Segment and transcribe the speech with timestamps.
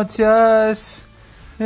[0.00, 1.02] noćas.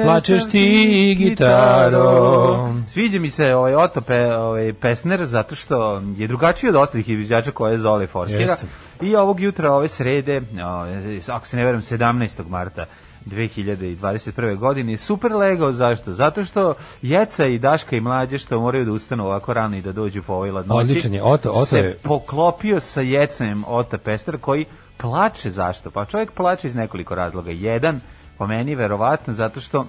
[0.04, 2.74] Plačeš ti gitaro.
[2.88, 7.78] Sviđa mi se ovaj Otope, ovaj Pesner zato što je drugačiji od ostalih izvođača koje
[7.78, 8.40] Zoli forsira.
[8.40, 8.66] Jeste.
[9.02, 10.92] I ovog jutra ove srede, ovaj,
[11.28, 12.48] ako se ne verujem 17.
[12.48, 12.84] marta
[13.26, 14.56] 2021.
[14.56, 16.12] godine super legao, zašto?
[16.12, 19.92] Zato što Jeca i Daška i Mlađe što moraju da ustanu ovako rano i da
[19.92, 20.80] dođu po ovoj ladnoći.
[20.80, 24.64] Odličan je, Oto- Oto se je- poklopio sa Jecem Ota Pester koji
[24.96, 25.90] plače zašto?
[25.90, 27.50] Pa čovjek plače iz nekoliko razloga.
[27.50, 28.00] Jedan,
[28.44, 29.86] po meni, verovatno, zato što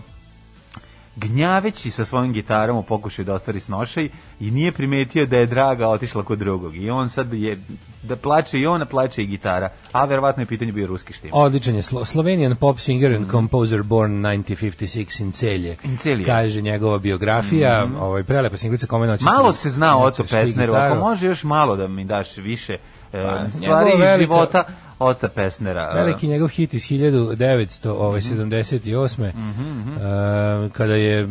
[1.16, 5.88] gnjaveći sa svojim gitarom u pokušaju da ostvari snošaj i nije primetio da je draga
[5.88, 6.76] otišla kod drugog.
[6.76, 7.58] I on sad je,
[8.04, 9.70] da plače i ona, plače i gitara.
[9.92, 11.30] A verovatno je pitanje bio ruski štim.
[11.34, 15.78] Odličan je Slo Slovenian pop singer and composer born 1956 in Celje.
[15.84, 16.26] In Celje.
[16.26, 19.24] Kaže njegova biografija, ovaj prelepa singlica kome noći.
[19.24, 22.74] Malo se zna o ti Pesneru, ako može još malo da mi daš više
[23.14, 24.64] e, Pa, stvari iz života
[25.00, 25.90] Ota Pesnera.
[25.92, 29.30] E, Veliki njegov hit iz 1978.
[29.30, 29.96] Mhm, e,
[30.70, 31.28] kada je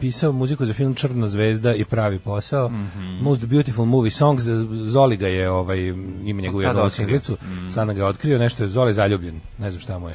[0.00, 2.68] pisao muziku za film Črna zvezda i pravi posao.
[2.68, 3.18] Mhm.
[3.20, 4.42] Most Beautiful Movie Songs.
[4.84, 5.86] Zoli ga je, ovaj,
[6.24, 6.90] ima njegovu Kad jednu otkrio?
[6.90, 7.36] singlicu.
[7.42, 7.68] Mhm.
[7.68, 9.40] Sada ga je otkrio, nešto je Zoli zaljubljen.
[9.58, 10.14] Ne znam šta mu je.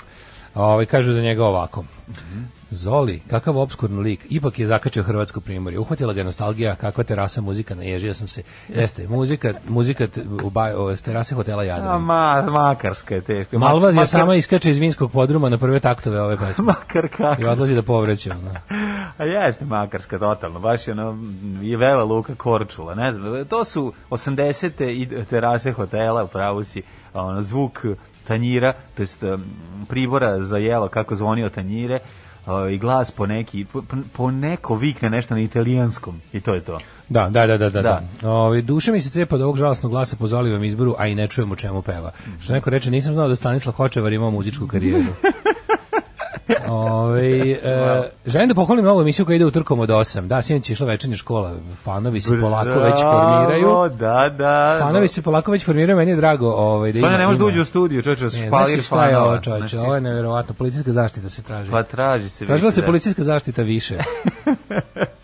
[0.55, 1.83] Ovaj, kažu za njega ovako.
[2.09, 2.41] Mhm.
[2.69, 5.79] Zoli, kakav obskurni lik, ipak je zakačio hrvatsko primorje.
[5.79, 8.43] Uhvatila ga je nostalgija, kakva terasa muzika, naježio sam se.
[8.69, 10.07] Jeste, muzika, muzika
[10.43, 12.01] u ba, o, terase hotela A, Jadran.
[12.01, 13.57] ma, makarska je teška.
[13.57, 16.65] Ma- makar- sama iskače iz vinskog podruma na prve taktove ove pesme.
[16.65, 17.41] Makar kako.
[17.41, 18.31] I odlazi da povreće.
[18.31, 18.51] ono.
[19.17, 21.17] A jeste Makarska totalno, baš je ono,
[21.61, 24.91] je vela Luka Korčula, ne znam, to su 80.
[24.91, 26.81] i terase hotela, u pravu si,
[27.13, 27.85] ono, zvuk
[28.31, 29.23] tanjira, to jest
[29.87, 31.99] pribora za jelo, kako zvonio tanjire,
[32.71, 33.83] i glas po neki, po,
[34.13, 36.79] po neko vikne nešto na italijanskom, i to je to.
[37.09, 37.81] Da, da, da, da, da.
[37.81, 38.01] Da.
[38.21, 38.29] da.
[38.29, 41.27] Ove, duša mi se cepa od ovog žalostnog glasa po Zolivom izboru, a i ne
[41.27, 42.11] čujem o čemu peva.
[42.41, 45.13] Što neko reče, nisam znao da Stanislav Hočevar imao muzičku karijeru.
[46.67, 50.27] Ove, e, želim da pohvalim novu emisiju koja ide utorkom od 8.
[50.27, 51.55] Da, sinoć je išla večernja škola.
[51.83, 53.89] Fanovi se polako već formiraju.
[53.99, 54.77] Da, da.
[54.81, 57.07] Fanovi se polako već formiraju, meni je drago ovaj, da ima...
[57.07, 59.39] Stvarno ne može da ima- uđe u studiju, čovječe, Ne, špalir znaš šta je ovo,
[59.57, 61.71] Znaš, ovo je nevjerovatno, policijska zaštita se traži.
[61.71, 62.45] Pa traži se.
[62.45, 62.87] Tražila više, se da.
[62.87, 63.97] policijska zaštita više.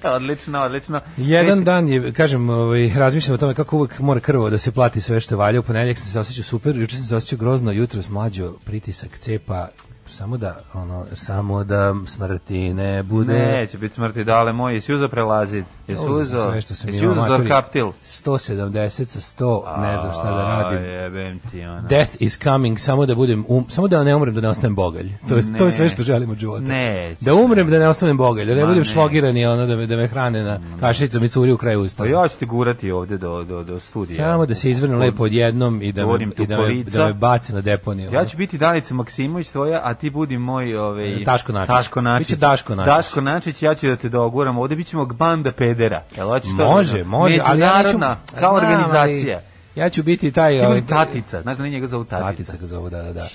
[0.04, 1.02] Odlično, odlično.
[1.18, 5.02] Jedan dan je, kažem, ovaj, razmišljam o tome kako uvek mora krvo da se plati
[5.02, 5.60] sve što valja.
[5.60, 9.18] U ponedjeljak sam se osjećao super, juče sam se osjećao grozno, jutro s mlađo, pritisak,
[9.18, 9.68] cepa,
[10.08, 13.34] Samo da, ono, samo da smrti ne bude.
[13.34, 15.66] Neće biti smrti, dale moj, jesi uzo prelazit?
[15.88, 16.38] Jesi uzo?
[16.52, 17.86] sve što sam Jesi imao, uzo za kaptil?
[18.06, 20.84] 170 sa 100, ne znam šta da A, radim.
[20.90, 21.82] jebem ti ono.
[21.82, 25.10] Death is coming, samo da budem, um, samo da ne umrem, da ne ostanem bogalj.
[25.30, 26.64] To je, to je sve što želim od života.
[26.64, 27.26] Neće.
[27.26, 28.86] Da umrem, da ne ostanem bogalj, da ne budem ne.
[28.86, 32.04] šlogirani, ono, da me, da me hrane na kašicom i curi u kraju usta.
[32.04, 34.18] Pa ja ću ti gurati ovde do, do, do studija.
[34.18, 37.14] Samo da se izvrne lepo odjednom i da me, i da u me, da me
[37.14, 38.12] baci na deponiju.
[38.14, 41.76] Ja ću biti Danica Maksimović tvoja, a ti budi moj ovaj Daško Načić.
[41.76, 42.28] Daško Načić.
[42.28, 42.94] Biće Daško Načić.
[42.94, 44.58] Daško Načić, ja ću da te doguram.
[44.58, 46.04] Ovde bićemo banda pedera.
[46.18, 46.66] Jel hoćeš to?
[46.66, 47.88] Može, može, ali ja neću...
[47.88, 49.36] Međunarodna, kao Znam, organizacija.
[49.38, 49.48] ali
[49.78, 50.66] Ja ću biti taj...
[50.66, 52.28] Ovaj, Tatica, znaš da li njega zovu Tatica?
[52.28, 53.28] Tatica ga zovu, da, da, da.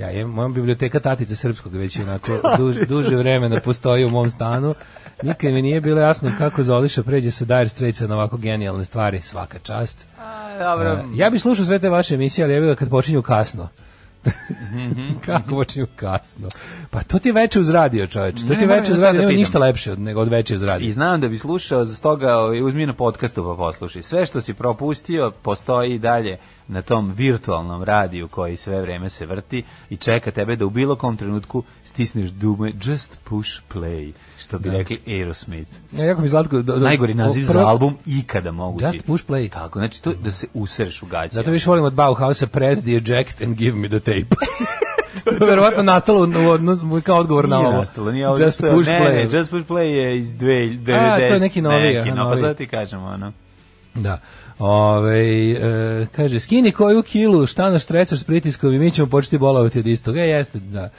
[0.00, 4.30] Ja, je, moja biblioteka Tatice Srpskog već je onako duž, duže vremena postoji u mom
[4.30, 4.74] stanu.
[5.22, 9.20] Nikad mi nije bilo jasno kako Zoliša pređe sa Dire Straitsa na ovako genijalne stvari,
[9.20, 10.06] svaka čast.
[10.20, 10.92] A, Dobro.
[10.92, 13.68] E, ja bih slušao sve te vaše emisije, ali ja bih kad počinju kasno.
[15.26, 16.48] Kako počinju kasno?
[16.90, 18.34] Pa to ti veče uz radio, čoveč.
[18.48, 19.38] To ti veče uz radio, da nema pitam.
[19.38, 20.88] ništa lepše od, nego od veče uz radio.
[20.88, 24.02] I znam da bi slušao, za toga ovaj, uzmi na podcastu pa poslušaj.
[24.02, 26.38] Sve što si propustio postoji i dalje
[26.68, 30.96] na tom virtualnom radiju koji sve vreme se vrti i čeka tebe da u bilo
[30.96, 35.70] kom trenutku stisneš dume just push play, što bi rekli Aerosmith.
[35.92, 36.56] Ja, jako mi Zlatko...
[36.56, 38.84] Do, do, Najgori naziv prvo- za album ikada mogući.
[38.84, 39.50] Just push play.
[39.50, 41.34] Tako, znači to da se usereš u gaće.
[41.34, 44.36] Zato više volim od Bauhausa press the eject and give me the tape.
[45.50, 47.72] verovatno nastalo u, u, kao odgovor na ovo.
[47.72, 49.32] nastalo, nije ovo Just push ne, play.
[49.32, 50.94] Ne, Just Push Play je iz 90.
[50.94, 53.32] A, to je neki noviji, neki, aha, no, pa sad ti kažem, ono.
[53.94, 54.20] Da.
[54.60, 55.18] Ove,
[55.50, 59.78] e, kaže, skini koju kilu, šta naš trecaš s pritiskom i mi ćemo početi bolovati
[59.78, 60.20] od istoga.
[60.20, 60.90] E, jeste, da.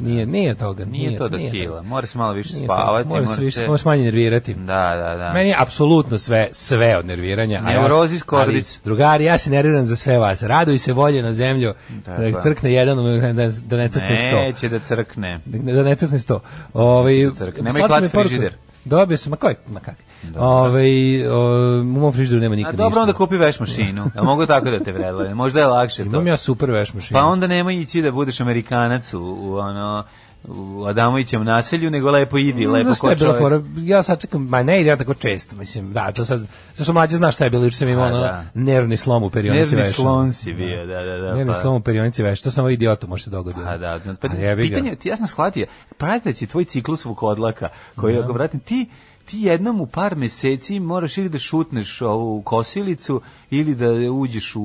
[0.00, 0.84] Nije, nije toga.
[0.84, 1.66] Nije, to do nije kila.
[1.68, 1.82] toga.
[1.82, 3.02] Mora se malo više Nije spavati.
[3.04, 3.14] toga.
[3.14, 4.54] Mora se mora više, se- mora se manje nervirati.
[4.54, 4.62] Da,
[4.96, 5.32] da, da.
[5.32, 7.62] Meni je apsolutno sve, sve od nerviranja.
[7.64, 8.74] a ja- Neurozis cordis.
[8.74, 10.42] ali, Drugari, ja se nerviram za sve vas.
[10.42, 11.74] Raduj se volje na zemlju,
[12.04, 12.34] Tako da je.
[12.42, 12.96] crkne jedan,
[13.36, 14.36] da, da ne crkne sto.
[14.36, 15.40] Neće da crkne.
[15.46, 16.40] Da ne crkne sto.
[16.72, 17.62] Ovaj da crkne.
[17.62, 18.54] Nemoj klati frižider.
[18.84, 19.94] Dobio sam, ma koji, ma kak.
[20.36, 20.90] Ovaj
[21.28, 23.00] o, u mom frižideru nema A nikad dobro, ništa.
[23.00, 24.04] onda kupi veš mašinu.
[24.16, 25.34] Ja mogu tako da te vredle.
[25.34, 26.08] Možda je lakše to.
[26.08, 27.20] Imam ja super veš mašinu.
[27.20, 30.04] Pa onda nemoj ići da budeš Amerikanac u, u ono
[30.44, 33.38] u Adamovićem naselju, nego lepo idi, lepo Znaš šta ko čovjek.
[33.38, 33.62] fora?
[33.76, 36.40] Ja sad čekam, ma ne ide ja tako često, mislim, da, to sad,
[36.74, 38.44] zašto mlađe znaš šta je bilo, juče sam imao A, ono da.
[38.54, 39.92] nervni slom u perionici Nervni veša.
[39.92, 41.34] slon si bio, da, da, da.
[41.34, 43.60] Nervni pa- slom u perionici veša, to samo idiotu može se dogoditi.
[43.66, 45.66] A da, da, pa pitanje, ti ja sam shvatio,
[45.98, 48.86] prateći tvoj ciklus vukodlaka, koji, ako vratim, ti,
[49.28, 53.20] ti jednom u par meseci moraš ili da šutneš ovu kosilicu
[53.50, 54.62] ili da uđeš u,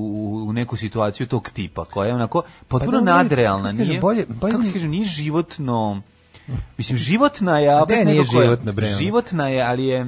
[0.47, 3.71] u neku situaciju tog tipa, koja je onako potpuno Pa da, nadrealna.
[3.71, 6.01] kako nije, bolje- bolje kako mi- kažem, nije životno,
[6.77, 8.85] mislim, životna je, opet nije životna, bre?
[8.99, 10.05] Životna je, ali je,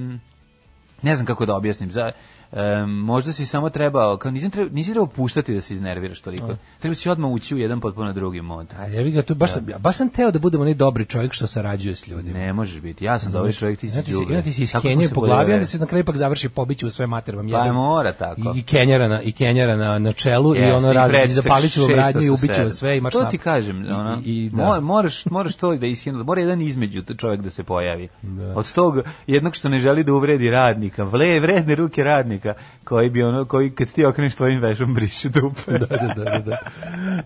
[1.02, 2.12] ne znam kako da objasnim, za,
[2.52, 6.56] em, možda si samo trebao, kao nisam trebao, nisi trebao puštati da se iznerviraš toliko.
[6.80, 8.68] Treba si odmah ući u jedan potpuno drugi mod.
[8.80, 11.34] A jebi ga, tu baš sam, ja baš sam teo da budem onaj dobri čovjek
[11.34, 12.40] što sarađuje s ljudima.
[12.40, 13.06] Ne može biti.
[13.06, 14.36] Ja sam dobri čovjek, ti si Znači, đubre.
[14.36, 17.08] onda ti iskenjuje se po glavi, onda se na kraju ipak završi pobiću u sve
[17.08, 17.74] mater vam Pa jebem.
[17.76, 18.54] mora tako.
[18.56, 21.74] I, i kenjara na, i kenjara na, na čelu i Jeste, ono razli, pretisak zapalić
[21.74, 24.50] ću vam 600 radnju i ubiću sve i mač To ti kažem, ono, I, i,
[24.50, 24.64] da.
[24.64, 28.08] mo- moraš, moraš to da ishinu, mora jedan između čovjek da se pojavi.
[28.56, 28.96] Od tog
[29.28, 32.35] jednog što ne želi da uvredi radnika, vle, vredne ruke radnika,
[32.84, 35.72] koji bi ono, koji kad ti okreneš tvojim vešom briše dupe.
[35.80, 36.58] da, da, da, da, da.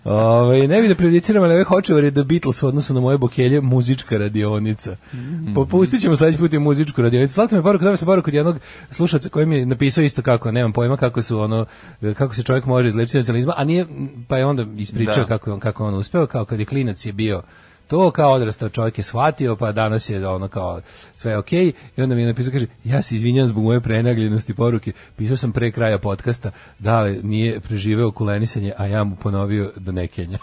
[0.04, 3.18] Ove, ne bi da prejudiciram, ali ovaj Hočevar je The Beatles u odnosu na moje
[3.18, 4.96] bokelje muzička radionica.
[5.14, 5.54] Mhm.
[5.54, 7.34] Popustit ćemo sledeći put i muzičku radionicu.
[7.34, 8.58] Slatko mi je poruka, dobio sam poruku od jednog
[8.90, 11.66] slušalca koji mi je napisao isto kako, nemam pojma kako su ono,
[12.14, 13.86] kako se čovjek može izlečiti nacionalizma, a nije,
[14.28, 15.26] pa je onda ispričao Da.
[15.26, 17.42] kako, on, kako on uspeo, kao kad je klinac je bio
[17.90, 20.80] to kao odrastao čovjek je shvatio, pa danas je ono kao
[21.14, 24.92] sve okej i onda mi je napisao, kaže, ja se izvinjam zbog moje prenagljenosti poruke,
[25.16, 30.06] pisao sam pre kraja podcasta, da nije preživeo kulenisanje, a ja mu ponovio da ne
[30.06, 30.38] kenja.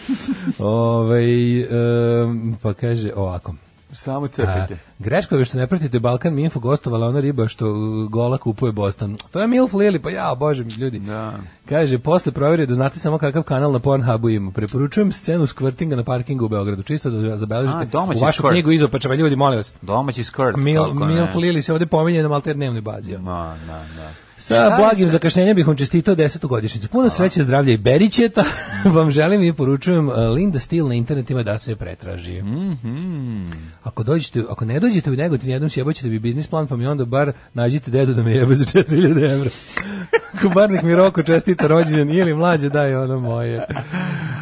[0.58, 3.54] Ovaj, em, pa kaže ovako,
[3.92, 4.78] Samo a, crpite.
[4.98, 8.72] greško je što ne pratite Balkan mi info gostovala ona riba što uh, gola kupuje
[8.72, 9.16] Boston.
[9.30, 10.98] To je Milf Lili, pa ja, bože mi ljudi.
[10.98, 11.32] Da.
[11.68, 14.50] Kaže, posle provjerio da znate samo kakav kanal na Pornhubu ima.
[14.50, 18.52] Preporučujem scenu skvrtinga na parkingu u Beogradu, čisto da zabeležite A, u vašu skvrt.
[18.52, 19.14] knjigu izopačava.
[19.14, 20.56] Ljudi, molim vas, Domaći skrt.
[20.56, 20.94] Mil.
[20.94, 23.10] Milf Lili se ovde pominje na alternevnoj bazi.
[23.10, 24.29] Da, da, da.
[24.40, 26.88] Sa blagim sa- zakašnjenjem bih vam čestitao desetu godišnicu.
[26.88, 28.44] Puno sreće, zdravlja i beričeta.
[28.94, 32.42] vam želim i poručujem uh, Linda Steel na internetima da se pretraži.
[32.42, 33.46] Mhm.
[33.82, 37.04] Ako dođete, ako ne dođete u Negotin jednom sjebaćete bi biznis plan, pa mi onda
[37.04, 39.50] bar nađite dedu da me jebe za 4000 evra.
[40.34, 43.66] Ako bar nek mi roko čestita rođendan ili mlađe daj ono moje.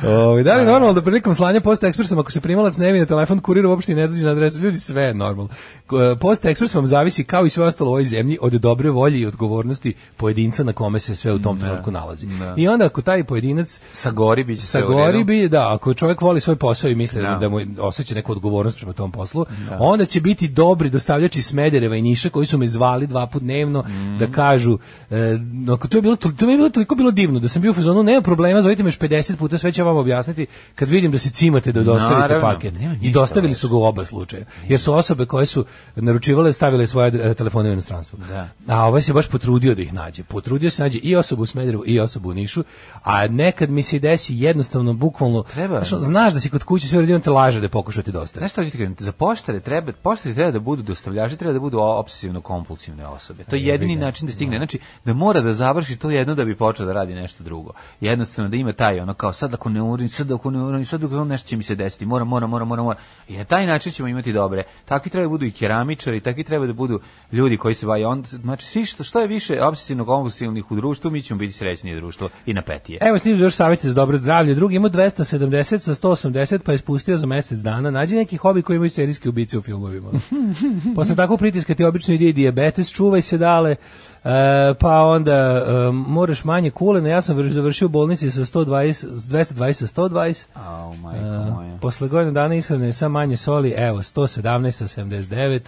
[0.06, 2.98] Ovaj da li je normalno da prilikom slanja posta ekspresom ako se primalac ne javi
[2.98, 5.50] na telefon kurir uopšte ne dođe na adresu, ljudi sve je normalno.
[5.86, 9.20] Ko- Posta ekspres vam zavisi kao i sve ostalo u ovoj zemlji od dobre volje
[9.20, 12.26] i odgovornosti pojedinca na kome se sve u tom trenutku nalazi.
[12.56, 16.40] I onda ako taj pojedinac Sa gori bi sa gori bi, da, ako čovjek voli
[16.40, 17.36] svoj posao i misli da, Da.
[17.36, 19.46] da mu osjeća neku odgovornost prema tom poslu,
[19.78, 23.84] onda će biti dobri dostavljači Smedereva i Niša koji su me zvali dva put dnevno
[23.88, 24.18] Mhm.
[24.18, 24.78] da kažu,
[25.10, 25.38] e,
[25.90, 27.74] to je bilo, to, to mi je bilo toliko bilo divno da sam bio u
[27.74, 31.18] fazonu, nema problema, zovite me još 50 puta, sve ću vam objasniti kad vidim da
[31.18, 32.74] se cimate da dostavite Naravno, paket.
[33.02, 34.44] I dostavili su ga u oba slučaja.
[34.68, 35.64] Jer su osobe koje su
[35.96, 38.18] naručivale stavile svoje telefone u inostranstvo.
[38.28, 38.48] Da.
[38.68, 40.22] A ovaj se baš potrudio da ih nađe.
[40.22, 42.64] Potrudio se nađe i osobu u Smederevu i osobu u Nišu,
[43.02, 45.84] a nekad mi se desi jednostavno, bukvalno, Treba.
[45.84, 48.40] znaš, znaš da si kod kuće sve uradio, on te laže da pokušati dostavi.
[48.40, 51.60] Znaš što ću ti kažem, za poštare treba, poštari treba da budu dostavljači, treba da
[51.60, 53.44] budu obsesivno kompulsivne osobe.
[53.44, 54.56] To je jedini način da stigne.
[54.56, 57.72] Znači, da mora da završi to jedno da bi počeo da radi nešto drugo.
[58.00, 61.04] Jednostavno da ima taj ono kao sad ako ne uradim, sad ako ne uradim, sad
[61.04, 62.06] ako nešto će mi se desiti.
[62.06, 62.98] Mora, mora, mora, mora, mora.
[63.28, 64.64] I na taj način ćemo imati dobre.
[64.84, 67.00] Takvi treba da budu i keramičari, takvi treba da budu
[67.32, 71.10] ljudi koji se bavaju on znači svi što što je više obsesivno kompulsivnih u društvu,
[71.10, 72.98] mi ćemo biti srećnije društvo i napetije.
[73.02, 74.54] Evo stižu još savjeti za dobro zdravlje.
[74.54, 77.90] Drugi ima 270 sa 180 pa je spustio za mesec dana.
[77.90, 80.10] Nađi neki hobi koji imaju serijske ubice u filmovima.
[80.96, 83.76] Posle takvog pritiska ti obično ide i dijabetes, čuvaj se dale, e,
[84.74, 87.08] pa onda e, moraš manje kulena.
[87.08, 90.46] Ja sam vrš- završio u bolnici sa 120, s 220 sa 120.
[90.56, 91.78] Au, majko E, moja.
[91.78, 95.60] posle godina dana ishrane sa manje soli, evo, 117 sa 79.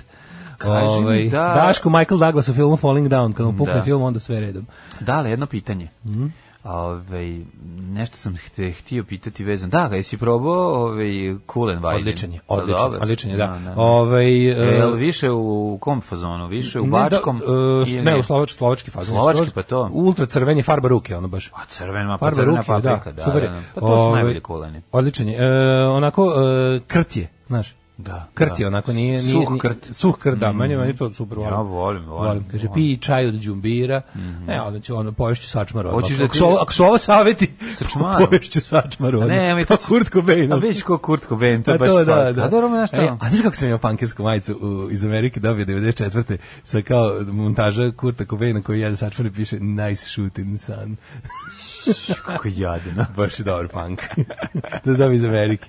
[0.61, 3.83] Kaži mi da- Daško Michael Douglas u filmu Falling Down, kad mu pukne Da.
[3.83, 4.67] film, onda sve redom.
[5.01, 5.89] Dale, jedno pitanje.
[6.05, 6.27] Mhm.
[6.65, 7.41] Ovaj,
[7.83, 9.71] nešto sam te htio pitati vezan.
[9.71, 11.09] Da, ga jesi probao ovaj
[11.47, 12.01] Kulen Vajden?
[12.01, 13.47] Odličan je, odličan, odličan je, da.
[13.47, 13.75] Da, da.
[13.77, 16.47] Ovaj, E, e, jel više u kom fazonu?
[16.47, 17.39] Više u ne, bačkom?
[17.39, 17.45] Da,
[17.93, 19.15] e, ne, u slovač, slovački fazon.
[19.15, 19.89] Slovački, pa to.
[19.93, 21.49] Ultra crven je farba ruke, ono baš.
[21.49, 23.61] A crvena, pa Farba crvena ruke, paprika, da, da, super da, da.
[23.75, 24.83] Pa to su Ovaj, najbolji kuleni.
[24.93, 25.37] Odličan je.
[25.39, 25.49] E,
[25.87, 26.33] onako,
[26.77, 27.75] e, krt je, znaš.
[28.01, 28.67] Da, Krt je, da.
[28.67, 29.23] onako nije...
[29.23, 29.89] nije Suh krt.
[29.89, 29.93] Mm.
[29.93, 31.53] Suh krt, da, meni, meni to super volim.
[31.53, 32.45] Ja volim, volim.
[32.51, 32.83] Kaže, volim.
[32.83, 32.95] Mhm.
[32.95, 34.03] pi čaj od džumbira.
[34.47, 36.03] Ne, onda ću ono, poješću sačmar odmah.
[36.03, 38.27] Hoćeš da ti- ako su ovo saveti, Sačmarom?
[38.29, 39.29] poješću sačmar odmah.
[39.29, 40.53] Ne, mi to Kurt Cobain.
[40.53, 42.45] A vidiš ko Kurt Cobain, to je A baš to, da, da.
[42.45, 45.65] A dobro, znaš E, a znaš kako sam imao pankersku majicu u, iz Amerike dobio
[45.67, 46.37] 94.
[46.65, 50.97] sa kao montaža Kurta Cobaina koji jede sačmar i piše nice shooting son.
[52.25, 53.07] Kako jadno.
[53.17, 54.01] Baš je dobar punk.
[54.85, 55.69] to znam iz Amerike.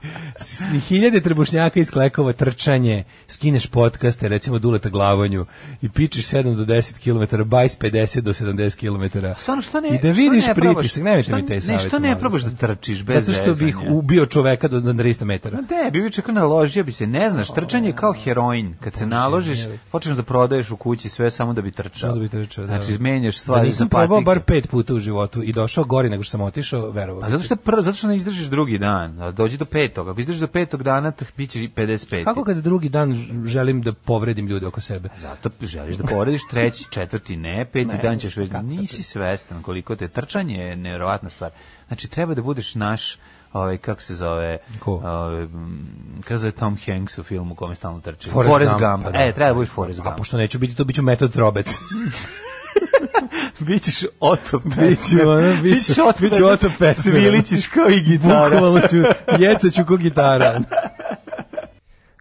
[0.79, 5.45] Hiljade trebušnjaka iz klekova, trčanje, skineš podcaste, recimo Duleta Glavanju
[5.81, 6.93] i pičiš 7 do 10
[7.35, 9.19] km, bajs 50 do 70 km.
[9.37, 11.87] Stvarno, što ne, I da vidiš ne pritisak, što- mi te Ne, savjete.
[11.87, 15.57] što ne probaš da trčiš bez Zato što bih ubio čoveka do na 300 metara.
[15.57, 18.75] Ma Ne, bi bi čekao naložio bi se, ne znaš, trčanje je kao heroin.
[18.75, 19.79] Kad se naložiš, je li?
[19.91, 21.99] počneš da prodaješ u kući sve samo da bi trčao.
[22.01, 22.79] Samo da bi trčao, da.
[22.79, 24.25] Znači, menjaš Da stvari nisam za probao patike.
[24.25, 27.23] bar pet puta u životu i došao gori nego što sam otišao, verovao.
[27.23, 29.21] A zato što prvo, zato što ne izdržiš drugi dan.
[29.21, 30.09] A Dođi do petog.
[30.09, 32.23] Ako izdržiš do petog dana, to biće i 55.
[32.23, 33.15] Kako kada drugi dan
[33.45, 35.09] želim da povredim ljude oko sebe?
[35.15, 39.95] Zato želiš da porediš treći, četvrti ne, peti Ne, dan ćeš već, nisi svestan koliko
[39.95, 41.51] te trčanje je nevjerovatna stvar.
[41.87, 43.17] Znači treba da budeš naš
[43.53, 44.91] ovaj kako se zove Ko?
[44.93, 48.81] ovaj m, kako se zove Tom Hanks u filmu kome stalno trči Forrest Forrest Gump,
[48.81, 49.25] Gump, pa da.
[49.25, 51.67] e treba da budeš Forrest A Gump pošto neću biti to, biću metod trobec.
[53.65, 57.15] bićeš Otto Biću, ono, biću, biću Otto Pesmer.
[57.15, 58.97] svilićeš kao i gitara Bukvalno ću,
[59.39, 60.59] jecaću ko gitara.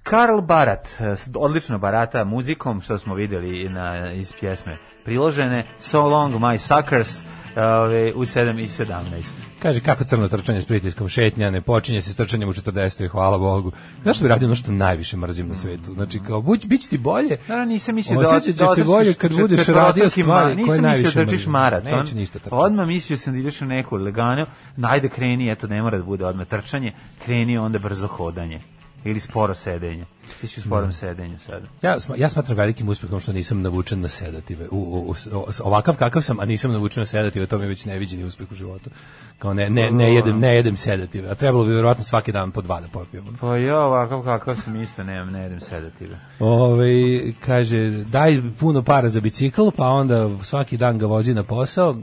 [0.02, 0.88] Karl Barat,
[1.34, 7.22] odlično barata muzikom, što smo videli na, iz pjesme priložene, So Long My Suckers,
[7.56, 9.49] ove, u 7 i 17.
[9.62, 13.08] Kaže, kako crno trčanje s pritiskom šetnja, ne počinje se s trčanjem u 40.
[13.08, 13.72] hvala Bogu.
[14.02, 15.94] Znaš što bi radio ono što najviše mrzim na svetu?
[15.94, 18.36] Znači, kao, buć, bit će ti bolje, Naravno, nisam mislio da...
[18.36, 21.52] Osjećat ćeš da se bolje kad budeš radio stvari koje najviše da trčiš mrzim.
[21.52, 22.00] maraton.
[22.00, 22.56] Neću ništa trčati.
[22.58, 26.24] Odmah mislio sam da ideš u neku leganu, najde kreni, eto, ne mora da bude
[26.24, 26.92] odmah trčanje,
[27.24, 28.60] kreni onda brzo hodanje.
[29.04, 30.04] Ili sporo sedenje.
[30.40, 31.66] Ti si u sporom sedenju sada.
[31.82, 34.68] Ja, ja smatram velikim uspehom što nisam navučen na sedative.
[34.70, 37.84] U, u, u- ovakav kakav sam, a nisam navučen na sedative, to mi je već
[37.84, 38.90] neviđeni uspeh u životu.
[39.38, 42.62] Kao ne, ne, ne, jedem, ne jedem sedative, a trebalo bi verovatno svaki dan po
[42.62, 43.24] dva da popijem.
[43.40, 46.18] Pa ja ovakav kakav sam isto, nemam, ne jedem sedative.
[46.38, 51.96] Ove, kaže, daj puno para za bicikl, pa onda svaki dan ga vozi na posao.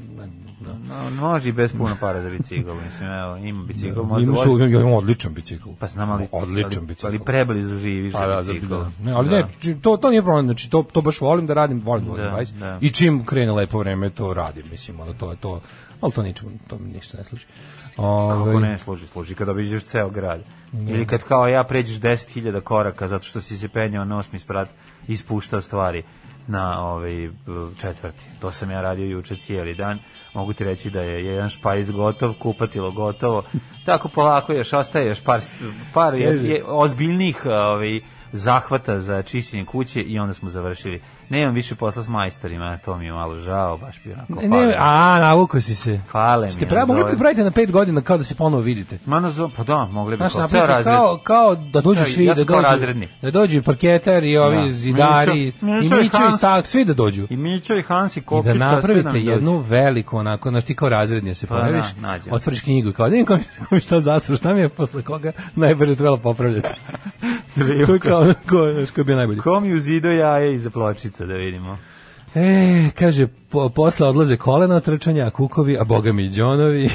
[0.60, 0.76] No,
[1.22, 4.60] može i bez puno para za bicikl, mislim, evo, ima bicikl, može Ima da su,
[4.60, 5.70] ja imam odličan bicikl.
[5.80, 7.08] Pa znam, ali, Odličan ali, bicikl.
[7.08, 8.68] ali preblizu živiš Pa za da, bicikl.
[8.68, 8.90] da.
[9.02, 9.36] Ne, ali Da.
[9.38, 9.46] ne,
[9.82, 12.32] to, to nije problem, znači to, to baš volim da radim, volim da vozim Da,
[12.32, 12.50] bajs.
[12.50, 12.78] da.
[12.82, 15.62] I čim krene lepo vreme, to radim, mislim, ono, to je to,
[16.02, 17.46] ali to ničemu, to mi ništa ne služi.
[17.98, 20.42] Ovaj, Kako ne služi, služi kada obiđeš ceo grad.
[20.74, 24.70] Ili kad kao ja pređeš 10.000 koraka zato što si se penjao na osmi sprat
[25.08, 26.04] ispuštao stvari.
[26.48, 27.30] Na ovaj
[27.82, 28.26] četvrti.
[28.42, 30.00] To sam ja radio juče cijeli dan.
[30.34, 33.44] Mogu ti reći da je jedan špajz gotov, kupatilo gotovo.
[33.86, 35.42] Tako polako još ostaje još par,
[35.94, 38.02] par je, je, ozbiljnih ovaj,
[38.32, 41.02] zahvata za čišćenje kuće i onda smo završili.
[41.30, 44.76] Nemam više posla s majstorima, to mi je malo žao, baš bi onako Ne, ne,
[44.80, 46.00] a, navuko si se.
[46.12, 46.52] Fale mi.
[46.52, 48.98] Ste pravi, mogli bi praviti na pet godina kao da se ponovo vidite.
[49.06, 50.96] Ma na pa da, mogli bi Znaš, kao razred.
[50.96, 53.08] kao, kao da dođu svi, ja da kao dođu, razredni.
[53.22, 54.70] da dođu i parketar i ovi Da.
[54.70, 56.32] zidari, i Mićo i i.
[56.32, 57.28] Stak, svi da dođu.
[57.30, 58.54] I Mićo i Hans i I Kokica.
[58.54, 62.36] da napravite jednu veliku, onako, znaš ti kao razrednija se Pa pojaviš, da, nađemo.
[62.36, 64.02] otvoriš knjigu i kao da vidim ko mi, ko mi šta
[64.38, 66.70] šta mi je posle koga najbrže trebalo popravljati.
[67.86, 68.58] to je kao, ko,
[68.96, 69.40] ko je bio najbolji.
[69.40, 70.70] Ko mi uzido jaje iza
[71.18, 71.78] pločica, da vidimo.
[72.36, 76.90] E, kaže, po, posle odlaze kolena od trčanja, kukovi, a boga mi i džonovi.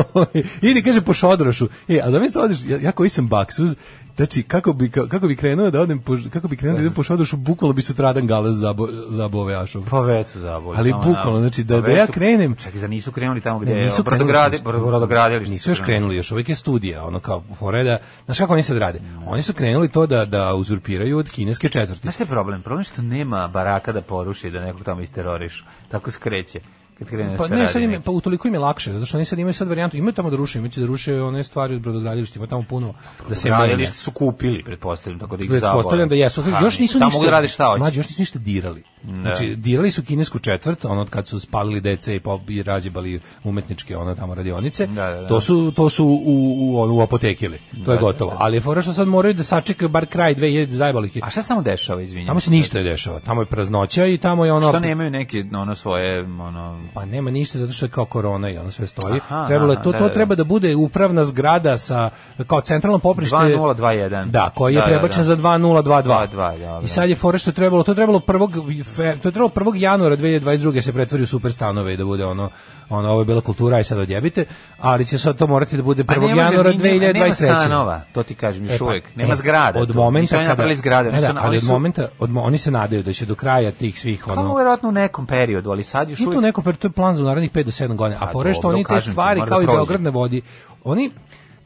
[0.70, 1.68] Idi, kaže, po šodrošu.
[1.88, 3.76] E, a zamislite, odeš, ja, ja koji sam baksuz,
[4.18, 7.02] znači, kako bi, kako bi krenuo da odem, po, kako bi krenuo da idem po
[7.02, 9.82] šodrošu, bukvalo bi sutradan gales zabo, zabo ove ašov.
[9.90, 10.76] Pa već su zaboli.
[10.78, 13.72] Ali bukvalno, na- znači, da- Pa da ja krenem- Čekaj, za nisu krenuli tamo gde
[13.72, 15.52] Ne, je nisu krenuli brodograde, još- brodogradilište.
[15.52, 16.16] Nisu su još krenuli.
[16.16, 17.98] još uvijek je studija, ono kao foreda.
[18.24, 18.98] Znaš kako oni sad rade?
[19.26, 22.00] Oni su krenuli to da da uzurpiraju od kineske četvrti.
[22.00, 22.62] Znaš šta je problem?
[22.62, 25.64] Problem je što nema baraka da poruši, da nekog tamo isterorišu.
[25.88, 26.60] Tako skreće.
[26.98, 29.16] Kad Pa da se ne, sad im, je- pa utoliko im je lakše, zato što
[29.16, 31.74] oni sad imaju sad varijantu, imaju tamo da ruše, imaju će da ruše one stvari
[31.74, 32.94] od brodogradilišta, ima tamo puno
[33.28, 33.58] da se menja.
[33.66, 35.72] Gradilište su kupili, pretpostavljam, tako da ih zabole.
[35.72, 36.42] Pretpostavljam da jesu.
[36.42, 37.24] Ha, još nisu tamo ništa.
[37.24, 37.78] da radi šta hoće.
[37.78, 38.82] Mlađi, još nisu ništa dirali.
[39.04, 43.20] Znači, dirali su kinesku četvrt, ono od kad su spalili DC i, pop, i razjebali
[43.44, 44.86] umetničke ono tamo radionice.
[44.86, 45.28] Da, da, da.
[45.28, 47.58] To su to su u u ono u apotekili.
[47.84, 48.36] To je gotovo.
[48.38, 51.22] Ali je fora što sad moraju da sačekaju bar kraj 2000 zajebali je.
[51.24, 52.26] A šta se tamo dešava, izvinjam?
[52.26, 53.20] Tamo se ništa ne dešava.
[53.20, 57.30] Tamo je praznoća i tamo je ono Što nemaju neke ono svoje ono Pa nema
[57.30, 59.20] ništa zato što je kao korona i ono sve stoji.
[59.20, 60.14] Aha, Trebalo je to da, to da, da.
[60.14, 62.10] treba da bude upravna zgrada sa
[62.46, 64.24] kao centralno poprište 2021.
[64.24, 65.24] Da, koji je Da, da, prebačen da.
[65.24, 65.82] za 2022.
[65.82, 66.28] 22,
[66.58, 66.80] dobro.
[66.84, 68.50] I sad je fore što trebalo, to trebalo prvog
[68.86, 69.74] fe- to je trebalo 1.
[69.74, 70.80] januara 2022.
[70.80, 72.50] se pretvori u super stanove i da bude ono
[72.90, 74.44] ono ovo je bila kultura aj sad odjebite,
[74.78, 76.06] ali će sad to morati da bude 1.
[76.06, 77.42] Pa ne može, januara ni- nema- 2023.
[77.42, 79.16] Nema stanova, to ti kažem još E, pa, uvijek.
[79.16, 79.80] Nema e, zgrada.
[79.80, 79.94] Od tu.
[79.94, 83.12] momenta kada napravili zgrade, Ne, da, ali od momenta od mo- oni se nadaju da
[83.12, 86.26] će do kraja tih svih Pa ono verovatno u nekom periodu, ali sad još Nije
[86.26, 88.20] to uvijek neko, to je plan za narednih 5 do 7 godina.
[88.20, 89.76] A A fore što oni te stvari, kao da i.
[89.76, 90.42] Beograd na vodi,
[90.84, 91.10] oni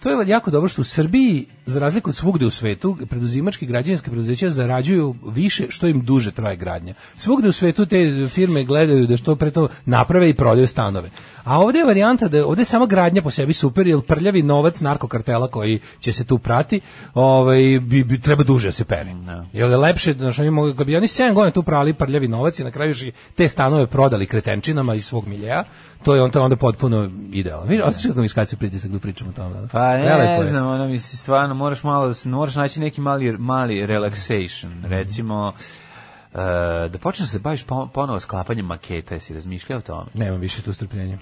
[0.02, 4.10] To je jako dobro što u Srbiji, za razliku od svugde u svetu, preduzimački građevinske
[4.10, 6.94] preduzeća zarađuju više što im duže traje gradnja.
[7.16, 11.10] Svugde u svetu te firme gledaju da što pre to naprave i prodaju stanove.
[11.44, 14.80] A ovdje je varijanta da ovdje je sama gradnja po sebi super, jer prljavi novac
[14.80, 16.80] narkokartela koji će se tu prati,
[17.14, 19.14] ovaj, bi, bi, treba duže da se pere.
[19.52, 22.58] Jer je lepše, znaš, oni mogu, kad bi oni 7 godina tu prali prljavi novac
[22.58, 22.94] i na kraju
[23.36, 25.64] te stanove prodali kretenčinama iz svog miljeja,
[26.04, 27.66] to je on to onda potpuno idealno.
[27.66, 29.60] Vidiš, osjećaš kako mi skače pritisak da pričamo o tome.
[29.60, 29.66] da?
[29.66, 30.44] Pa ne je.
[30.44, 34.86] znam, ono misli stvarno moraš malo da se moraš naći neki mali mali relaxation, Mhm.
[34.86, 35.52] recimo
[36.32, 36.38] e,
[36.88, 40.10] da počneš da se baviš po- ponovo sklapanjem maketa, jesi razmišljao o tome?
[40.14, 41.18] Nemam više tu strpljenja.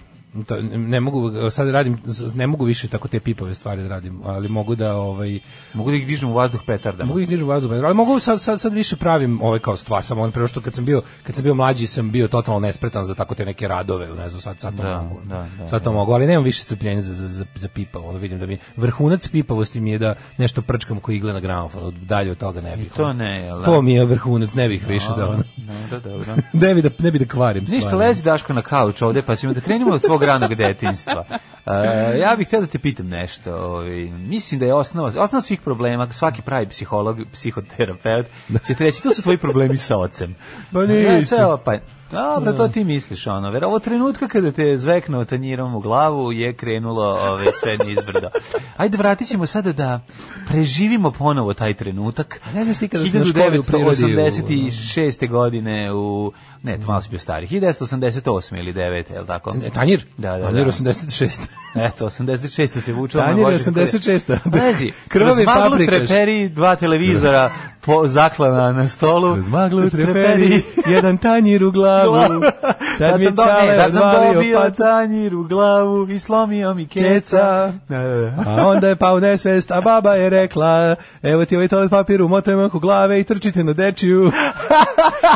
[0.46, 1.98] To, ne mogu, sad radim,
[2.34, 5.38] ne mogu više tako te pipave stvari da radim, ali mogu da, ovaj,
[5.74, 7.08] Mogu da ih dižem u vazduh petardama.
[7.08, 10.22] Mogu ih dižu vazduh, ali mogu sad, sad, sad više pravim ovaj kao stvar, samo
[10.22, 13.14] on prvo što kad sam bio kad sam bio mlađi sam bio totalno nespretan za
[13.14, 15.20] tako te neke radove, ne znam, sad sad to Da, mogu.
[15.24, 18.18] da, da, sad to mogu, ali nemam više strpljenja za za za, za pipavo, ono
[18.18, 22.30] vidim da mi vrhunac pipavosti mi je da nešto prčkam ko igle na gramofon, dalje
[22.30, 22.92] od toga ne bih.
[22.96, 23.12] to ono.
[23.12, 23.64] ne, jel da?
[23.64, 25.42] To mi je vrhunac, ne bih više da ono.
[25.90, 26.34] Dobro, dobro.
[26.52, 27.64] Ne bi da ne bi da kvarim.
[27.68, 31.24] Ništa, lezi Daško na kauč ovde, pa ćemo da krenemo od tvog ranog detinjstva.
[31.66, 33.54] E, ja bih htio da te pitam nešto.
[33.54, 38.26] Ovaj, mislim da je osnova, osnova svih problema, svaki pravi psiholog, psihoterapeut,
[38.66, 40.34] će ti reći, to su tvoji problemi sa ocem.
[40.72, 41.28] Pa Ne, nisu.
[41.28, 41.74] sve ovo, pa,
[42.10, 43.50] dobro, to ti misliš, ono.
[43.50, 48.28] Ver, ovo trenutka kada te je zveknuo tanjirom u glavu je krenulo ove, sve nizbrdo.
[48.76, 50.00] Ajde, vratit ćemo sada da
[50.48, 52.40] preživimo ponovo taj trenutak.
[52.54, 55.28] Ne znaš ti kada na školi u prirodi u- 1986.
[55.28, 57.46] godine u ne, to malo si bio stari.
[57.46, 59.52] 1988 ili 9, je li tako?
[59.52, 60.04] Ne, Tanjir?
[60.16, 60.70] Da, da, Tanjir da.
[60.70, 61.40] 86.
[61.76, 62.80] Eto, 86.
[62.80, 63.22] se vučao.
[63.22, 64.36] Tanjir je 86.
[64.54, 65.86] Lezi, Krvavi paprikaš.
[65.98, 69.32] treperi, dva televizora po, zaklana na stolu.
[69.32, 72.14] Kroz maglu treperi, jedan tanjir u glavu.
[72.98, 74.02] Tad mi je čale tad sam
[74.34, 77.72] dobio tanjir u glavu i slomio mi keca.
[77.88, 78.44] Da, da, da.
[78.46, 82.64] A onda je pao nesvest, a baba je rekla, evo ti ovaj toalet papir, umotajmo
[82.64, 84.32] oko glave i trčite na dečiju.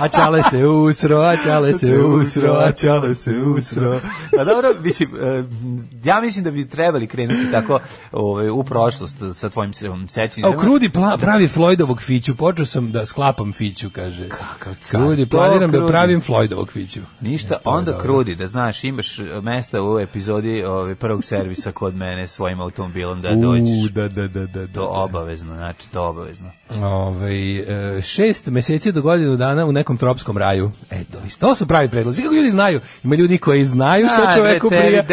[0.00, 4.00] A čale se usro, a čale se usro, a čale se usro.
[4.36, 5.44] Pa dobro, mislim, e,
[6.04, 7.78] ja mislim da bi trebali krenuti tako
[8.12, 10.52] ovaj, u prošlost sa tvojim se- sećanjem.
[10.52, 14.28] A krudi pravi Floydovog fiću, Fiću, počeo sam da sklapam Fiću, kaže.
[14.28, 15.90] Kakav car, Ljudi, to planiram da krudi.
[15.92, 17.00] pravim Floydovog Fiću.
[17.20, 21.94] Ništa, E, onda krudi, da znaš, imaš e, mesta u epizodi ove, prvog servisa kod
[21.94, 23.90] mene svojim automobilom da U, dođeš.
[23.92, 24.72] da, da, da, da, da.
[24.72, 26.50] To obavezno, znači to obavezno.
[26.82, 27.56] Ovaj,
[27.98, 30.70] e, šest meseci do godinu dana u nekom tropskom raju.
[30.90, 32.22] Eto, to su pravi predlozi.
[32.22, 32.80] Kako ljudi znaju?
[33.04, 35.04] Ima ljudi koji znaju što čoveku prija,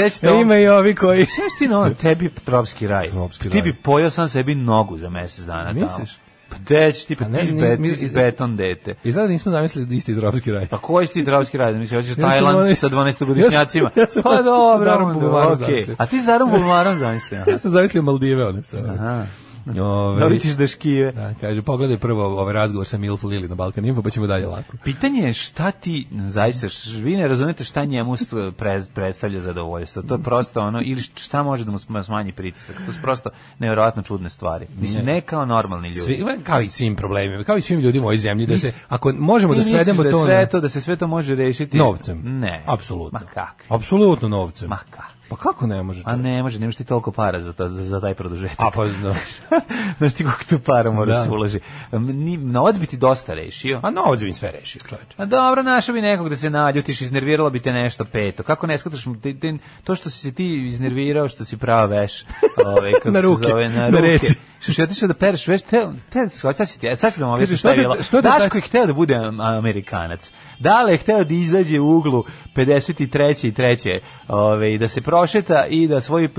[0.42, 1.26] ima i ovi koji...
[1.26, 3.08] Sve ti tebi tropski raj.
[3.08, 3.62] Tropski ti raj.
[3.62, 5.74] bi pojao sam sebi nogu za mesec dana.
[5.74, 6.10] Misliš?
[6.16, 8.96] Pa gde će ti, pa A ne, ti bet- mi- beton dete.
[9.04, 10.68] Izgleda da nismo zamislili da isti tropski raj.
[10.68, 11.74] Pa koji si ti tropski raj?
[11.74, 13.90] Misliš, hoćeš Tajland sa 12-godišnjacima?
[13.96, 15.96] Ja sam- pa dobro, onda, zamislio.
[15.98, 17.44] A ti s Darom Bulvarom zamislio?
[17.48, 18.62] Ja sam zamislio Maldive, one.
[18.90, 19.26] Aha.
[19.82, 21.12] Ove, Dobit ćeš da škive.
[21.12, 24.48] Da, kaže, pogledaj prvo ovaj razgovor sa Milf Lili na Balkan Info, pa ćemo dalje
[24.48, 24.78] lako.
[24.84, 30.02] Pitanje je šta ti, zaista, š- vi ne razumete šta njemu st- pre, predstavlja zadovoljstvo.
[30.02, 32.76] To je prosto ono, ili šta može da mu sm- smanji pritisak.
[32.86, 34.66] To su prosto nevjerovatno čudne stvari.
[34.72, 36.00] Mislim, ne kao normalni ljudi.
[36.02, 39.14] Svi, kao i svim problemima, kao i svim ljudima u ovoj zemlji, da se, ako
[39.14, 42.22] možemo da svedemo da to sve to, da se sve to može rešiti novcem.
[42.24, 42.64] Ne.
[42.66, 43.20] Apsolutno.
[43.20, 43.66] Ma kakvi?
[43.70, 44.70] Apsolutno novcem.
[44.70, 45.11] Ma kakvi?
[45.32, 46.02] Pa kako ne može?
[46.02, 46.24] A čovječe?
[46.26, 48.60] ne može, nemaš ti toliko para za, to, za, za taj produžetak.
[48.60, 49.14] A pa, da.
[49.98, 51.18] Znaš ti koliko tu para mora Da.
[51.18, 51.24] da.
[51.24, 51.60] se uloži.
[51.92, 53.80] Ni, novac bi ti dosta rešio.
[53.84, 55.16] A novac bi sve rešio, čovječe.
[55.18, 58.44] A dobro, našao bi nekog da se naljutiš, iznerviralo bi te nešto peto.
[58.44, 58.78] Kako ne
[59.34, 62.24] ti- to što si ti iznervirao, što si prava veš,
[62.68, 64.02] ovaj kako Na ruke, zove, na, na ruke.
[64.02, 64.36] reci.
[64.62, 67.58] Što otišao da pereš veš, te, te, sad si ti, sad ću da vam objasnim
[67.58, 68.04] šta je što te- bilo.
[68.04, 70.32] što Daško je hteo da bude am- Amerikanac.
[70.60, 72.24] Dale je hteo da izađe u uglu
[72.56, 72.98] 53.
[73.44, 74.00] i 3.
[74.28, 76.30] Ove, i da se prošeta i da svoj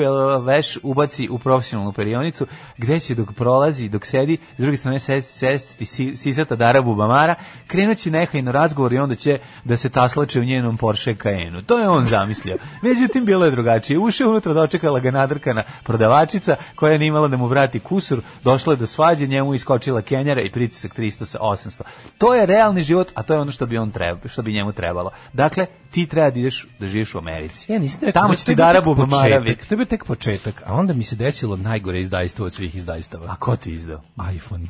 [0.42, 2.46] veš ubaci u profesionalnu perionicu,
[2.78, 7.34] gde će dok prolazi, dok sedi, s druge strane sesti, sesti si- sisata Dara Bubamara,
[7.66, 11.64] krenući nehajno razgovor i onda će da se taslače u njenom Porsche Cayenneu.
[11.64, 12.56] To je on zamislio.
[12.82, 13.98] Međutim, bilo je drugačije.
[13.98, 17.80] Ušao unutra, dočekala ga nadrkana prodavačica koja nije imala da mu vrati
[18.16, 21.82] kusur, došla je do svađe, njemu iskočila Kenjara i pritisak 300 sa 800.
[22.18, 24.72] To je realni život, a to je ono što bi on treba, što bi njemu
[24.72, 25.10] trebalo.
[25.32, 27.72] Dakle, ti treba da ideš da živiš u Americi.
[27.72, 29.68] Ja nisam rekao, Tamo da će ti je bio Dara tek Bubamara početak, biti.
[29.68, 33.26] To je bio tek početak, a onda mi se desilo najgore izdajstvo od svih izdajstava.
[33.30, 34.00] A ko ti izdao?
[34.36, 34.66] iPhone.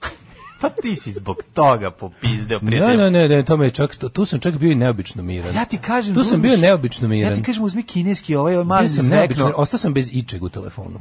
[0.60, 2.98] Pa ti si zbog toga popizdeo Ne, prijatelju.
[2.98, 5.54] ne, ne, ne, to me čak, tu sam čak bio i neobično miran.
[5.54, 7.30] Ja ti kažem, tu sam bio neobično miran.
[7.32, 10.48] Ja ti kažem, uzmi kineski, ovaj, ovaj mali sam neobično, ostao sam bez ičeg u
[10.48, 11.00] telefonu.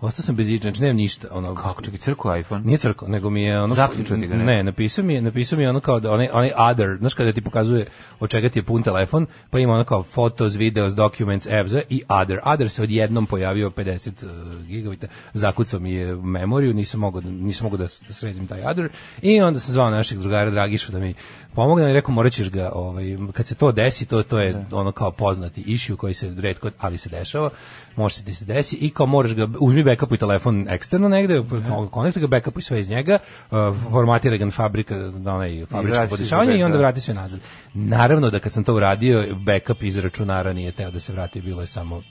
[0.00, 1.28] Ostao sam bez ičeg, znači nemam ništa.
[1.30, 2.64] Ono, Kako, čekaj, crko iPhone?
[2.64, 4.44] Nije crko, nego mi je ono Zaključao ti ga, ne?
[4.44, 7.32] ne, napisao mi je, napisao mi je ono kao da onaj onaj other, znaš kada
[7.32, 7.86] ti pokazuje
[8.20, 12.02] od čega ti je pun telefon, pa ima ono kao photos, videos, documents, apps i
[12.08, 12.38] other.
[12.44, 17.64] Other se odjednom pojavio 50 uh, gigabita, zakucao mi je memoriju, nisam mogao da- nisam
[17.64, 18.88] mogao da, da sredim taj other
[19.22, 21.14] i onda sam zvao našeg drugara Dragišu da mi
[21.54, 24.92] pomogne i rekao morat ćeš ga, ovaj, kad se to desi, to, to je ono
[24.92, 27.50] kao poznati issue koji se redko, ali se dešava,
[27.96, 31.42] može se da se desi i kao moraš ga, uzmi backup i telefon eksterno negde,
[31.90, 33.18] konektuj ga, backup i sve iz njega,
[33.50, 33.58] uh,
[33.90, 37.40] formatira ga na fabrika, na onaj fabričko podešavanje i onda vrati sve nazad.
[37.74, 41.60] Naravno da kad sam to uradio, backup iz računara nije teo da se vrati, bilo
[41.60, 42.02] je samo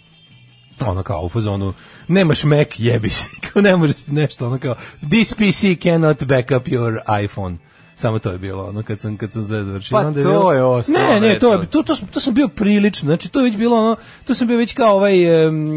[0.88, 1.73] ono kao u fazonu
[2.08, 4.75] nemaš Mac jebi se kao ne možeš nešto ono kao
[5.10, 7.58] this PC cannot backup your iPhone
[7.99, 10.51] samo to je bilo ono kad sam kad sam sve završio Pa onda to bilo-
[10.51, 13.43] je ostalo, ne ne to je to, to, to sam bio prilično znači to je
[13.43, 15.13] već bilo ono to sam bio već kao ovaj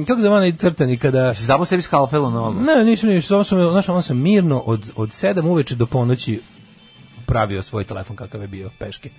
[0.02, 2.61] kako se zove onaj crtani kada Si zabao sebi skalpel u nogu.
[2.61, 6.40] ne, nisam ništa, samo sam, znaš, ono sam mirno od, od 7 uveče do ponoći
[7.26, 9.11] pravio svoj telefon kakav je bio peške.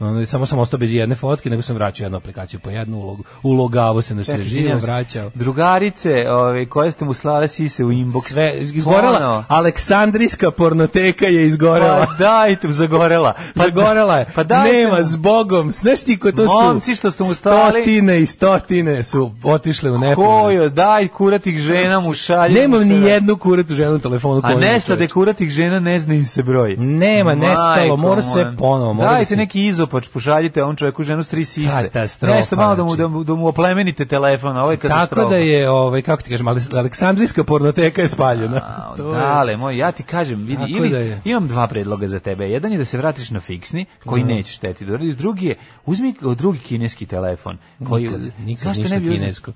[0.00, 3.20] Ono, samo sam ostao bez jedne fotke, nego sam vraćao jednu aplikaciju po jednu, ulog,
[3.42, 5.30] ulogavo se na sve živo, vraćao.
[5.34, 8.28] Drugarice, ove, koje ste mu slale sise u inbox.
[8.28, 9.44] Sve, izgorela, Ono.
[9.48, 12.06] Aleksandrijska pornoteka je izgorela.
[12.08, 13.32] Pa dajte, zagorela.
[13.56, 14.26] Pa Zagorela je.
[14.34, 15.70] Pa dajte Nema, zbogom.
[15.70, 16.54] Znaš ti ko to su?
[16.54, 20.32] Momci što ste mu stali- Stotine i stotine su otišle u nepovrat.
[20.34, 22.54] Kojo, daj kuratih žena mu šalje.
[22.54, 24.40] Nemam mu ni jednu kuratu ženu u telefonu.
[24.44, 26.76] A nestade kuratih žena, ne zna im se broj.
[26.76, 31.22] Nema, nestalo, mora sve ponovo, mora da Dajte se- neki izopač, pošaljite ovom čoveku ženu
[31.22, 31.82] s tri sise.
[31.82, 33.00] Katastrofa, Nešto malo da mu, znači.
[33.00, 35.14] da mu, da mu oplemenite telefon, ovo je katastrofa.
[35.16, 38.56] Tako da je, ovaj, kako ti kažem, Ale- Aleksandrijska pornoteka je spaljena.
[38.58, 41.20] A, To je- dale, moj, ja ti kažem, vidi, Tako ili da je.
[41.24, 42.44] imam dva predloga za tebe.
[42.46, 44.84] Jedan je da se vratiš na fiksni, koji neće štetiti.
[44.84, 45.14] da uradiš.
[45.14, 45.54] Drugi je,
[45.86, 47.58] uzmi drugi kineski telefon.
[47.80, 49.52] Koji, Nikad, nikad ništa ne bi uzeo- kinesko.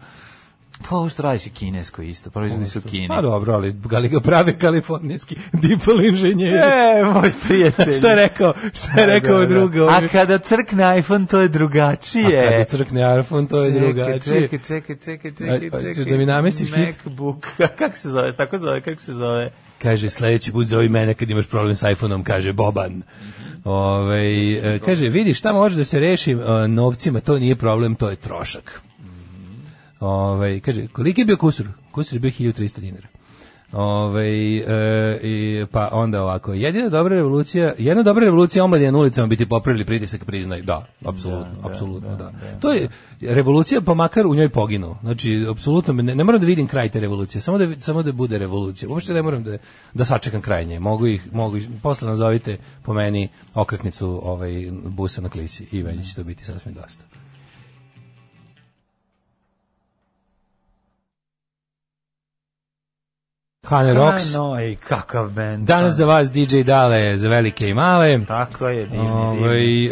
[0.89, 3.09] Pa ovo što radiš je kinesko isto, proizvodi su u Kini.
[3.09, 6.57] Pa dobro, ali ga li ga prave kalifornijski dipol inženjeri.
[6.57, 7.95] E, moj prijatelj.
[7.95, 8.55] Šta je rekao?
[8.75, 9.55] Šta je rekao Da, da, da.
[9.55, 9.87] drugo?
[9.87, 12.47] A kada crkne iPhone, to je drugačije.
[12.47, 14.41] A kada crkne iPhone, to je Čekaj, drugačije.
[14.41, 16.13] Čekaj, čekaj, čekaj, čekaj, A, a, ćeš čekaj.
[16.13, 17.05] da mi namestiš hit?
[17.05, 17.47] MacBook.
[17.79, 18.33] kako se zove?
[18.33, 19.51] Tako zove, kako se zove?
[19.83, 23.03] Kaže, sledeći put zovi mene kad imaš problem s iPhoneom, kaže Boban.
[23.65, 24.21] Ove,
[24.55, 28.17] e, kaže, vidi šta može da se reši e, novcima, to nije problem, to je
[28.17, 28.81] trošak.
[30.01, 31.67] Ove, kaže, koliki je bio kusur?
[31.91, 33.09] Kusur je bio 1300 dinara.
[33.73, 39.27] Ovaj e, i, pa onda ovako, jedina dobra revolucija, jedna dobra revolucija omladine na ulicama
[39.27, 40.63] biti popravili pritisak priznaj.
[40.63, 42.89] Da, apsolutno, apsolutno, da, To je
[43.21, 44.99] revolucija pa makar u njoj poginuo.
[45.03, 48.39] Znači, apsolutno ne, ne moram da vidim kraj te revolucije, samo da samo da bude
[48.39, 48.89] revolucija.
[48.89, 49.59] Uopšte ne moram da
[49.95, 50.81] da sačekam kraj nje.
[50.81, 56.09] Mogu ih mogu ih, posle nazovite po meni okretnicu ovaj busa na klisi i već
[56.09, 57.05] će to biti sasvim dosta.
[63.69, 64.33] Hane Rocks.
[64.35, 65.67] No, i kakav bend.
[65.67, 68.21] Danas za vas DJ Dale za velike i male.
[68.29, 69.11] Tako je, divni, divni.
[69.11, 69.87] Ovaj,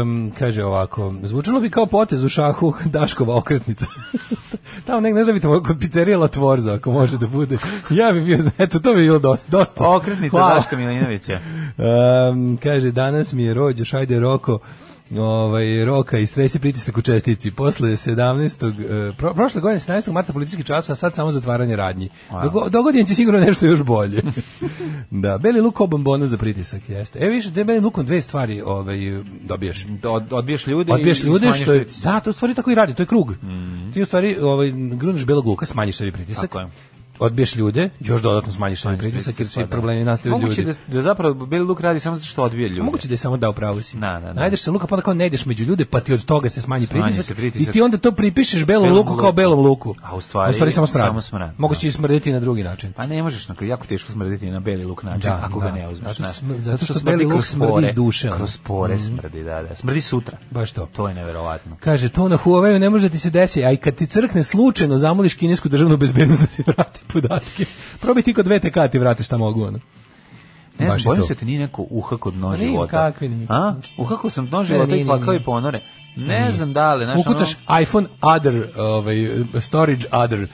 [0.00, 3.86] em, kaže ovako, zvučalo bi kao potez u šahu Daškova okretnica.
[4.86, 7.58] Tamo nek ne znam, vidite, kod pizzerija La Tvorza, ako može da bude.
[7.90, 9.48] Ja bi bio, eto, to bi bilo dosta.
[9.50, 9.88] dosta.
[9.88, 10.54] Okretnica Hvala.
[10.54, 11.32] Daška Milinovića.
[11.78, 14.58] Em, kaže, danas mi je rođeš, ajde Roko,
[15.16, 19.10] ovaj roka i stresi pritisak u čestici posle 17.
[19.10, 20.12] e, pro, prošle godine 17.
[20.12, 22.08] marta policijski čas a sad samo zatvaranje radnji.
[22.42, 24.22] Dogo, dogodin će sigurno nešto još bolje.
[25.10, 27.18] da, beli luk bombona za pritisak jeste.
[27.18, 28.98] E više, te belim lukom dve stvari ovaj
[29.42, 29.86] dobiješ.
[30.04, 33.02] Od, odbiješ ljude Odbiješ ljude što je da, to u stvari tako i radi, to
[33.02, 33.34] je krug.
[33.92, 36.42] Ti u stvari ovaj gruneš belog luka, smanjiš sebi pritisak.
[36.42, 36.97] Tako je.
[37.20, 39.70] Odbiješ ljude, još dodatno smanjiš sebi pritisak jer svi Pa da.
[39.70, 40.78] problemi nastaju od Moguće ljudi.
[40.86, 42.82] da, da zapravo beli luk radi samo zato što odbije ljude.
[42.82, 43.96] Moguće da je samo da upravo si.
[43.96, 44.32] Da, da, da.
[44.32, 46.62] Najdeš se luka pa onda kao ne ideš među ljude, pa ti od toga se
[46.62, 47.68] smanji Smanji pritisak, se pritisak.
[47.68, 49.94] i ti onda to pripišeš belom Belom luku kao belom luku.
[50.02, 51.06] A u stvari- samo smrad.
[51.06, 51.88] samo smrad, Moguće da.
[51.88, 52.92] i smrditi na drugi način.
[52.92, 55.66] Pa ne možeš, na jako teško smrditi na beli luk način, Da, ako da.
[55.66, 56.16] ga ne uzmeš.
[56.16, 58.30] Zato zato što beli luk smrdi iz duše.
[58.30, 59.74] Kroz pore smrdi, da, da.
[59.74, 60.38] Smrdi sutra.
[60.50, 60.88] Baš to.
[60.92, 61.76] To je neverovatno.
[61.80, 64.44] Kaže, to na Huawei ne može da ti se desi, a i kad ti crkne
[64.44, 67.64] slučajno, zamoliš kinesku državnu bezbednost da ti vrati podatke.
[68.00, 69.78] Probaj ti kod VTK ti vrati šta mogu, ono.
[70.78, 72.90] Ne znam, bojim se da ti nije neko uhako dno Pa nije, života.
[72.90, 73.46] kakvi nije.
[73.50, 73.74] A?
[73.98, 75.80] Uhako sam dno života i plakao i ponore.
[76.16, 77.50] Ne znam da li, znaš, Ukucaš
[77.82, 79.16] iPhone other, ovaj,
[79.60, 80.46] storage other,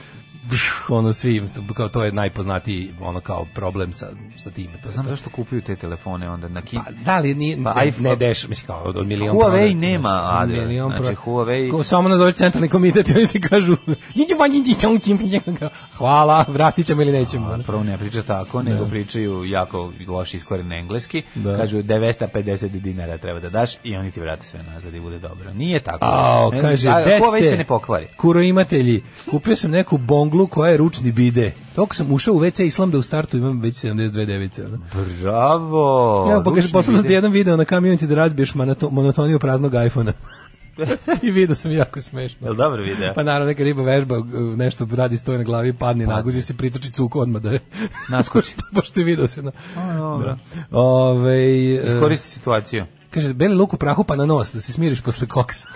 [0.50, 1.42] pš, ono svi,
[1.74, 4.72] kao to je najpoznatiji ono kao problem sa, sa time.
[4.82, 5.10] To je Znam to.
[5.10, 6.76] zašto kupuju te telefone onda na ki...
[6.76, 9.74] Pa, da li nije, Pa, ne, ne deš, mislim kao od, od milion Huawei prodati,
[9.74, 13.76] nema adre, milion znači, pro- Huawei- Ko samo nazove centralni komitet i oni ti kažu
[15.92, 17.46] hvala, vratit ćemo ili nećemo.
[17.46, 17.62] ono.
[17.62, 21.22] Prvo ne priča tako, nego pričaju jako loš iskoren engleski.
[21.34, 21.56] Da.
[21.56, 25.52] Kažu 950 dinara treba da daš i oni ti vrate sve nazad i bude dobro.
[25.52, 26.06] Nije tako.
[26.52, 28.06] Ne, kaže, da, Huawei se ne pokvari.
[28.16, 29.98] Kuro imatelji, kupio sam neku
[30.34, 31.52] bonglu koja je ručni bide.
[31.74, 34.64] Toko sam ušao u WC Islam da u startu imam već 72 device.
[34.66, 34.78] Ono.
[35.22, 36.42] Bravo.
[36.44, 39.72] Pa kaže, ručni poslao sam ti jedan video na community da razbiješ monoto, monotoniju praznog
[39.86, 40.12] iPhone-a.
[41.26, 42.46] I video sam jako smešno.
[42.46, 43.14] Jel dobar video?
[43.14, 44.16] Pa naravno neka riba vežba,
[44.56, 47.60] nešto radi stoje na glavi, padne, naguzi se, pritoči cuku odmah da je...
[48.08, 48.54] Naskoči.
[48.74, 49.52] Pošto je video se na...
[49.76, 50.36] A, dobro.
[50.70, 52.84] Ove, Iskoristi situaciju.
[53.14, 55.68] Kaže, beli luk u prahu pa na nos, da se smiriš posle koksa.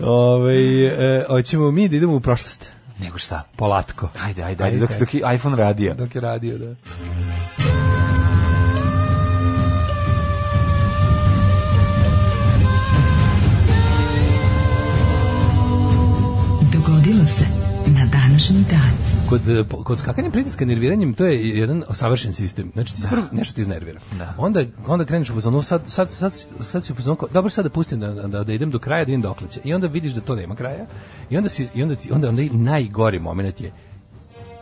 [0.00, 2.70] Ove, e, hoćemo mi da idemo u prošlost.
[2.98, 3.42] Nego šta?
[3.56, 4.08] Polatko.
[4.24, 5.94] Ajde, ajde, ajde, dok, dok je iPhone radio.
[5.94, 6.74] Dok je radio, da.
[16.72, 17.44] Dogodilo se
[17.86, 19.19] na današnji dan.
[19.30, 19.40] Kod,
[19.84, 22.70] kod skakanja pritiska nerviranjem to je jedan savršen sistem.
[22.74, 24.00] Znači ti se prvo nešto ti iznervira.
[24.38, 27.70] Onda onda kreneš u fazonu sad sad sad sad si u fazonu dobro sad da
[27.70, 29.60] pustim da, da, da idem do kraja, da idem dokle će.
[29.64, 30.86] I onda vidiš da to nema kraja.
[31.30, 33.72] I onda si i onda ti onda onda najgori momenat je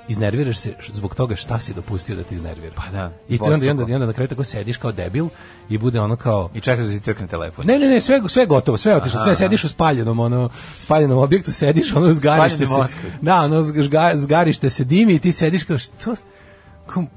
[0.09, 2.73] iznerviraš se zbog toga šta si dopustio da ti iznervira.
[2.77, 5.29] Pa da, I ti onda, i onda, i onda na kraju tako sediš kao debil
[5.69, 7.67] i bude ono kao I čeka da se crkne telefon.
[7.67, 11.53] Ne, ne, ne, sve sve gotovo, sve otišlo, sve sediš u spaljenom, ono spaljenom objektu,
[11.53, 12.73] sediš, ono zgarište se.
[12.73, 13.13] Moskvi.
[13.21, 16.15] Da, ono zga, zgarište se dimi i ti sediš kao što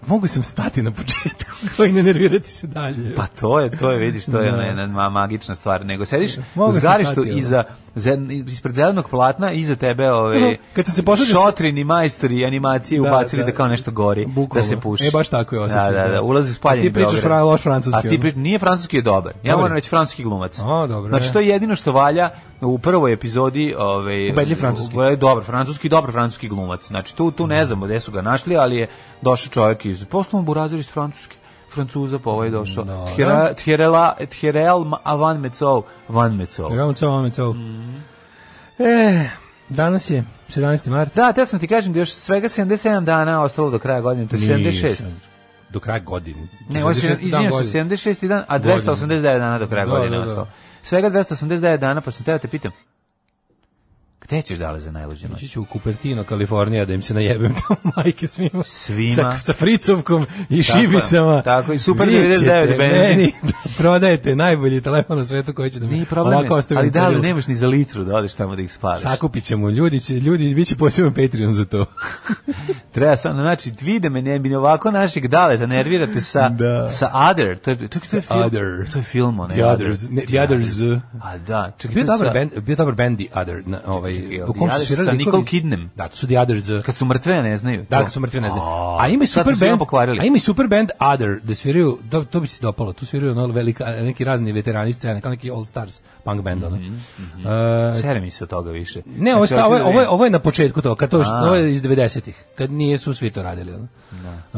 [0.07, 3.15] mogu sam stati na početku, kao i ne nervirati se dalje.
[3.15, 4.53] Pa to je, to je, vidiš, to je Da.
[4.53, 5.86] ona jedna ma- magična stvar.
[5.86, 7.63] Nego sediš Mogu u zgarištu iza,
[8.47, 13.45] ispred zelenog platna, iza tebe ove, Kad se s- šotrini majstori animacije Da, ubacili da,
[13.45, 13.51] da.
[13.51, 14.62] kao nešto gori, Bukvalno.
[14.62, 15.05] da se puši.
[15.05, 16.12] E, baš tako je osjećaj, Da, da, da.
[16.12, 19.01] da, ulazi spaljeni A ti pričaš fra- loš francuski, A ti pri, nije francuski je
[19.01, 19.34] dobar.
[19.43, 20.60] Ja moram reći francuski glumac.
[20.60, 22.29] A, dobro, Znači, to je jedino što valja
[22.62, 24.97] u prvoj epizodi ovaj Ubedljiv francuski.
[24.97, 28.58] u- dobar francuski dobar francuski glumac znači tu tu ne znamo gde su ga našli
[28.58, 28.88] ali je
[29.21, 31.36] došao čovjek iz poslovno burazir iz francuske
[31.69, 32.84] Francuza pa ovaj došao.
[32.84, 33.13] Dobro.
[33.15, 36.74] Tjera- Tjerela, Tjerel Ma- Van Mecov, Van Mecov.
[36.74, 37.54] Evo co, vam co.
[37.54, 37.95] Mhm.
[38.80, 39.30] E,
[39.69, 40.88] danas je 17.
[40.88, 41.15] mart.
[41.15, 44.36] Da, te sam ti kažem da još svega 77 dana ostalo do kraja godine, to
[44.36, 45.04] je 76.
[45.69, 46.47] Do kraja godine.
[46.69, 47.71] Ne, ovo je 76 dan izvinjam se, godine.
[47.97, 50.30] 76 dan, a 289 dana do kraja Da, godine da, da.
[50.32, 50.47] ostalo.
[50.84, 52.72] Svega 289 dana, pa sam te da te pitam,
[54.32, 55.38] Gde ćeš dale za najluđu noć?
[55.38, 58.63] Ići ću u Cupertino, Kalifornija, da im se najebem tamo majke svima.
[58.63, 59.15] Svima.
[59.15, 61.41] Sa, sa fricovkom i Tako šibicama.
[61.41, 63.00] tako je, Super Vi 99 ćete benzin.
[63.00, 66.78] meni da prodajete najbolji telefon na svetu koji će da mi Nije problem, ovako ostavi
[66.78, 69.02] ali da li nemaš ni za litru da odeš tamo da ih spališ.
[69.02, 71.86] Sakupit ćemo, ljudi će, ljudi, bit će poseban Patreon za to.
[72.91, 76.89] Treba stvarno, znači, vide me, ne bi ovako našeg daleta nervirate sa, Da.
[76.89, 78.91] sa Other, to je, to, je- to je film, Other.
[78.91, 80.82] to je film, ne, The Others, ne, The Others.
[81.22, 84.20] A da, čekaj, Bio to je dobar band, bio dobar band The Other, na, ovaj,
[84.21, 85.91] čekaj, u kom su svirali sa Nicole Kidnem.
[85.95, 86.65] Da, to su The Others.
[86.86, 87.86] Kad su mrtve, ne znaju.
[87.89, 88.63] Da, kad su mrtvi ne znaju.
[88.99, 89.81] A, ima i super band,
[90.19, 93.31] a ima i super band Other, da sviraju, to, to bi se dopalo, tu sviraju
[93.34, 96.75] ono velika, neki razni veterani scene, kao neki All Stars punk band, ono.
[96.75, 96.95] Mhm,
[97.41, 99.01] E, Sere mi se od toga više.
[99.07, 100.13] Ne, ovo Znači, sta- ovo, je, da ovo, je, vidim.
[100.13, 101.43] ovo je na početku to, kad to, A.
[101.45, 103.73] ovo je iz 90-ih, kad nije su svi to radili.
[103.73, 103.88] Ono.
[104.53, 104.57] E,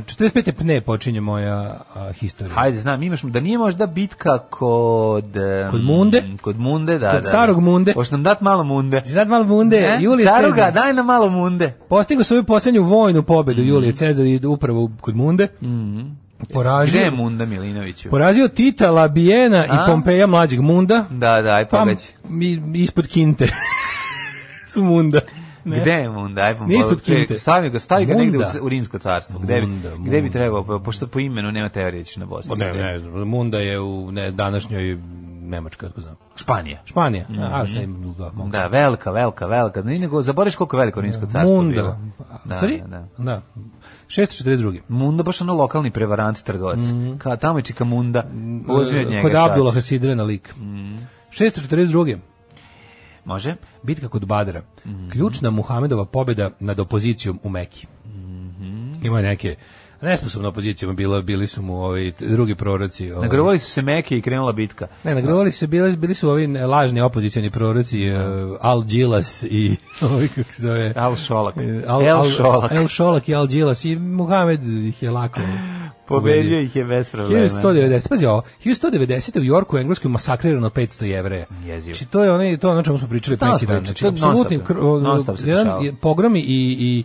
[0.00, 0.52] 45.
[0.52, 1.56] pne počinje moja
[1.94, 2.54] a, historija.
[2.54, 5.24] Hajde, znam, imaš, da nije možda bitka kod...
[5.70, 6.22] Kod Munde?
[6.40, 7.10] Kod Munde, da.
[7.10, 7.60] Kod da, starog da.
[7.62, 7.92] Munde.
[7.92, 8.89] Hoćeš nam dat malo Munde?
[9.04, 9.98] Sad malo munde, Ne?
[10.00, 10.72] Julije Caruga, Cezar.
[10.72, 11.72] daj nam malo Munde.
[11.88, 15.48] Postigao svoju posljednju vojnu pobedu Julije Cezar i upravo kod Munde.
[16.52, 18.10] Poražio, Gde je Munda Milinoviću?
[18.10, 19.74] porazio Tita, Labijena A?
[19.74, 21.04] i Pompeja mlađeg Munda.
[21.10, 21.84] Da, da, aj Pa
[22.28, 23.48] mi, ispod Kinte.
[24.72, 25.20] su Munda.
[25.64, 25.80] Ne.
[25.80, 26.42] Gde je Munda?
[26.42, 27.36] Aj, Nije ispod Kinte.
[27.36, 29.40] Stavi ga, stavi ga negde u, u Rimsko carstvo.
[29.40, 32.48] Gde bi, Munda, gde bi trebao, po- pošto po imenu nema teorije da na Bosni.
[32.48, 33.24] Pa ne, ne.
[33.24, 34.98] Munda je u ne, današnjoj
[35.50, 36.16] Nemačkoj, kako znam.
[36.36, 36.80] Španija.
[36.84, 37.24] Španija.
[37.42, 39.82] A, sad im da, mogu Da, velika, velika, velika.
[39.82, 41.72] Ne, nego zaboraviš koliko je veliko Rimsko carstvo Munda.
[41.72, 41.96] bilo.
[42.18, 42.82] Da, Da, Sorry?
[42.82, 43.24] da, Da.
[43.24, 43.42] da.
[44.08, 44.80] 642.
[44.88, 46.78] Munda baš ono lokalni prevarant trgovac.
[47.18, 48.24] Ka, tamo je čika Munda.
[48.68, 49.22] Uzmi od njega.
[49.22, 49.74] Kod Abdullah.
[49.74, 50.54] Hasidre na lik.
[51.30, 52.18] 642.
[53.24, 53.54] Može?
[53.82, 54.62] Bitka kod Badra.
[54.86, 55.08] Mhm.
[55.08, 57.86] Ključna Muhamedova pobjeda nad opozicijom u Meki.
[58.06, 58.92] Mhm.
[59.02, 59.56] Ima neke
[60.02, 63.12] nesposobna opozicija, bilo, bili su mu ovi drugi proroci.
[63.12, 63.28] Ovaj.
[63.28, 64.86] Nagrovali su se meke i krenula bitka.
[65.04, 68.20] Ne, nagrovali se, bili, bili su ovi lažni opozicijani proroci, uh,
[68.60, 69.76] Al Gilas i
[70.12, 70.92] ovi kako se zove...
[70.96, 71.56] Al Šolak.
[71.56, 72.72] E, Al, El Al, Šolak.
[72.72, 75.40] El Šolak i Al Gilas i Muhamed ih je lako
[76.10, 77.44] Pobedio ih je bez problema.
[77.44, 79.40] 1190, pazi ovo, 1190.
[79.40, 81.46] u Jorku u Engleskoj masakrirano 500 jevreja.
[81.64, 81.94] Jezivo.
[81.94, 83.84] Znači, to je onaj, to je ono čemu smo pričali To preći dan.
[83.84, 84.60] Znači, je apsolutni
[85.44, 87.04] jedan pogromi i, i,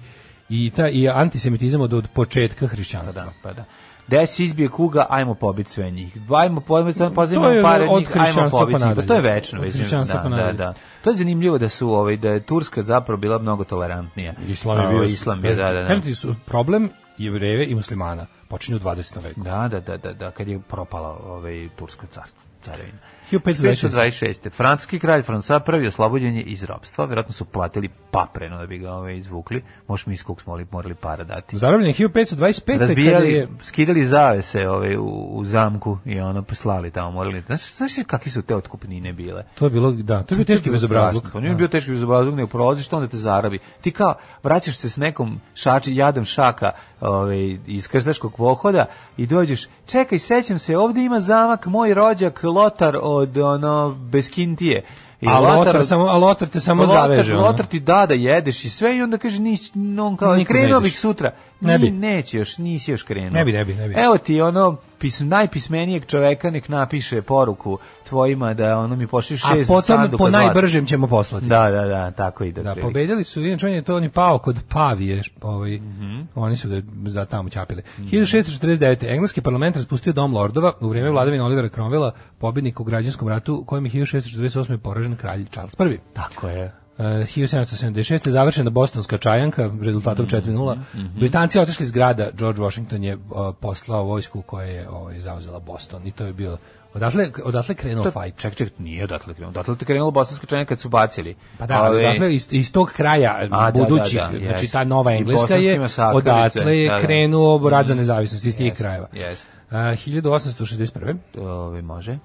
[0.50, 3.24] i, ta, i antisemitizam od, od početka Pa hrišćanstva.
[3.24, 3.66] da, pa da.
[4.08, 6.18] Gde se izbije kuga, ajmo pobiti sve njih.
[6.36, 8.80] Ajmo pobiti, To pozivamo pare od njih, ajmo pobiti.
[8.80, 8.96] pa njih.
[8.96, 9.62] Pa to je večno.
[9.62, 10.74] Od hrišćanstva da, pa da, da.
[11.04, 14.34] To je zanimljivo da su ovaj da je Turska zapravo bila mnogo tolerantnija.
[14.48, 14.98] Islam je bio...
[14.98, 15.88] Ovaj, Islam je, da, da, da.
[15.88, 19.24] Kažem ti, su problem jevreve i muslimana počinju u 20.
[19.24, 19.42] veku.
[19.42, 22.98] Da, da, da, da, da, kad je propala ovaj tursko carstvo, carevina.
[23.32, 23.96] 1526.
[23.96, 24.50] 1526.
[24.50, 28.92] Francuski kralj Francois prvi oslobođen je iz robstva, verovatno su platili papreno da bi ga
[28.92, 29.64] ovaj, izvukli.
[29.88, 31.58] Možeš mi skog smo morali, para dati.
[31.58, 32.66] Zarobljen je 1525.
[32.66, 33.48] kada Razbijali, je...
[33.64, 37.12] skidali zavese ovaj, u, u zamku i ono poslali tamo.
[37.12, 39.44] Morali, znaš, znaš kakvi su te otkupnine bile?
[39.56, 41.24] To je bilo, da, to je bio teški bezobrazluk.
[41.34, 43.60] Pa nije bio teški bezobrazluk, nego prolaziš to onda te zarabi.
[43.82, 48.86] Ti kao vraćaš se s nekom šači, jadom šaka ovaj, iz krstaškog pohoda
[49.18, 54.84] i dođeš, čekaj, sećam se, ovdje ima zamak moj rođak Lotar od ono, Beskintije.
[55.22, 57.34] I A Lotar samo, a Lotar te samo Lotar, zaveže.
[57.34, 61.00] Lotar ti da da jedeš i sve i onda kaže nis, on kao krenuo bih
[61.00, 61.32] sutra.
[61.62, 61.98] Ne Ni- bi.
[61.98, 63.30] Neće još, nisi još krenuo.
[63.30, 63.94] Ne bi, ne bi, ne bi.
[63.98, 67.78] Evo ti ono pis, najpismenijeg čoveka nek napiše poruku
[68.10, 71.46] tvojima da ono mi pošli A šest potom sanduka po najbržem ćemo poslati.
[71.46, 72.64] Da, da, da, tako ide.
[72.64, 76.22] Da, pobedili su, inače on je to on je pao kod Pavije, ovaj, Mhm.
[76.36, 77.82] oni su ga za tamo ćapili.
[78.00, 79.04] 1649.
[79.04, 83.86] Engleski parlament raspustio dom lordova u vrijeme vladavine Olivera Cromwella, pobjednika u građanskom ratu, kojem
[83.86, 84.78] je 1648.
[84.78, 85.98] poražen kralj Charles I.
[86.14, 86.85] Tako je.
[86.98, 88.28] Uh, 1776.
[88.28, 90.78] je završena bostonska čajanka rezultatom 4:0.
[91.20, 93.22] Britanci otišli iz grada, George Washington je uh,
[93.60, 96.58] poslao vojsku koja je ovaj, zauzela Boston i to je bilo
[96.94, 98.40] odatle, odatle krenuo To, fight.
[98.40, 99.50] ček, ček, nije odatle krenulo.
[99.50, 101.36] Odatle te krenulo bosanska čajna kad su bacili.
[101.58, 104.84] Pa da, ali odatle iz, iz tog kraja A, da, budućih, da, da, znači ta
[104.84, 105.82] nova Engleska je
[106.14, 107.02] odatle je da, da.
[107.02, 109.08] krenuo rad za nezavisnost iz tih krajeva.
[109.14, 109.48] jest.
[109.72, 111.18] Uh, 1861.
[111.38, 112.20] Ove, može.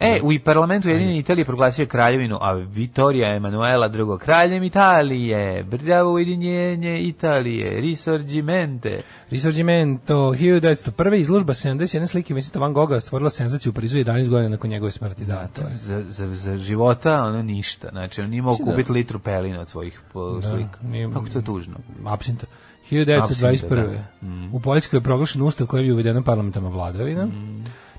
[0.00, 4.18] E, u parlamentu Jedinjene Italije proglasio je kraljevinu, a Vittoria Emanuela II.
[4.20, 5.62] kraljem Italije.
[5.62, 8.88] Bravo ujedinjenje Italije, risorgimento.
[9.30, 11.16] Risorgimento 1901.
[11.16, 15.24] izložba 71 slike Vincenta Van Gogha stvorila senzaciju u Parizu 11 godina nakon njegove smrti.
[15.24, 15.68] Da, to je.
[15.76, 17.88] Za, za, za života ono ništa.
[17.90, 20.78] Znači, on nije Mislim da- kupiti litru pelina od svojih po, slika.
[20.82, 21.74] nije- Kako to tužno?
[22.06, 22.46] Apsinta.
[22.90, 23.22] 1921.
[23.48, 24.04] Apsinta, da.
[24.52, 27.28] U Poljskoj je proglašen ustav koji je uvedena parlamentarna vladavina.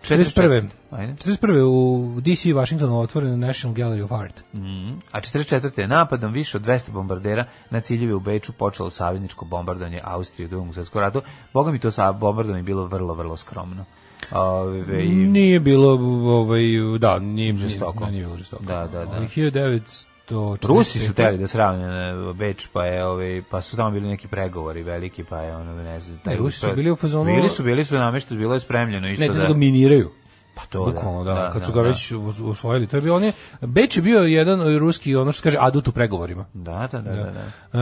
[0.07, 0.31] 41.
[0.33, 0.67] 44.
[0.91, 1.13] Ajde.
[1.13, 1.61] 41.
[1.61, 4.43] u DC Washingtonu otvoren National Gallery of Art.
[4.53, 4.89] Mhm.
[5.11, 5.79] A 44.
[5.79, 10.49] je napadom više od 200 bombardera na ciljeve u Beču počelo savezničko bombardovanje Austrije u
[10.49, 11.21] drugom svjetskom ratu.
[11.53, 13.85] Boga mi to sa bombardovanje bilo vrlo, vrlo skromno.
[14.31, 15.89] Ove, i- Nije bilo
[16.31, 16.61] ovaj
[16.99, 17.99] da, nije Žestoko.
[17.99, 18.63] Nije, nije bilo žestoko.
[18.63, 19.07] Da, da, da.
[19.07, 20.67] Ovaj, 1900 1945.
[20.67, 21.87] Rusi su teli da sravne
[22.33, 25.99] Beč, pa je ovaj pa su tamo bili neki pregovori veliki, pa je ono ne
[25.99, 28.59] znam, taj Ne, Rusi su bili u fazonu- Bili su, bili su nameštaj, bilo je
[28.59, 29.47] spremljeno isto Ne, da da.
[29.47, 30.11] ga miniraju.
[30.55, 31.87] Pa to Bukvalno, da, da, kad su da, ga da.
[31.87, 32.11] već
[32.41, 32.87] usvojili.
[32.87, 35.91] To je on je, Beč je bio jedan ruski, ono što se kaže, adut u
[35.91, 36.45] pregovorima.
[36.53, 37.23] Da, da, da, da.
[37.23, 37.79] da.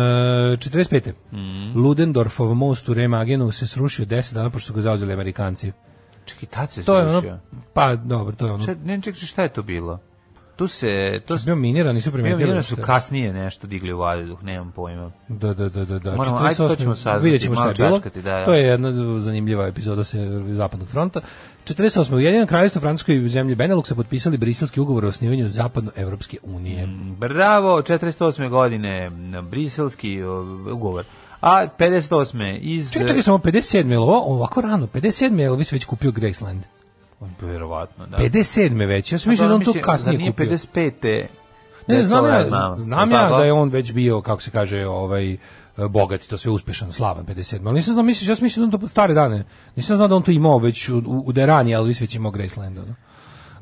[0.51, 1.13] E, 45.
[1.31, 1.79] Mhm.
[1.79, 5.71] Ludendorfov most u Remagenu se srušio 10 dana pošto su ga zauzeli Amerikanci.
[6.25, 7.39] Čekaj, tad se To je ono, srušio.
[7.73, 8.63] pa dobro, to je ono.
[8.63, 9.99] Šta, ne, čekaj, šta je to bilo?
[10.55, 12.37] Tu se, to se, Bio miniran, nisu bio primetili.
[12.37, 15.11] vjerojatno su šta- kasnije nešto digli u vazduh, nemam pojma.
[15.27, 16.11] Da, da, da, da, da.
[16.11, 16.77] Moramo- ajde, to 48.
[16.77, 17.95] ćemo saznati, Vidjet ćemo šta je bilo.
[17.95, 18.45] čačkati, da, da.
[18.45, 21.21] To je jedna zanimljiva epizoda se Zapadnog fronta.
[21.65, 22.13] 48.
[22.13, 26.87] Ujedinjeno kraljevstvo Francuskoj i zemlje Beneluxa potpisali briselski ugovor o osnivanju Zapadnoevropske unije.
[27.19, 28.49] Bravo, 48.
[28.49, 29.09] godine,
[29.43, 30.23] briselski
[30.71, 31.05] ugovor.
[31.41, 32.57] A 58.
[32.61, 32.91] iz...
[32.91, 33.91] Čekaj, čekaj, samo 57.
[33.91, 34.87] je ovo ovako rano?
[34.87, 35.39] 57.
[35.39, 36.63] je Elvis već kupio Graceland.
[37.41, 38.17] Verovatno, da.
[38.17, 38.87] 57.
[38.87, 40.45] već, ja sam mislio da on to Mislim, kasnije zar nije kupio.
[40.45, 41.25] 55.
[41.87, 45.37] Ne, ne, znam ja, znam ja da je on već bio, kako se kaže, ovaj
[45.77, 47.65] bogat i to sve uspešan, slavan 57.
[47.65, 49.45] Ali nisam znao, misliš, ja sam mislio da on to stare dane.
[49.75, 52.15] Nisam znao da on to imao već u, u, u da je ranije Elvis već
[52.15, 52.77] imao Graceland.
[52.77, 52.95] Ono.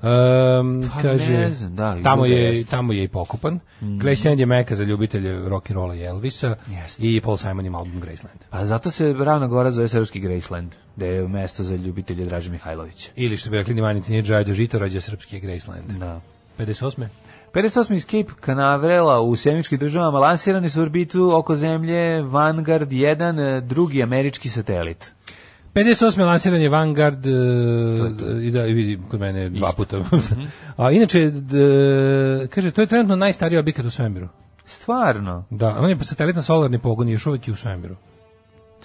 [0.04, 3.60] Um, Pa kaže, ne znam, da, tamo je tamo je i pokopan.
[3.82, 7.04] Graceland je meka za ljubitelje rock and rolla i Elvisa Jeste.
[7.08, 8.39] i Paul Simon ima album Graceland.
[8.49, 13.10] Pa zato se Ravna Gora zove Srpski Graceland, da je mesto za ljubitelje Draže Mihajlovića.
[13.16, 15.91] Ili što bi rekli Nimaniti nije Džajdo Žitorađe, srpski je Graceland.
[15.91, 16.22] Da.
[16.60, 17.08] 58.
[17.54, 17.95] 58.
[17.95, 24.49] Escape Canaveral u sjemičkim državama lansirani su u orbitu oko zemlje Vanguard 1, drugi američki
[24.49, 25.12] satelit.
[25.74, 26.26] 58.
[26.26, 27.30] lansiran je Vanguard e,
[28.41, 29.97] i da i vidi kod mene dva puta.
[30.78, 34.28] A inače d- kaže to je trenutno najstariji objekat u svemiru.
[34.65, 35.45] Stvarno?
[35.49, 37.95] Da, on je satelit na solarni pogon i još uvijek je u svemiru.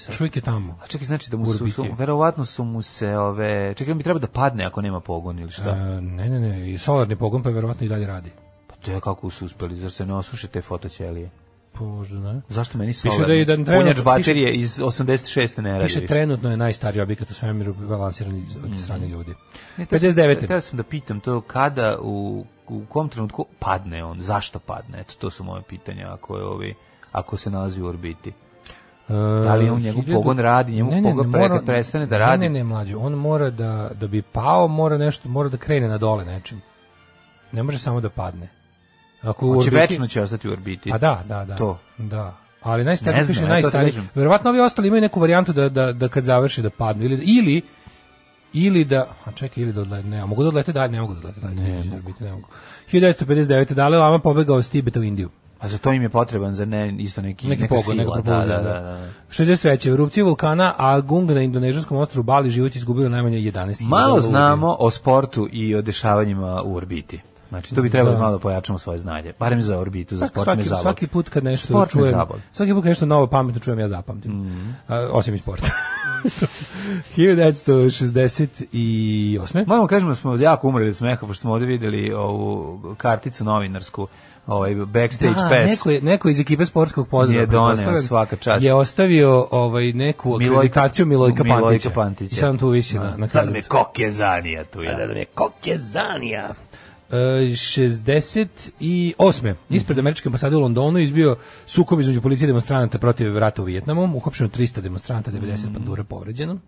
[0.09, 0.79] Još uvijek je tamo.
[0.83, 4.05] A čekaj, znači da mu su, su, verovatno su mu se ove, čekaj, on bi
[4.05, 5.71] treba da padne ako nema pogon ili šta?
[5.71, 8.31] E, ne, ne, ne, i solarni pogon pa verovatno i dalje radi.
[8.67, 11.31] Pa to je kako su uspeli, zar se ne osuše te fotoćelije?
[11.73, 12.41] Pa možda ne.
[12.49, 13.27] Zašto meni Piše solarni?
[13.27, 15.59] da je jedan trenutno- Punjač baterije iz 86.
[15.59, 19.35] ne radi Piše trenutno je najstariji objekat u svemiru lansiran od strane ljudi.
[19.77, 20.47] Ne, teo sam- 59.
[20.47, 25.01] Teo sam da pitam to kada, u, u kom trenutku padne on, zašto padne?
[25.01, 26.75] Eto, to su moje pitanja, ako je ovi,
[27.13, 28.33] ako se nalazi u orbiti.
[29.45, 32.39] Da li on njegov pogon radi, njemu pogon pre- kad prestane da radi?
[32.39, 35.89] Ne, ne, ne, mlađe, on mora da, da bi pao, mora nešto, mora da krene
[35.89, 36.61] na dole nečim.
[37.53, 38.49] Ne može samo da padne.
[39.23, 40.93] Ako u orbiti- večno će ostati u orbiti.
[40.93, 41.57] A da, da, da.
[41.57, 41.79] To.
[41.99, 42.35] Da.
[42.63, 43.91] Ali najstariji Ne piše najstariji.
[43.93, 44.09] kažem.
[44.15, 47.63] Verovatno ovi ostali imaju neku varijantu da, da, da kad završi da padnu ili ili
[48.53, 51.19] ili da, a čekaj, ili da odlete, ne, mogu da odlete dalje, ne mogu da
[51.19, 52.13] odlete dalje, ne, mogu.
[52.21, 52.49] ne mogu.
[52.87, 53.73] 1959.
[53.73, 55.31] Dalai Lama pobegao s Tibeta u Indiju.
[55.61, 58.17] A za to im je potreban, za ne, isto neki, Neki neka pogon, sila.
[58.17, 58.63] neka da, da, da.
[58.63, 59.09] da, da.
[59.31, 59.93] 63.
[59.93, 63.83] Erupcija vulkana Agung na indonežanskom ostrvu Bali život izgubilo najmanje 11.
[63.83, 67.21] Malo znamo o sportu i o dešavanjima u orbiti.
[67.49, 68.19] Znači, to bi trebalo Da.
[68.21, 69.33] malo da pojačamo svoje znanje.
[69.39, 70.83] Barem za orbitu, za Svaki, sport me svaki, zabavlja.
[70.83, 72.15] svaki put kad nešto Sport me čujem,
[72.53, 74.33] svaki put kad nešto novo pametno čujem, ja zapamtim.
[74.33, 74.71] Mhm.
[74.89, 75.67] A, osim iz sporta.
[77.17, 79.65] 1968.
[79.67, 84.07] Moramo kažemo da smo jako umrli od smeha, pošto smo ovde videli ovu karticu novinarsku,
[84.47, 85.71] ovaj backstage Da, pass.
[85.71, 88.65] neko, je, neko iz ekipe sportskog pozdrava Je doneo, pretpostavljam, svaka čast.
[88.65, 91.91] je ostavio ovaj neku akreditaciju Milojka, Milojka Pantića.
[91.91, 92.35] Pantića.
[92.37, 94.93] I sad tu visi na, na Sad me kokezanija tu ja.
[94.93, 96.49] Sada nam je Kokezanija.
[97.11, 99.55] E, 68.
[99.71, 101.37] Ispred američke ambasade u Londonu izbio
[101.67, 104.17] sukob između policije i demonstranata protiv rata u Vijetnamu.
[104.17, 106.59] Uhapšeno 300 demonstranta, 90 pandura povređeno.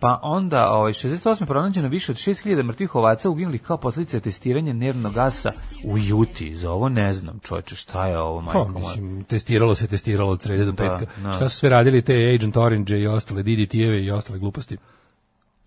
[0.00, 1.46] Pa onda, ovaj 68.
[1.46, 5.52] pronađeno više od 6000 mrtvih ovaca uginulih kao posljedica testiranja nervnog gasa
[5.84, 6.56] u Juti.
[6.56, 8.86] Za ovo ne znam, čoveče, šta je ovo, Pa, majko moja?
[8.86, 11.06] mislim, testiralo se, testiralo od srede do Da, petka.
[11.22, 11.32] da.
[11.32, 14.76] Šta su sve radili te Agent Orange i ostale DDT-eve i ostale gluposti?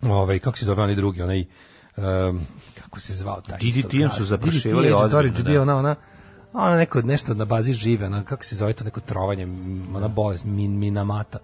[0.02, 1.46] Ovaj, kako se zove onaj drugi, onaj,
[1.98, 2.40] um,
[2.82, 3.60] kako se zvao taj?
[4.08, 4.18] gas?
[4.18, 5.44] su zaprašivali ozbiljno, da.
[5.44, 5.96] bio ona, ona,
[6.54, 9.48] ona neko nešto na bazi žive, ona, kako se zove to neko trovanje,
[9.96, 11.40] ona bolest, min, minamata.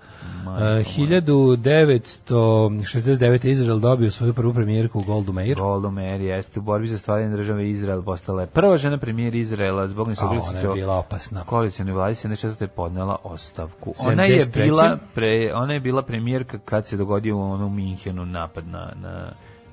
[0.45, 3.45] Uh, 1969.
[3.45, 5.57] Izrael dobio svoju prvu premijerku Goldu Meir.
[5.57, 9.87] Golda Meir jeste u borbi za stvaranje države Izrael postala je prva žena premijer Izraela
[9.87, 10.11] zbog A,
[10.49, 11.43] ona je bila opasna.
[11.43, 12.61] koalicijne vlade 74.
[12.61, 13.93] je podnela ostavku.
[13.99, 14.63] Ona je 73..
[14.63, 19.31] bila pre, ona je bila premijerka kad se dogodio u onom Minhenu napad na, na,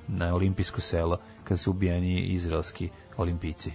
[0.08, 3.72] na olimpijsko selo kad su ubijani izraelski olimpijci.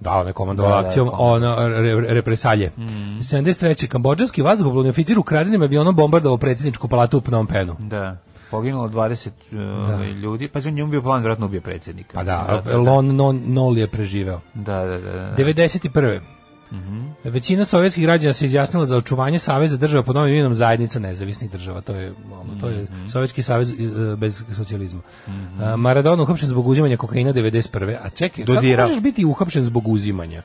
[0.00, 1.56] Da, ona je komandovala Da, da, akcijom komandovao.
[1.56, 2.70] ono, re, re- represalje.
[2.78, 3.86] 73.
[3.86, 7.76] Kambodžanski vazduhoplovni oficir ukradenim avionom bombardovao predsjedničku palatu u Phnom Penhu.
[7.78, 8.16] Da.
[8.50, 12.10] Poginulo 20 uh, ljudi, pa je njemu bio plan vjerojatno ubije predsjednika.
[12.14, 14.40] Pa da, Mislim, Lon non, Nol je preživeo.
[14.54, 15.12] Da, da, da.
[15.12, 15.34] da.
[15.36, 16.20] 91.
[17.24, 21.80] Većina sovjetskih građana se izjasnila za očuvanje saveza država pod novim imenom zajednica nezavisnih država.
[21.80, 25.00] To je ono, to je sovjetski savez iz- e, bez socijalizma.
[25.60, 27.96] A, Maradona uhapšen zbog uzimanja kokaina 91.
[28.02, 28.76] A čekaj, Dodirao.
[28.76, 30.42] kako možeš biti uhapšen zbog uzimanja?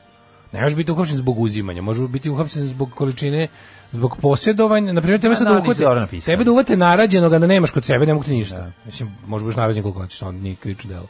[0.51, 3.47] Ne može biti uhapšen zbog uzimanja, može biti uhapšen zbog količine
[3.91, 5.83] zbog posjedovanja, na primjer tebe sad da, da uhvate,
[6.21, 8.71] tebe da uvate narađenog, a da nemaš kod sebe, ne mogu ti ništa.
[8.85, 11.07] Mislim, može budeš narađen koliko hoćeš, on nije krično delo.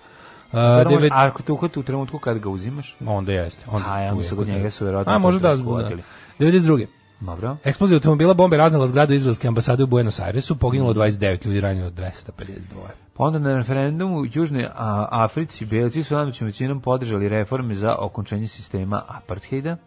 [0.53, 2.95] Devet- A ako te uhvati u trenutku kad ga uzimaš?
[3.05, 3.65] onda jeste.
[3.71, 5.63] Onda A, ja mislim kod njega su verovatno A, može da, da.
[5.63, 6.03] uvatili.
[6.39, 6.85] 92.
[7.19, 7.57] Dobro.
[7.63, 12.59] Eksplozija automobila bombe raznala zgradu izraelske ambasade u Buenos Airesu, poginulo 29 ljudi, ranjeno 252.
[13.13, 14.67] Pa onda na referendumu u Južnoj
[15.11, 19.77] Africi belci su nadmoćnom većinom podržali reforme za okončanje sistema apartheida.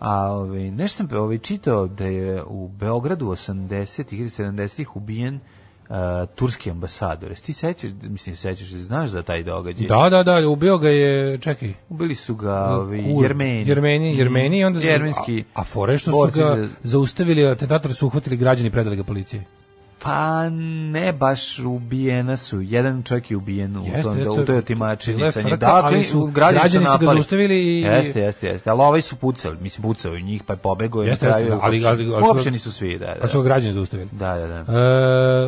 [0.00, 5.40] A ovaj nešto sam ovaj čitao da je u Beogradu 80-ih ili 70-ih ubijen
[5.84, 5.96] uh,
[6.28, 7.30] turski ambasador.
[7.30, 9.86] Jesi ti sećaš, mislim sećaš, znaš za taj događaj?
[9.86, 13.68] Da, da, da, ubio ga je, čekaj, Ubili su ga ovaj, Kur- Jermeni.
[13.68, 15.44] Jermeni, Jermeni i onda su- Jermenski.
[15.54, 19.40] A, a fore što su ga za- zaustavili, atentatori su uhvatili građani predali ga policiji.
[20.04, 20.48] Pa
[20.90, 22.60] ne baš ubijena su.
[22.60, 24.30] Jedan čovjek je ubijen u, tom, jeste.
[24.30, 25.50] u toj otimačini sa njim.
[25.50, 28.70] Dakle, ali su- građani, građani su ga zaustavili i- Jeste, jeste, jeste.
[28.70, 31.44] Ali ovaj su pucali, mislim, pucao i njih, pa je pobegao i na Jeste, kraju
[31.44, 33.14] jeste, je ali- ali- ali su ga- Uopšteni su svi, da, da.
[33.20, 34.08] Pa su ga građani zaustavili.
[34.12, 34.54] Da, da, da.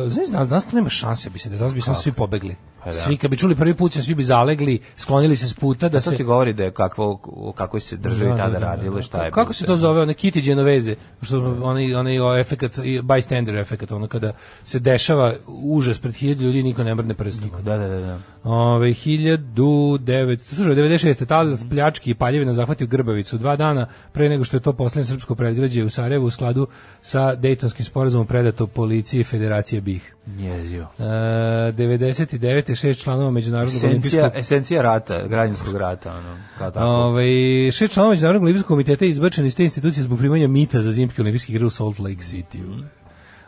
[0.05, 2.55] E, znaš, danas, danas to nema šanse, bi se, danas bi samo svi pobegli.
[2.79, 2.93] Pa da.
[2.93, 6.09] Svi, kad bi čuli prvi put, svi bi zalegli, sklonili se s puta da To
[6.11, 6.15] se...
[6.15, 8.95] ti govori da je kakvo, o kakvoj se državi Da, da, tada da, da, radilo
[8.95, 9.01] da.
[9.01, 9.31] šta je.
[9.31, 14.07] Kako se to zove, one Kitty Genoveze, što onaj onaj o efekat bystander efekat, ono
[14.07, 14.31] kada
[14.63, 17.49] se dešava užas pred hiljadu ljudi niko ne mrdne prstom.
[17.63, 18.19] Da, da, da, da.
[18.43, 21.25] Ove 1900, slušaj, 96.
[21.25, 25.35] Talas pljački i paljevina zahvatio Grbavicu dva dana pre nego što je to poslednje srpsko
[25.35, 26.67] predgrađe u Sarajevu u skladu
[27.01, 30.03] sa Dejtonskim sporazumom predato policiji Federacije BiH.
[30.27, 30.87] Njezio.
[30.99, 32.75] E, 99.
[32.75, 36.85] šest članova Međunarodnog Esencija, olimpijskog esencija rata, građanskog rata, ono, kao tako.
[36.85, 37.27] Ovaj
[37.71, 41.21] šest članova Međunarodnog olimpijskog komiteta je izbačen iz te institucije zbog primanja mita za zimske
[41.21, 42.83] olimpijske igre u Salt Lake City.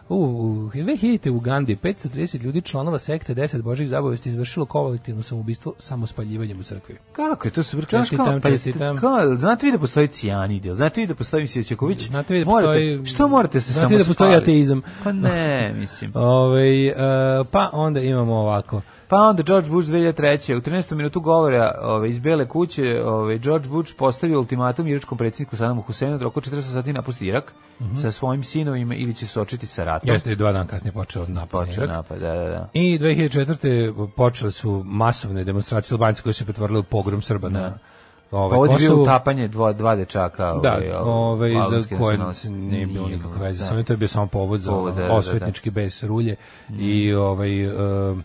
[0.09, 1.29] U, u 2000.
[1.29, 2.09] u Ugandi 530
[2.41, 6.95] ljudi članova sekte 10 božih zabavesti izvršilo kolektivno samoubistvo samospaljivanjem u crkvi.
[7.11, 7.63] Kako je to?
[7.63, 8.97] Znaš Čestitam, kao, pa jeste- čestitam.
[8.97, 12.07] kao, znate vi da postoji cijanid, znate vi da postoji Sjećaković?
[12.07, 14.81] Znate vi da morate, postoji- Što morate se znate samo vi da postoji ateizam?
[15.03, 16.11] Pa ne, mislim.
[16.35, 16.93] Ovaj e,
[17.51, 18.81] pa onda imamo ovako.
[19.09, 20.55] Pa onda George Bush 2003.
[20.55, 20.95] U 13.
[20.95, 26.17] minutu govora ove, iz Bele kuće ove, George Bush postavio ultimatum iračkom predsjedniku Sadamu Huseinu
[26.17, 27.53] da oko 40 sati napusti Irak
[28.01, 30.09] sa svojim sinovima ili će se očiti sa ratom.
[30.09, 31.35] Jeste dva dana kasnije počeo napad.
[31.35, 31.95] na Počeo Irak.
[31.95, 32.69] napad, da, da, da.
[32.73, 34.07] I 2004.
[34.15, 37.73] počele su masovne demonstracije Albanci koje su se pretvorile u pogrom Srba na
[38.31, 39.03] ovaj, ovdje je Kosovu.
[39.03, 40.53] utapanje dva, dva dečaka.
[40.63, 43.65] Da, ovaj, ovaj, za albanske koje nije bilo nikakve veze, da.
[43.65, 45.13] samo to je bio samo povod za Povod, da, da, da.
[45.13, 46.35] osvetnički bes rulje
[46.79, 48.23] i ovaj um,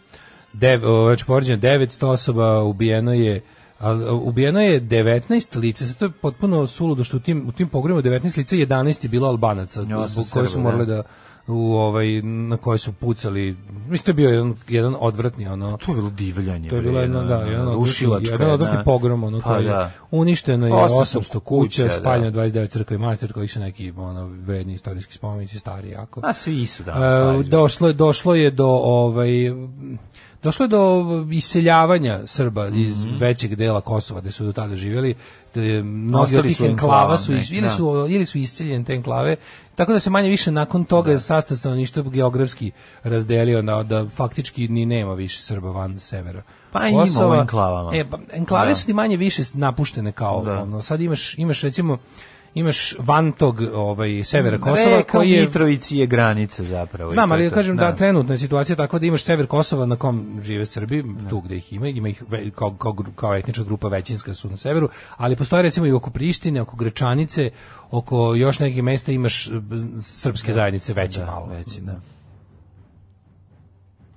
[0.54, 3.40] dev, znači poređeno 900 osoba ubijeno je
[3.78, 7.68] ali ubijeno je 19 lica, sad to je potpuno suludo što u tim, u tim
[7.68, 10.94] pogrebima 19 lica 11 je bilo Albanaca, Ja, zbog koje su morali da.
[10.94, 11.02] da
[11.46, 13.56] u ovaj na koje su pucali.
[13.88, 15.76] Mislim to je bio jedan jedan odvratni ono.
[15.76, 16.68] To je bilo divljanje.
[16.68, 19.90] To je bilo jedno, da, jedan rušilačko odvratni, jedan odvratni pogrom, ono, Pa je da.
[20.10, 22.40] uništeno je 800 800 kuća, spaljeno da.
[22.40, 26.20] 29 crkva i manastir koji su neki ono, vredni istorijski spomenici, stari jako.
[26.24, 27.46] A svi su E, danas.
[27.46, 29.30] došlo je došlo je do ovaj
[30.44, 33.16] došlo je do iseljavanja Srba iz Mhm.
[33.18, 35.14] većeg dela Kosova gde su do tada živjeli
[35.54, 37.70] da mnogi od tih enklava su iz, neki, ili da.
[37.70, 39.36] su ili su isceljene te enklave
[39.74, 42.70] tako da se manje više nakon toga sastav stanovništva geografski
[43.02, 46.42] razdelio na da faktički ni nema više Srba van severa
[46.72, 47.90] Pa ima u enklavama.
[47.94, 48.74] E, pa, enklave Da.
[48.74, 50.62] su ti manje više napuštene kao Da.
[50.62, 51.98] ono, sad imaš imaš recimo
[52.54, 57.10] imaš van tog ovaj severa Kosova Reka koji je Mitrovici je granica zapravo.
[57.10, 60.40] Znam, ali ja kažem da, trenutna je situacija tako da imaš sever Kosova na kom
[60.42, 62.22] žive Srbi, tu gde ih ima, ima ih
[62.54, 66.60] kao, kao, kao etnička grupa većinska su na severu, ali postoje recimo i oko Prištine,
[66.60, 67.50] oko Grečanice,
[67.90, 71.46] oko još nekih mesta imaš e, z- srpske zajednice veće malo.
[71.46, 72.00] Veći, da.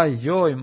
[0.00, 0.56] Aj, joj.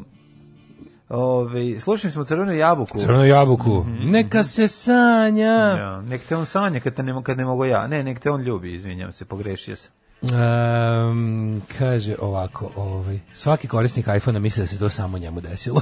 [1.09, 2.99] Ove, slušali smo Crvenu jabuku.
[2.99, 3.85] Crvenu jabuku.
[3.99, 5.55] Neka se sanja.
[5.77, 7.87] Ja, nek te on sanja kad, te ne, kad ne mogu ja.
[7.87, 9.96] Ne, nek te on ljubi, izvinjam se, pogrešio sam.
[10.21, 15.81] Um, kaže ovako, ovaj, svaki korisnik iPhone-a misli da se to samo njemu desilo.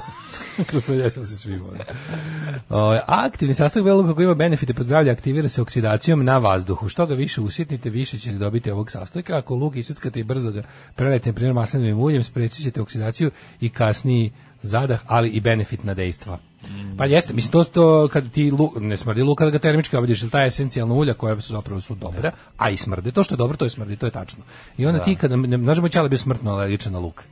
[0.88, 1.66] desilo se svima.
[2.70, 6.90] Ovaj, aktivni sastojak belog koji ima benefite po zdravlje aktivira se oksidacijom na vazduhu.
[6.90, 9.38] Što ga više usitnite, više ćete dobiti ovog sastojka.
[9.38, 10.64] Ako luk isickate i brzo ga
[10.96, 13.32] prelete, na primjer, maslinovim uljem, sprečit ćete oksidaciju
[13.62, 14.32] i kasniji
[14.66, 16.40] zadah, ali i benefitna dejstva.
[16.98, 20.24] Pa jeste, mislim to to kad ti lu, ne smrdi luk kad ga termički obradiš,
[20.24, 23.12] jer ta esencijalna ulja koja su zapravo su dobra, a i smrde.
[23.12, 24.44] To što je dobro, to je smrdi, to je tačno.
[24.78, 27.24] I onda ti kad ne možemo ćala bio smrtno alergičan na luk.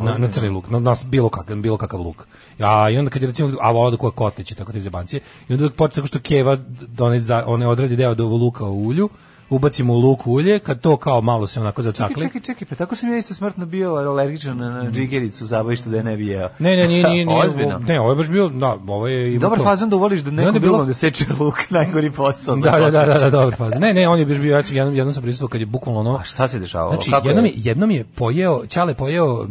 [0.00, 2.26] Na, na crni luk, na, na bilo kakav, bilo kakav luk.
[2.58, 5.70] Ja, i onda kad je recimo, a voda koja kotlići, tako te zebancije, i onda
[5.70, 6.56] počne tako što keva,
[6.88, 9.08] da one, za, one odradi deo do luka u ulju,
[9.50, 12.22] ubacimo u luk ulje, kad to kao malo se onako Čekaj, zacakli.
[12.22, 15.96] čekaj, čekaj, pa tako sam ja isto smrtno bio alergičan na, na džigericu zabavištu da
[15.96, 16.48] je ne bi jeo.
[16.58, 17.78] Ne, ne, nije, nije, nije, Ozbiljno.
[17.78, 19.64] ne, ovo je baš bio, da, ovo je Dobar to.
[19.64, 22.56] fazon da uvoliš da nekom bilo- drugom da seče luk, najgori posao.
[22.56, 23.72] Da, da, da, da, da, dobar faz.
[23.74, 26.00] Ne, ne, on je baš bio, ja sam jednom, jednom sam prisustvovao kad je bukvalno
[26.00, 26.14] ono...
[26.14, 26.92] A šta se dešavalo?
[26.92, 27.50] Znači, Kako jednom je?
[27.50, 29.46] je, jednom je pojeo, Ćale pojeo e,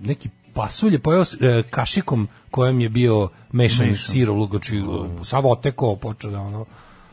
[0.00, 4.82] neki pasulj je pojeo e, kašikom kojem je bio mešan sir u lugoči,
[5.22, 6.64] sav otekao, počeo da ono,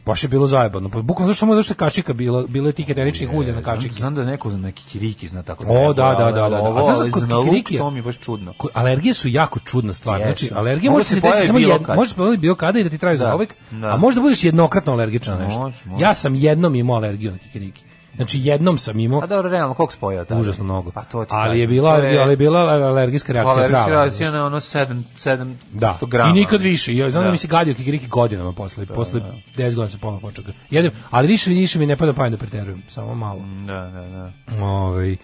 [0.06, 0.90] baš je bilo zajebano.
[0.90, 3.96] Pa bukvalno zašto samo zašto je kašika bilo, bilo je tih eteričnih ulja na kašike.
[3.96, 5.66] znam da neko za neki kiriki zna tako.
[5.70, 6.60] O, da, da, da, da.
[6.60, 8.54] Ovo, A znaš kod za kikirikija- to mi baš čudno.
[8.54, 10.22] Ko- alergije su jako čudna stvar.
[10.22, 11.96] Znači, alergija može se desiti samo bilo jedno, kad.
[11.96, 13.88] može se pojaviti bilo kada i da ti Da, zauvek, da.
[13.88, 15.72] a možda budeš jednokratno alergičan na nešto.
[16.00, 17.84] Ja sam jednom imao alergiju na kikiriki.
[18.16, 20.42] Znači jednom sam imao A dobro, realno, koliko spojao tada?
[20.42, 20.92] užasno mnogo.
[20.92, 21.60] Pa to ti ali kažem.
[21.60, 24.02] je bila je- ali je bila alergijska reakcija Alergijska prava.
[24.02, 25.98] reakcija na ono 7 700 Da.
[26.04, 26.30] grama.
[26.30, 26.96] I nikad više.
[26.96, 27.32] Ja znam da, Da.
[27.32, 29.22] mi se gadio kikiriki godinama posle, posle
[29.58, 30.44] 10 godina se ponovo počeo.
[30.70, 33.40] Jedem, ali više više mi ne pada pamet da preterujem, samo malo.
[33.68, 34.32] Da, da, da.
[34.60, 35.16] Ovaj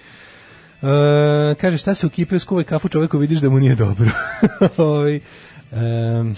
[0.82, 0.92] E,
[1.56, 4.10] kaže šta se u kipe skuvaj kafu čoveku vidiš da mu nije dobro.
[4.80, 5.20] Ovaj
[5.72, 6.36] em,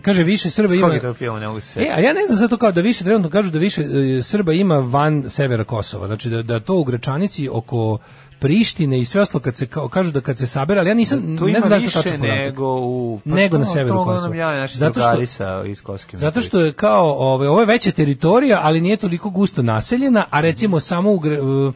[0.00, 2.38] kaže više Srba ima je to film, ne mogu se E, a ja ne znam
[2.38, 6.06] zato kao da više trenutno kažu da više e, Srba ima van severa Kosova.
[6.06, 7.98] Znači da, da to u Gračanici oko
[8.40, 11.36] Prištine i sve ostalo kad se kao, kažu da kad se sabere, ali ja nisam
[11.38, 12.38] Tu ne znam da je to tačan podatak.
[12.38, 13.20] nego u...
[13.24, 14.36] pa Nego na severu Kosova.
[14.36, 18.60] ja, Zato što- sa iz Koske Zato što je kao, ovaj, ovo je veća teritorija,
[18.62, 21.72] ali nije toliko gusto naseljena, a recimo samo u, Gra-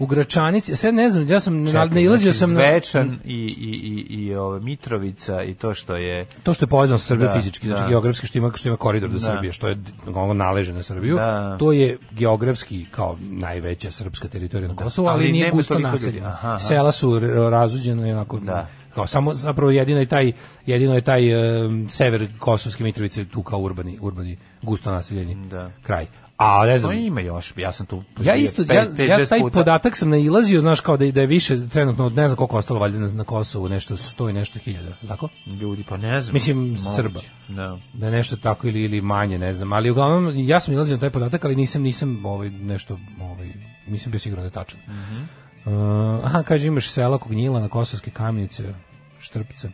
[0.00, 3.70] u Gračanici, sad ne znam, ja sam Čekaj, nailazio znači, sam na Zvečan i, i,
[4.10, 6.26] i, i ove, Mitrovica i to što je...
[6.42, 7.88] to što je povezano sa Srbijom Da, fizički, znači da.
[7.88, 9.20] geografski što ima što ima koridor do Da.
[9.20, 9.76] Srbije, što je
[10.14, 11.16] ono naleže na Srbiju.
[11.16, 11.56] Da.
[11.58, 16.58] To je geografski kao najveća srpska teritorija na Kosovu, ali, ali nije gusto naseljena.
[16.58, 18.66] Sela su r- razuđena i onako Da.
[18.94, 20.32] kao samo zapravo jedino je taj
[20.66, 21.30] jedino je taj
[21.64, 25.70] em, sever Kosovske Mitrovice tu kao urbani urbani gusto naseljeni Da.
[25.82, 26.06] kraj.
[26.40, 28.02] A ne No znam, ima još, ja sam tu...
[28.20, 29.54] Ja isto, pet- ja, pet, ja taj puta.
[29.54, 32.80] podatak sam nailazio, znaš, kao da, je- da je više trenutno, ne znam koliko ostalo
[32.80, 35.28] valjda na, na Kosovu, nešto sto i nešto hiljada, tako?
[35.46, 36.32] Ljudi, pa ne znam.
[36.32, 36.82] Mislim, moguće.
[36.96, 37.20] Srba.
[37.48, 37.78] Da.
[37.92, 41.00] Da je nešto tako ili, ili manje, ne znam, ali uglavnom, ja sam nailazio na
[41.00, 43.52] taj podatak, ali nisam, nisam ovaj, nešto, ovaj,
[43.86, 44.80] nisam bio siguran da je tačan.
[45.64, 45.72] Uh,
[46.24, 48.74] aha, kaže imaš sela Kognjila na Kosovske kamenice,
[49.18, 49.70] Štrpce.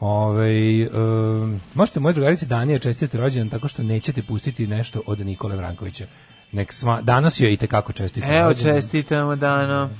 [0.00, 0.48] Ove,
[0.88, 6.06] um, možete moje drugarici Danija čestiti rođendan tako što nećete pustiti nešto od Nikole Vrankovića.
[6.52, 8.26] Nek sma, danas joj i tekako čestiti.
[8.26, 8.74] Evo, rođendan.
[8.76, 9.90] čestitamo dano.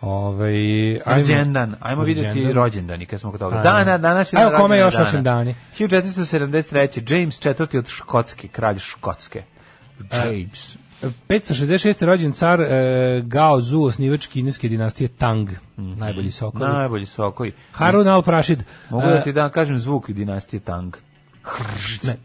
[0.00, 1.74] Ove, ajmo- Rođendan.
[1.80, 2.54] Ajmo vidjeti Rođendan.
[2.54, 3.54] rođendani kad smo kod toga.
[3.54, 3.62] Ajmo.
[3.62, 5.06] Dana, danas je Evo, kome još dana.
[5.08, 5.54] osim dani?
[5.78, 7.14] 1473.
[7.14, 7.78] James IV.
[7.78, 9.42] od Škotske, kralj Škotske.
[10.12, 10.76] James.
[11.28, 12.04] 566.
[12.04, 15.50] rođen car e, Gao Zu, osnivač kineske dinastije Tang.
[15.76, 16.64] Najbolji sokovi.
[16.64, 17.52] Najbolji sokovi.
[17.72, 18.58] Harun al-Rashid.
[18.90, 20.96] Mogu da ti da kažem zvuk dinastije Tang.
[22.02, 22.16] Ne,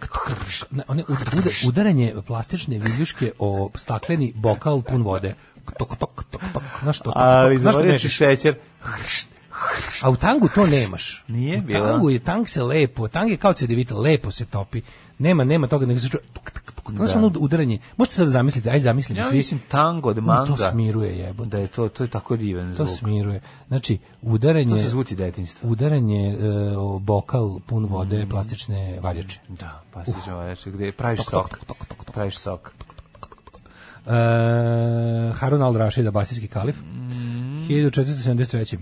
[0.72, 5.34] ne, one ud- uda- udaranje plastične viljuške o stakleni bokal pun vode.
[5.80, 6.64] Tok, tok, tok, tok.
[6.82, 7.12] Znaš to?
[7.16, 8.56] Ali zaboravio si šećer.
[10.02, 11.24] A u tangu to nemaš.
[11.28, 11.88] Nije u bilo?
[11.88, 14.82] tangu je, tang se lepo, tang je kao cedevita, lepo se topi.
[15.20, 16.24] Nema, nema toga, nego se čuje.
[16.90, 19.38] Znaš ono udaranje, možete sad zamisliti, aj zamislimo Ja svi.
[19.38, 20.46] mislim tango od manga.
[20.46, 21.50] To smiruje jebote.
[21.50, 22.98] Da je to, to je tako divan To zvuk.
[23.00, 23.42] smiruje.
[23.68, 24.76] Znači, udaranje...
[24.76, 25.70] To su zvuci detinjstva.
[25.70, 26.38] Udaranje
[26.78, 29.40] o bokal pun vode plastične varjače.
[29.50, 29.82] Da,
[30.56, 30.76] si uh.
[30.76, 31.50] gde praviš Tok, sok.
[31.50, 32.12] tok, tok, tok.
[32.14, 32.74] Praviš sok.
[34.06, 34.12] E,
[35.34, 36.76] Harun al-Rashid, abasijski kalif.
[36.82, 37.07] Mm.
[37.68, 38.78] 1473.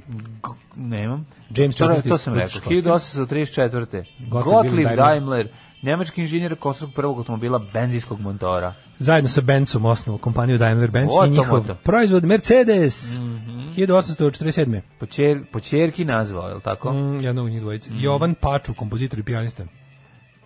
[0.76, 1.26] Nemam.
[1.58, 2.10] James to, IV.
[2.10, 2.50] to sam rekao.
[2.50, 2.76] Škotski.
[2.76, 4.04] 1834.
[4.30, 4.96] Gottlieb Daimler.
[4.96, 5.48] Daimler,
[5.84, 8.74] njemački inženjer konstruktor prvog automobila benzijskog motora.
[9.00, 13.18] Zajedno sa Benzom osnovu kompaniju Daimler-Benz i Oto, njihov proizvod Mercedes.
[13.18, 13.56] Mhm.
[13.76, 14.82] 1847.
[15.00, 16.94] Po, čer, po čerki nazvao, je li tako?
[16.94, 17.90] Mm, jedna u njih dvojice.
[17.90, 18.00] Mhm.
[18.00, 19.64] Jovan Paču, kompozitor i pijanista.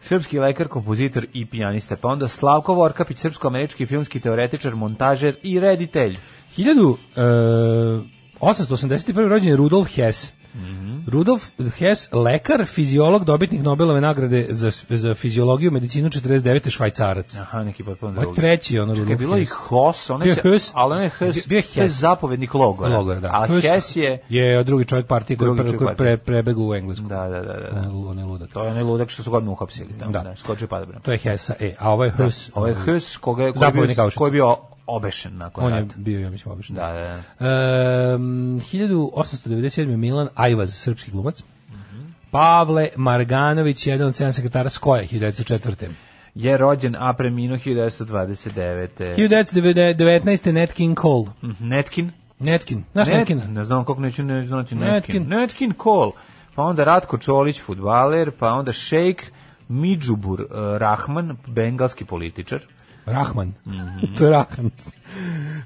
[0.01, 1.95] Srpski lekar, kompozitor i pijanista.
[1.95, 6.17] Pa onda Slavko Vorkapić, srpsko-američki filmski teoretičar, montažer i reditelj.
[8.41, 9.27] 1881.
[9.27, 10.33] rođen je Rudolf Hess.
[10.55, 10.99] Mhm.
[11.07, 11.43] Rudolf
[11.77, 16.69] Hess, lekar, fiziolog, dobitnik Nobelove nagrade za, za fiziologiju, medicinu 49.
[16.69, 17.35] švajcarac.
[17.35, 18.35] Aha, neki potpuno Ovo je drugi.
[18.35, 19.51] treći, ono, Čekaj, Rudolf bilo i Hess.
[19.57, 20.71] Hos, on Bio je, Hess.
[20.73, 21.95] ali on je Hess, Bio je Hess.
[21.95, 22.97] zapovednik logora.
[22.97, 23.29] Logor, da.
[23.33, 24.21] A Hess je...
[24.29, 27.07] je drugi čovjek partije koji, pre, koji pre, prebegu u Englesku.
[27.07, 27.69] Da, da, da, da.
[27.69, 27.81] On da.
[27.81, 28.49] je, on je ludak.
[28.53, 30.19] To je onaj ludak što su godinu uhapsili tamo, Da.
[30.19, 31.01] da, skočio padobran.
[31.01, 32.49] To je Hessa, e, a ovo je Hess.
[32.53, 34.55] Ovo je Hess koga koji je bio, koji je bio
[34.89, 35.93] obešen nakon On je rata.
[35.97, 36.75] bio, ja mislim, obično.
[36.75, 36.99] Da, da,
[37.39, 38.15] da.
[38.15, 39.97] Um, 1897.
[39.97, 41.43] Milan Ajvaz, srpski glumac.
[42.31, 45.87] Pavle Marganović, jedan od sedam sekretara Skoja, 1904.
[46.35, 48.87] Je rođen, a preminuo 1929.
[49.15, 50.51] 1919.
[50.51, 51.25] Nat King Cole.
[51.43, 52.11] Mhm, Netkin?
[52.39, 53.43] Netkin, znaš Net- Netkina?
[53.45, 54.93] Ne znam kako neću ne znati Netkin.
[54.93, 55.27] Netkin.
[55.29, 56.09] Netkin Kohl.
[56.55, 59.31] Pa onda Ratko Čolić, futbaler, pa onda Šejk
[59.67, 60.45] Midžubur eh,
[60.77, 62.59] Rahman, bengalski političar.
[63.11, 63.53] Rahman.
[64.17, 64.69] to je Rahan.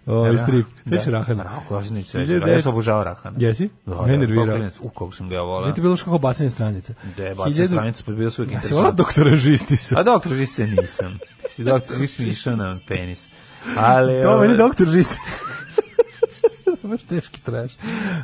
[0.06, 0.66] Ovaj strip.
[0.86, 0.98] Da.
[0.98, 1.40] Sveći Rahan.
[1.40, 2.48] Rako, ja sam neću reći, 1900.
[2.48, 3.36] ja sam obožavao Rahana.
[3.40, 3.70] Jesi?
[3.86, 4.70] Da, Mene da, nervirao.
[4.82, 5.62] U, kako sam ga ja volao.
[5.62, 6.94] Nije ti bilo kako bacanje stranica.
[7.18, 10.00] Da je bacio Hiljadu- stranicu, pa bio sve uvijek Ja si volao doktora Žistisa.
[10.00, 11.20] A doktor Žisce nisam.
[11.50, 13.30] Si doktor Žisce mi išao na penis.
[13.78, 15.18] Ali, To meni ovaj, doktor Žistis.
[16.84, 17.72] Baš teški traš.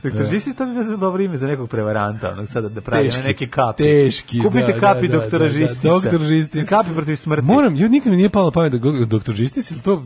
[0.03, 0.25] Doktor
[0.57, 3.83] to bi bilo dobro ime za nekog prevaranta, onog sada da pravi Teški, neke kapi.
[3.83, 5.87] teški, Kupite da, kapi da, da, doktora da, da, Žistisa.
[5.87, 6.69] doktor Žistis.
[6.69, 7.41] Kapi protiv smrti.
[7.45, 10.03] Moram, ja nikad mi nije palo pamet da doktor Žistis ili to,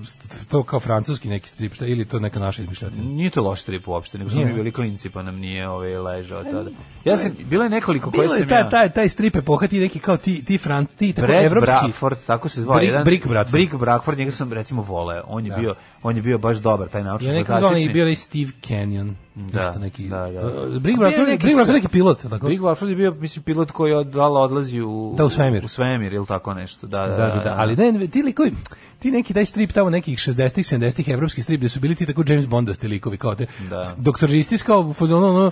[0.49, 3.03] to kao francuski neki strip, šta, ili to neka naša izmišljotina.
[3.03, 6.43] Nije to loš strip uopšte, nego smo mi bili klinci pa nam nije ovaj ležao
[6.43, 6.69] tada.
[7.05, 8.69] Ja sam, bilo je nekoliko koje je sam taj, ja...
[8.69, 11.71] taj, taj strip epoha, ti neki kao ti, ti Fran, ti tako Brad evropski.
[11.81, 13.03] Bradford, tako se zvao Brick- jedan.
[13.03, 13.51] Brick Bradford.
[13.51, 15.23] Brick Bradford, njega sam recimo voleo.
[15.27, 15.57] On je Da.
[15.57, 18.42] bio on je bio baš dobar taj naučni Ja nekako zvao i bio i Steve
[18.61, 19.13] Canyon.
[19.35, 20.07] Da, neki.
[20.07, 20.47] da, da.
[20.47, 22.47] Uh, bio je neki neki pilot, tako?
[22.47, 25.65] Bradford je bio mislim pilot koji od odlazi u Da, u svemir.
[25.65, 26.87] U svemir ili tako nešto.
[26.87, 28.53] Da, da, Da, da, da, ali ne, ti likovi,
[28.99, 32.23] ti neki taj strip tamo nekih 60-ih, 70-ih evropski strip gde su bili ti tako
[32.27, 33.45] James Bondasti likovi kao te.
[33.69, 33.83] Da.
[33.97, 35.51] Doktor Žistis kao u fazonu ono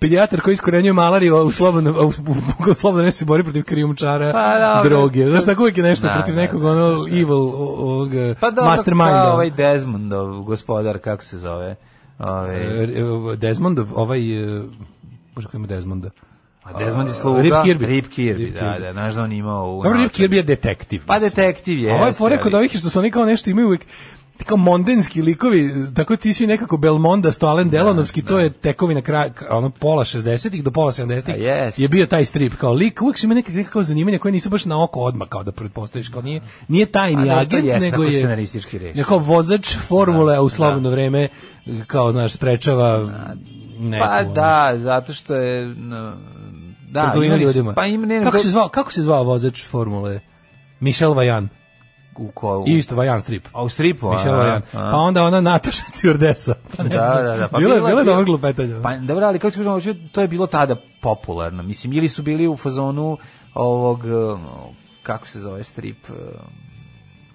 [0.00, 4.32] pedijatar koji iskorenjuje malariju, u slobodno, u, u, u slobodno ne se bori protiv krijumčara
[4.32, 4.88] Pa, dobro.
[4.88, 5.30] droge.
[5.30, 7.16] Znaš, tako uvijek je nešto Da, protiv da, nekog da, ono da, da.
[7.16, 8.10] evil ovog
[8.40, 9.22] Pa dobro, masterminda.
[9.24, 11.76] kao ovaj Desmondov gospodar, kako se zove?
[12.18, 14.20] Ovaj, E, Desmondov, ovaj,
[14.58, 14.62] e,
[15.34, 16.10] bože ima Desmonda?
[16.64, 17.42] a Desmond je sluga.
[17.42, 17.86] Rip Kirby.
[17.86, 18.80] Rip Kirby, Rip da, Kirby.
[18.80, 20.12] da, znaš da on imao Dobro, Rip.
[20.12, 21.02] Kirby je detektiv.
[21.06, 21.92] Pa detektiv je.
[21.92, 23.86] A Ovo je fore kod ovih što su oni kao nešto imaju uvijek
[24.44, 29.70] kao mondenski likovi, tako ti svi nekako Belmonda, Stolen Delonovski, to je tekovina kraj, ono
[29.70, 31.78] pola 60-ih do pola 70-ih A jest.
[31.78, 34.64] je bio taj strip, kao lik, uvijek su ima neka, nekako zanimanja koje nisu baš
[34.64, 38.02] na oko odmah, kao da pretpostaviš, kao nije, nije tajni A da, agent, jeste nego
[38.02, 38.46] je.
[38.94, 41.28] Neko vozač formule, a u slobodno vreme,
[41.86, 43.06] kao, znaš, sprečava
[43.78, 45.66] neku, Pa ono, da, zato što je...
[45.66, 46.16] no,
[46.90, 47.72] Da, ljudima.
[47.72, 50.20] Pa im ne, kako, se zvao, kako se zvao vozač formule?
[50.80, 51.48] Michel Vajan.
[52.18, 53.48] U ko, u, isto Vajan strip.
[53.52, 54.62] a u stripu, Michel a, Vajan.
[54.72, 54.90] a.
[54.90, 56.54] Pa onda ona Nataša stewardesa.
[56.76, 57.24] Pa ne Da, znam.
[57.26, 57.48] da, da.
[57.48, 58.80] Pa bilo je, bilo je dobro glupetanja.
[58.82, 61.62] Pa dobro, ali kako ti kažemo, hoću- to je bilo tada popularno.
[61.62, 63.18] Mislim, ili su bili u fazonu
[63.54, 64.40] ovog, um,
[65.02, 66.16] kako se zove strip, um,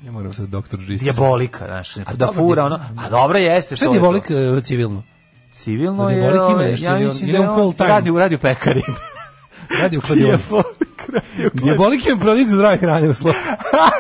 [0.04, 1.02] Ja moram sad doktor Žistis.
[1.02, 3.76] diabolika, znaš, A da fura ono, a dobro jeste.
[3.76, 5.04] Šta je diabolik e, civilno?
[5.52, 8.82] Civilno je, ovaj, ja mislim da je on on radi u radio pekari.
[9.82, 10.54] Radi u kladionici.
[11.54, 13.36] Diabolik ima prodavnicu zdrave hrane u slovu.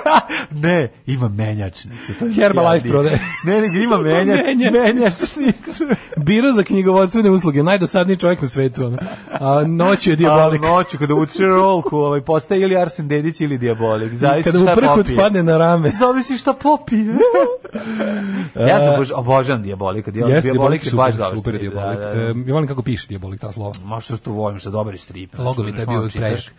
[0.63, 2.13] ne, ima menjačnicu.
[2.13, 3.19] To je Herbalife prodaje.
[3.43, 5.83] Ne, nego ima menjač, Menjačnicu.
[6.17, 8.85] Biro za knjigovodstvene usluge, najdosadniji čovjek na svetu.
[8.85, 8.97] Ono.
[9.31, 10.61] A noću je A diabolik.
[10.61, 14.13] noću kada uče rolku, ovaj, postaje ili Arsen Dedić ili Diabolik.
[14.13, 15.89] Zavisi Kada mu prkut padne na rame.
[15.91, 17.05] Zavisi šta popije.
[18.69, 20.11] ja sam obož- obožavam Diabolika.
[20.11, 21.99] Dia- Jeste, Diabolik je baš dobar super strip, diabolik.
[21.99, 22.21] Da, da, da.
[22.21, 23.73] E, ja volim kako piše diabolik ta slova.
[23.83, 25.37] Možda što volim, što dobar strip.
[25.37, 26.49] Logo mi taj bio čitaš,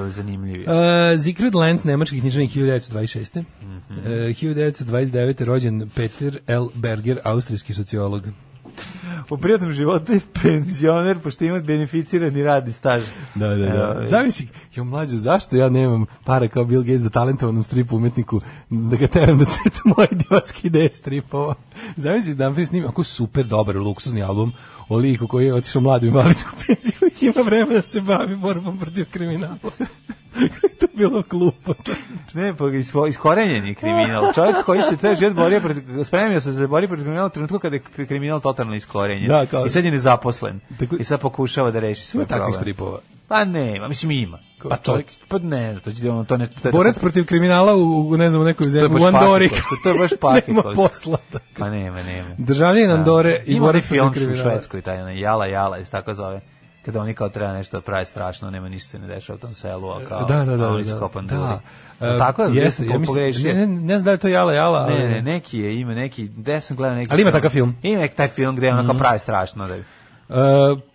[0.00, 0.08] prejedak.
[0.08, 0.66] e, Zanimljiv je.
[1.12, 3.44] Uh, Zikrid Lenz, nemački književnik 1926.
[3.62, 3.98] Mhm.
[3.98, 5.44] Uh, 1929.
[5.44, 6.68] rođen Peter L.
[6.74, 8.26] Berger, austrijski sociolog.
[9.30, 13.02] U prijatnom životu je penzioner, pošto ima beneficirani radni staž.
[13.34, 13.90] Da, da, da.
[13.90, 14.08] Ovaj.
[14.08, 18.40] Zamisli, jo mlađe, zašto ja nemam para kao Bill Gates za talentovanom strip umetniku
[18.70, 21.54] da ga teram da crta moje idiotske ideje stripova.
[21.96, 24.52] Zamisli da napravi snim, ako super dobar luksuzni album
[24.88, 26.06] o liku koji je otišao mladu
[26.66, 26.89] penziju i
[27.26, 29.56] ima vreme da se bavi borbom protiv kriminala.
[30.80, 31.74] To bilo glupo.
[32.34, 34.32] Ne, pa isko- iskorenjen je kriminal.
[34.34, 37.58] Čovjek koji se ceo život borio protiv, spremio se za bori protiv kriminala u trenutku
[37.58, 39.28] kada je kriminal totalno iskorenjen.
[39.28, 40.60] Da, kao- I sad je nezaposlen.
[40.78, 42.54] Tako- I sad pokušava da reši svoj Ima takvih problem.
[42.54, 42.98] stripova.
[43.28, 44.38] Pa ne, mislim ima.
[44.58, 44.98] Ko Pa to,
[45.28, 48.42] pa ne, to, će- ono, to ne, to je Borac protiv kriminala u, ne znam,
[48.42, 49.50] u nekoj zemlji, u Andori.
[49.82, 50.76] To je baš Nema pakikost.
[50.76, 51.18] posla.
[51.58, 52.28] Pa nema, nema.
[52.38, 54.50] Državljanin Andore i Ima onaj borac protiv film u kriminala.
[54.50, 56.40] Švedskoj, taj Jala Jala, se tako zove.
[56.90, 59.54] Kada oni kao treba nešto da pravi strašno, nema ništa se ne dešava u tom
[59.54, 60.64] selu, a kao Da, da, da.
[60.64, 61.36] a oni da, skopan da.
[61.36, 62.14] duri.
[62.14, 64.86] E, tako je, jeste, ja mislim, ne, ne, ne znam da je to jala jala.
[64.86, 67.76] Ne, ne, neki je, ima neki, gde sam gledao neki Ali ima takav film.
[67.82, 69.68] Ima taj film gde ono kao pravi strašno.
[69.68, 69.76] Da,
[70.30, 70.36] Uh,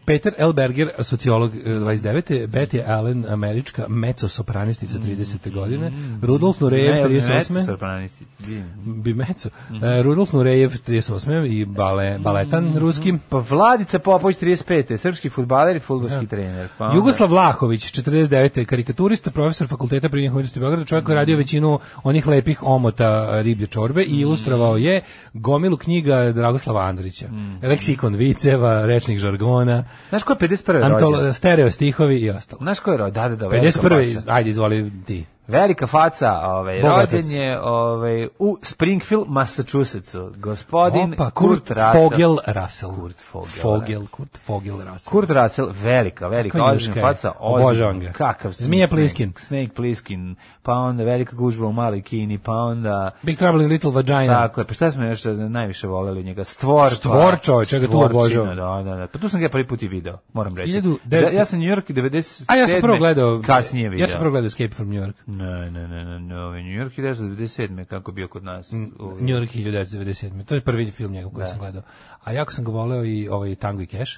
[0.06, 0.54] Peter L.
[0.54, 2.48] Berger, sociolog uh, 29.
[2.48, 5.54] Betty Allen, američka mezzo-sopranistica 30.
[5.54, 5.92] godine.
[6.22, 7.66] Rudolf Nurejev, 38.
[7.66, 8.26] Sopranisti.
[8.40, 8.66] vidim.
[8.86, 9.50] Bi mezzo.
[9.70, 11.46] Uh, Rudolf Nurejev, 38.
[11.48, 13.14] i bale, baletan ruski.
[13.30, 14.98] Pa Vladica Popović 35.
[14.98, 16.68] Srpski futbaler i fudbalski trener.
[16.78, 18.66] Pa Jugoslav Vlahović, 49.
[18.66, 23.42] karikaturista, profesor fakulteta Prirodnih umetnosti Beograda, čovjek koji je radio većinu onih lepih omota a,
[23.42, 25.02] riblje čorbe i ilustrovao je
[25.34, 27.28] gomilu knjiga Dragoslava Andrića.
[27.64, 30.74] Leksikon viceva, rečnik žargona, Znaš ko je 51.
[30.74, 30.94] rođen?
[30.94, 32.60] antolo, stereo stihovi i ostalo.
[32.60, 33.14] Znaš ko je rođen?
[33.14, 33.48] Da, da, da.
[33.48, 33.82] velika 51.
[33.82, 34.02] faca.
[34.02, 35.26] iz- ajde, izvoli ti.
[35.48, 40.32] Velika faca, ovaj, rođen je ovaj, u Springfield, Massachusettsu.
[40.38, 42.10] Gospodin Opa, Kurt, Kurt, Russell.
[42.10, 42.92] Fogel Russell.
[42.96, 45.12] Kurt Fogel, Fogel, Kurt Fogel Russell.
[45.12, 47.02] Kurt Russell, velika, velika, je.
[47.02, 47.32] faca.
[47.40, 48.12] Obožavam ga.
[48.12, 49.34] Kakav Zmija Pliskin.
[49.38, 50.36] Snake Pliskin,
[50.66, 53.12] pa onda velika gužba u maloj kini, pa onda...
[53.24, 54.34] Big Trouble in Little Vagina.
[54.34, 56.44] Tako je, pa šta smo još najviše voleli od njega?
[56.44, 56.90] Stvor.
[56.90, 58.56] Stvor, čovječ, ja ga tu obožavam.
[58.56, 59.08] Da, da, da.
[59.08, 60.82] Pa tu sam ga prvi put i video, moram reći.
[60.82, 62.46] 1900 Da, ja sam New York 97.
[62.48, 64.04] A ja sam prvo gledao Kasnije video.
[64.04, 65.14] Ja sam prvo gledao Escape from New York.
[65.26, 67.86] Ne, ne, ne, ne, ne, ovaj New York 1997.
[67.86, 68.74] kako bio kod nas.
[69.00, 70.46] Ovaj, New York 1997.
[70.46, 71.82] To je prvi film njegov koji sam gledao.
[72.24, 74.12] A jako sam ga voleo i ovaj Tango i Cash.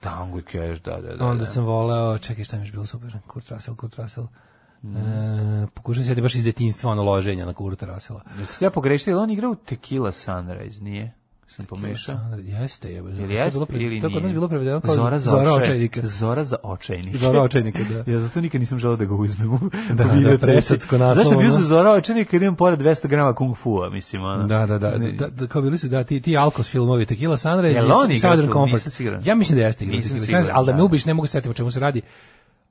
[0.00, 1.26] Tango i Cash, da, da, da.
[1.26, 1.46] Onda da.
[1.46, 4.26] sam voleo, čekaj šta mi je bilo super, Kurt Russell, Kurt Russell.
[4.84, 7.98] E, pokušam se baš iz detinjstva ono loženja na Kurta.
[8.38, 11.12] Jesi ja pogrešio, on igra u Tequila Sunrise, nije?
[11.46, 12.16] Sam pomešao.
[12.38, 12.98] Jeste, je.
[12.98, 15.62] Ili jeste bilo pre- ili To kod nas bilo prevedeno kao Zora za Zora očaj-
[15.62, 16.00] očajnika.
[16.02, 17.18] Zora za očajnike.
[17.18, 18.04] Zora očajnika, da.
[18.12, 19.58] Ja zato nikad nisam želeo da ga uzmem.
[19.88, 21.00] Da, da, video presacko treći.
[21.00, 24.46] naslov, Zašto bio su Zora očajnika kad imam pored 200 grama kung fu-a, mislim, ono.
[24.46, 27.86] Da, da, da, da, da, kao bili su da ti ti Alkos filmovi Tequila Sunrise
[28.10, 28.52] i Southern?
[28.52, 29.26] Comfort.
[29.26, 30.84] Ja mislim da jeste igra Tequila Sunrise, ali da me da.
[30.84, 32.02] ubiš ne mogu se setiti o čemu se radi.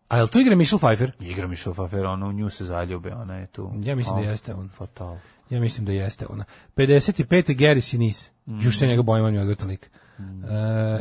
[0.10, 1.12] A jel tu igra Michelle Pfeiffer?
[1.22, 3.72] Igra Michelle Pfeiffer, ona u nju se zaljube, ona je tu.
[3.78, 4.70] Ja mislim da Oh, jeste on.
[4.70, 5.18] Fatal.
[5.50, 6.46] Ja mislim da jeste ona.
[6.76, 7.24] 55.
[7.50, 8.30] Gary Sinise.
[8.46, 8.60] Mm.
[8.62, 9.90] Još se njega bojim, on je odvrtan lik.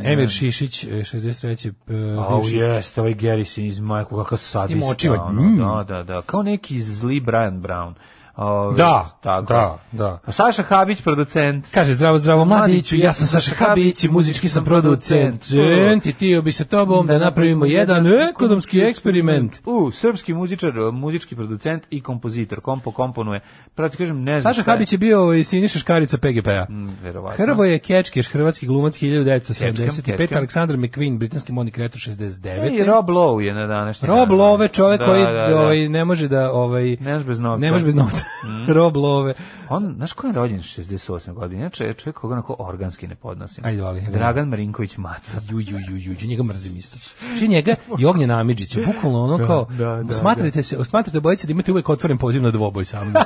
[0.01, 1.73] E, Emir Šišić, e, 63.
[1.87, 4.87] e, Au bivši- jeste, ovaj Gary Sin iz Majku, kakav sadista.
[4.87, 5.57] očima, ono, mm.
[5.57, 6.21] Da, da, da.
[6.21, 7.93] Kao neki zli Brian Brown.
[8.41, 9.53] Ove, Da, tako.
[9.53, 10.19] da, da.
[10.25, 11.65] A Saša Habić, producent.
[11.73, 15.41] Kaže zdravo, zdravo mladiću, ja sam Saša Habić i muzički sam producent.
[15.43, 19.59] Cent i tio bi sa tobom da napravimo jedan ekonomski eksperiment.
[19.65, 22.61] U, srpski muzičar, muzički producent i kompozitor.
[22.61, 23.41] Kompo komponuje.
[23.75, 24.75] Pravo ti kažem, ne znam Saša šta je.
[24.75, 26.65] Habić je bio i Siniša Škarica PGP-a.
[26.69, 27.45] Mm, verovatno.
[27.45, 30.37] Hrvoje Kečkeš, hrvatski glumac 1975, Kečkam, Kečkam.
[30.37, 32.47] Aleksandar McQueen, britanski Money Creator 69.
[32.47, 34.37] E, I Rob Lowe je na današnji Rob dan.
[34.37, 35.61] Love, čovjek Da, koji da, da.
[35.61, 37.59] ovaj ne može da ovaj Ne može bez novca.
[37.61, 38.25] Ne može bez novca.
[38.67, 39.33] Rob Love.
[39.69, 41.33] On, znaš ko je rođen 68.
[41.33, 41.61] godine?
[41.61, 43.65] Inače je čovjek koga onako organski ne podnosim.
[43.65, 44.07] Ajde, voli.
[44.11, 45.41] Dragan Marinković Maca.
[45.49, 46.97] Ju, ju, ju, ju, ju, njega mrzim isto.
[47.39, 51.51] Či njega i Ognjena Amidžića, bukvalno ono kao, da, da, smatrate se, smatrate bojice da
[51.51, 53.23] imate uvek otvoren poziv na dvoboj sa mnom.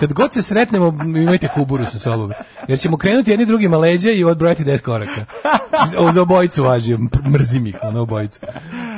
[0.00, 2.32] Kad god se sretnemo, imajte kuburu sa sobom.
[2.68, 5.24] Jer ćemo krenuti jedni drugima leđa i odbrojati 10 koraka.
[5.98, 6.96] Ovo za obojicu važi,
[7.32, 8.40] mrzim ih, ono obojicu.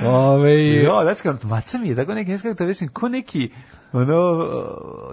[0.04, 3.50] Ove, Jo, kao, maca mi je tako neki, ne znam kako to mislim, ko neki,
[3.92, 4.46] ono,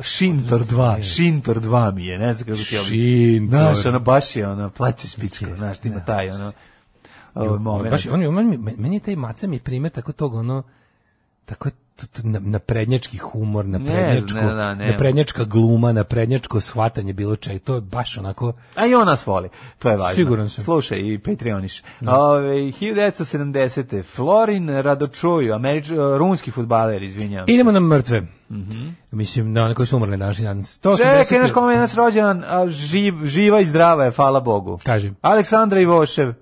[0.01, 2.63] Šintor 2, Šintor 2 mi je, ne znam kako ti.
[2.63, 3.59] Šintor.
[3.59, 6.51] Znaš, ono, baš je, ono, plaće spičko, znaš, ima taj, ono,
[7.59, 7.91] moment.
[7.91, 10.63] Baš, on, on, on, meni je taj maca mi je primjer tako tog ono,
[11.45, 11.69] tako
[12.23, 14.91] na, na prednjački humor, na Ne prednjačko, ne, da, ne.
[14.91, 17.59] na prednjačka gluma, na prednjačko shvatanje bilo čega.
[17.59, 19.49] To je baš onako, A i on nas voli,
[19.79, 20.15] to je važno.
[20.15, 20.63] Siguran sam.
[20.63, 21.83] Slušaj, i Patreoniš.
[22.07, 24.03] Ove, 1970.
[24.03, 27.53] Florin Radočuju, američ, rumunski futbaler, izvinjavam se.
[27.53, 28.27] idemo na mrtve.
[29.11, 30.33] Mislim, na one koji su umrli dan.
[30.33, 30.97] 180.
[30.97, 34.79] Čekaj, znaš kome je nas rođendan, a živ, živa i zdrava je, hvala Bogu.
[34.83, 35.11] Kaži.
[35.21, 36.33] Aleksandra Ivošev.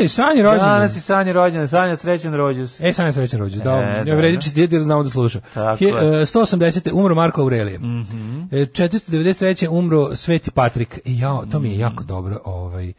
[0.00, 0.68] Ej, Sanja rođendan.
[0.68, 2.80] Danas je Sanja rođendan, Sanja srećan rođus.
[2.80, 3.64] E, Sanja srećan rođendan.
[3.78, 4.40] Da, E, ja da, vredi da.
[4.40, 5.40] čestitati jer znamo da sluša.
[5.54, 5.90] Tako je.
[5.90, 6.90] e, 180.
[6.92, 7.78] umro Marko Aurelije.
[7.78, 8.40] Mhm.
[8.50, 9.68] E, 493.
[9.70, 11.00] umro Sveti Patrik.
[11.04, 12.40] Ja, to mi je jako dobro.
[12.44, 12.92] Ovaj,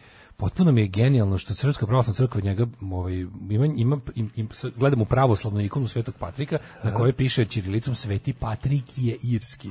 [0.44, 3.14] potpuno mi je genijalno što Srpska pravoslavna crkva od njega ovaj,
[3.50, 8.34] ima, ima, im, im, gledam u pravoslavnu ikonu Svetog Patrika na kojoj piše ćirilicom Sveti
[8.34, 9.70] Patrik je irski.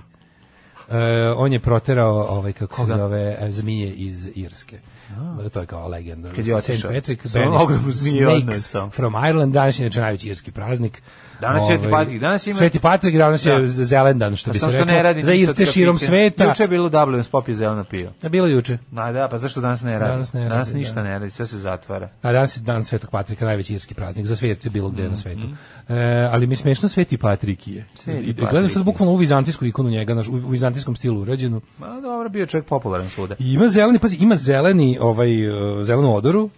[0.90, 0.98] E,
[1.36, 4.78] on je proterao ovaj kako se zove e, zmije iz Irske.
[5.52, 6.32] To je kao legenda.
[6.32, 6.82] Kad je St.
[6.94, 9.54] Patrick snakes from Ireland.
[9.54, 11.02] Danas je najveći irski praznik.
[11.42, 13.66] Danas je Sveti Ovaj, Patrik, danas ima- Sveti Patrik, danas je Da.
[13.68, 14.94] zelendan, što bi se Samo što reklo.
[14.94, 16.44] ne radi za Irce širom sveta.
[16.44, 18.12] Juče je bilo u Dublinu, popio zeleno pivo.
[18.22, 18.78] Je bilo juče.
[18.90, 20.10] Ma da, pa zašto danas ne radi?
[20.12, 21.02] Danas ne Danas radi, ništa da.
[21.02, 22.08] ne radi, sve se zatvara.
[22.22, 25.10] A danas je dan Svetog Patrika, najveći irski praznik za svijetce bilo gde Mhm.
[25.10, 25.46] na svetu.
[25.88, 25.94] E,
[26.32, 27.84] ali mi je smešno Sveti Patrik je.
[27.94, 28.84] Sveti I, gledam sad je.
[28.84, 31.60] bukvalno u vizantijsku ikonu njega, naš, u, u vizantijskom stilu urađenu.
[31.78, 33.34] Ma dobro, bio je čovjek popularan svuda.
[33.38, 35.28] I ima zeleni, pazi, ima zeleni, ovaj,
[35.82, 36.50] zelenu odoru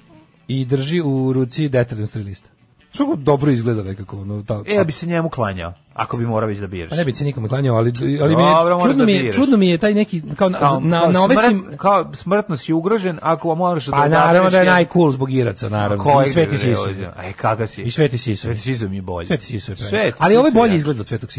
[0.48, 2.48] i drži u ruci detaljno strilista.
[2.94, 4.16] Što dobro izgleda nekako.
[4.16, 6.90] Ono, ta, E, ja bi se njemu klanjao, ako bi morao već da biraš.
[6.90, 7.92] Pa ne bi se nikome klanjao, ali,
[8.22, 10.58] ali mi je, Dobro, čudno, da mi je, čudno mi je taj neki, kao, na,
[10.58, 14.08] Kao, na, kao na ove smrt- sim, kao smrtno si ugrožen ako moraš da pa
[14.08, 16.04] naravno da je najcool zbog Iraca, naravno.
[16.04, 16.88] Kojeg I Sveti Sisu.
[17.16, 17.82] Aj, kaga si?
[17.82, 18.42] I Sveti Sisu.
[18.42, 19.26] Sveti Sisu mi je bolji.
[19.26, 19.76] Sveti Sisu je.
[19.76, 21.30] Sveti Ali ovo je Sisu bolji izgled od Svetog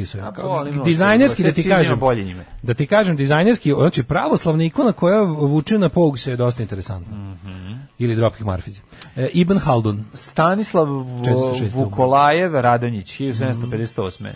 [0.43, 1.99] ovo Dizajnerski da ti Sisu kažem.
[1.99, 2.45] bolje.
[2.63, 7.17] Da ti kažem dizajnerski, znači pravoslavna ikona koja vuče na poug se je dosta interesantna.
[7.17, 7.64] Mhm.
[7.99, 8.81] Ili Dropkick Marfizi.
[9.15, 10.03] E, Ibn Haldun.
[10.13, 11.73] Stanislav Vo- 406.
[11.75, 14.33] Vukolajev Radonjić, 1758.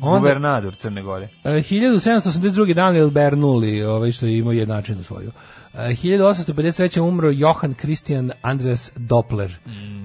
[0.00, 1.28] Onda- Guvernator Crne Gore.
[1.44, 2.74] E, 1782.
[2.74, 5.32] Daniel Bernoulli, ovaj što je imao jednačinu svoju.
[5.74, 7.00] E, 1853.
[7.00, 9.52] umro Johann Christian Andreas Doppler,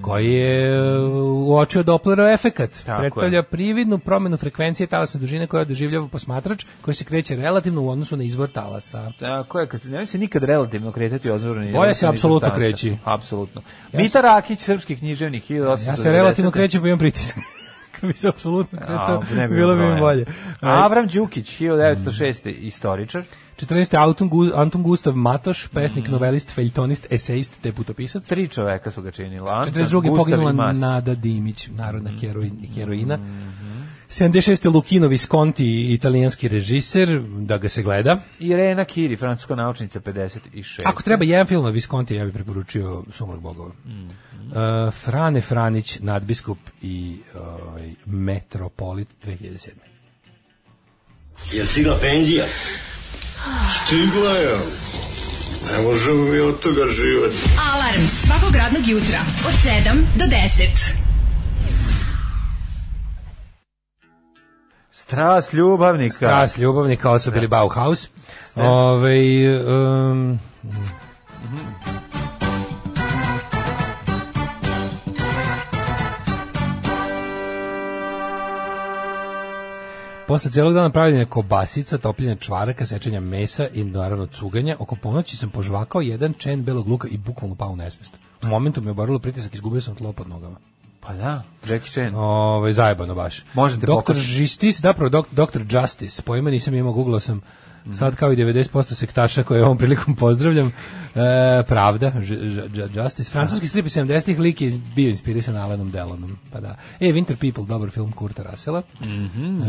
[0.01, 0.99] koji je e,
[1.45, 2.69] uočio Dopplerov efekat.
[2.99, 3.43] Predstavlja je.
[3.43, 8.23] prividnu promenu frekvencije talasne dužine koja doživljava posmatrač, koji se kreće relativno u odnosu na
[8.23, 9.11] izvor talasa.
[9.19, 11.71] Tako je, kad, ne se nikad relativno kretati ozvorni.
[11.71, 12.97] Bolje se apsolutno kreći.
[13.03, 13.61] Apsolutno.
[13.93, 15.87] Ja Mita Rakić, srpski književnik, 1890.
[15.87, 17.37] Ja se relativno krećem pa imam pritisak.
[18.07, 20.25] Bi se apsolutno kretao, A, ne bi bilo bi mi bolje.
[20.61, 22.49] Avram Đukić, 1906.
[22.49, 23.23] istoričar.
[23.57, 23.97] 14.
[23.97, 28.27] Anton, Gu- Anton Gustav Matoš, pesnik, novelist, feljtonist, esejist, te putopisac.
[28.27, 29.49] Tri čoveka su ga činili.
[29.49, 30.09] Anton, 42.
[30.09, 30.71] Gustav i poginula.
[30.71, 33.19] Nada Dimić, narodna heroin, heroina.
[34.11, 34.65] 76.
[34.65, 38.21] Lucchino Visconti, italijanski režiser, da ga se gleda.
[38.39, 40.81] Irena Kiri, francuska naučnica, 56.
[40.85, 43.71] Ako treba jedan film na Visconti, ja bih preporučio Sumrak bogova.
[43.71, 49.69] Uh, Frane Franić, nadbiskup i ovaj, metropolit 2007.
[51.51, 52.45] Jel stigla penzija?
[53.85, 54.57] Stigla je.
[55.71, 57.35] Ne možemo mi od toga živati.
[57.73, 61.00] Alarm svakog radnog jutra od 7 do 10.
[65.11, 66.15] Strast ljubavnika.
[66.15, 68.09] Strast ljubavnika, ovo su bili Bauhaus.
[68.55, 70.39] Ove, um,
[80.27, 85.49] Posle celog dana pravljenja kobasica, topljenja čvaraka, sečenja mesa i naravno cuganja, oko ponoći sam
[85.49, 88.17] požvakao jedan čen belog luka i bukvalno pao u nesvest.
[88.43, 90.70] U momentu me je oborilo pritisak, izgubio sam tlo pod nogama.
[91.01, 92.15] Pa da, Jackie Chan.
[92.15, 93.43] Ovaj zajebano baš.
[93.53, 94.15] Možete Doktor.
[94.15, 97.41] Justice, zapravo dok, Doktor Justice, pojma nisam imao, googlao sam
[97.93, 100.67] sad kao i 90% sektaša koje ovom prilikom pozdravljam.
[101.15, 105.91] E, pravda, Ž- Ž- Ž- Justice, francuski strip iz 70-ih lik je bio inspirisan Alanom
[105.91, 106.37] Delonom.
[106.51, 106.75] Pa da.
[106.99, 108.81] E, Winter People, dobar film Kurta Russella.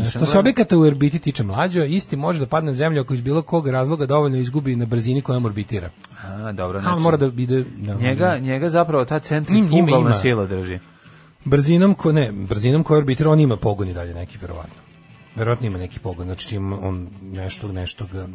[0.05, 3.13] E, što se objekata u orbiti tiče mlađo, isti može da padne na zemlju ako
[3.13, 5.89] iz bilo kog razloga dovoljno izgubi na brzini kojom orbitira.
[6.23, 7.65] A, dobro, A znači, on mora da ide...
[7.77, 10.79] Da, njega, njega zapravo ta centrifugalna sila drži.
[11.45, 14.75] Brzinom ko ne, brzinom koja orbitira on ima pogon i dalje neki verovatno.
[15.35, 18.27] Verovatno ima neki pogon, znači čim on nešto nešto ga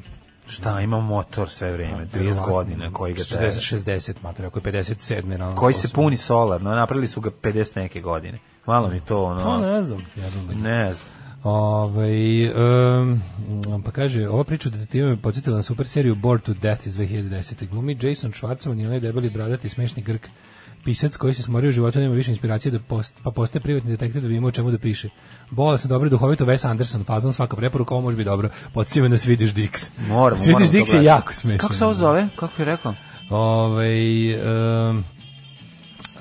[0.49, 3.51] Šta, ima motor sve vreme, 30 verovatno, godina koji ga tera.
[3.51, 5.57] 60 60 mater, ako je 57 rano.
[5.57, 8.39] Koji se puni solarno, napravili su ga 50 neke godine.
[8.67, 9.45] Malo mi to, ono...
[9.45, 10.47] Pa ne znam, ja znam.
[10.47, 11.19] da- Ne znam.
[11.43, 13.23] Ovaj um,
[13.85, 16.97] pa kaže, ova priča o detektivima me podsjetila na super seriju Bored to Death iz
[16.97, 17.69] 2010.
[17.69, 20.29] Glumi Jason Schwartzman i onaj debeli bradati smešni grk
[20.89, 24.23] pisac koji se smorio u životu, nema više inspiracije da post, pa postaje privatni detektiv
[24.23, 25.09] da bi imao čemu da piše.
[25.51, 28.49] Bola sam dobro duhovito Wes Anderson, fazon svaka preporuka, ovo može biti dobro.
[28.73, 29.91] Podsjeća me da svidiš Dix.
[30.09, 31.59] Moramo, Svidiš Dix je jako smešan.
[31.59, 32.29] Kako se ovo zove?
[32.37, 32.95] Kako je rekao?
[33.31, 35.05] Ovaj um,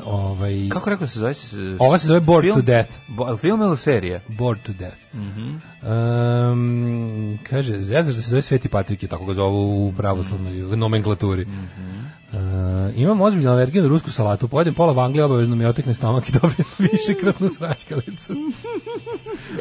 [0.08, 1.34] Ovaj, Kako rekao se zove?
[1.80, 2.55] Ova se zove Bored film?
[2.55, 2.89] to Death.
[3.08, 4.20] Bo, film ili serija?
[4.28, 4.97] Bored to Death.
[5.14, 5.55] Mhm.
[5.88, 11.45] Um, kaže, zezaš da se zove Sveti Patrik, tako ga zovu u pravoslavnoj nomenklaturi.
[11.45, 11.97] Mhm.
[12.32, 14.47] Uh, imam ozbiljnu alergiju na rusku salatu.
[14.47, 18.34] Pojedem pola v Angliji, obavezno mi otekne stomak i dobijem višekratnu svačkalicu.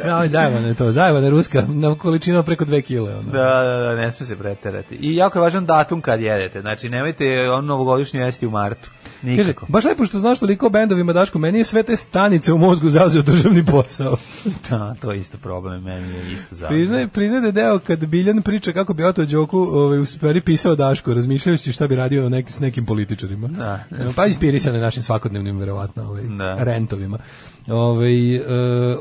[0.06, 3.16] ja, zajebana je to, zajebana je ruska, na količinu preko dve kile.
[3.16, 3.32] Ono.
[3.32, 4.94] Da, da, da, ne sme se preterati.
[4.94, 6.60] I jako je važan datum kad jedete.
[6.60, 8.90] Znači, nemojte on novogodišnju jesti u martu.
[9.36, 12.90] Kaže, baš lepo što znaš toliko bendovima, Daško, meni je sve te stanice u mozgu
[12.90, 14.16] zauzeo državni posao.
[14.70, 16.78] Da, to je isto problem, meni je isto zavrano.
[16.78, 20.40] Priznaj, priznaj da je deo kad Biljan priča kako bi Oto Đoku ovaj, u stvari
[20.40, 23.48] pisao Daško, razmišljajući šta bi radio neki, s nekim političarima.
[23.48, 23.84] Da.
[24.00, 26.54] Evo, Pa inspirisan je našim svakodnevnim, verovatno, ovaj, Da.
[26.64, 27.18] rentovima.
[27.66, 28.40] Ovaj, e,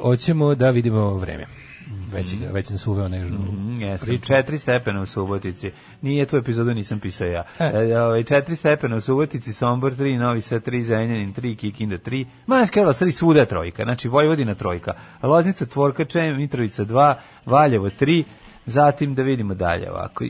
[0.02, 1.46] hoćemo da vidimo vreme.
[2.16, 5.72] Već, ga- već nas uveo nežnu Mm, Jesam, četiri stepena u Subotici.
[6.02, 7.44] Nije tu epizodu, nisam pisao ja.
[7.60, 7.72] E.
[7.92, 12.26] E, ovaj, četiri stepena u Subotici, Sombor 3, Novi Sad 3, Zrenjanin 3, Kikinda 3,
[12.48, 14.94] Manjska Karlovac 3, svuda trojka, znači Vojvodina trojka,
[15.24, 18.24] Loznica, Tvorka, Čem, Mitrovica 2, Valjevo 3,
[18.66, 20.24] Zatim da vidimo dalje ovako.
[20.24, 20.28] E,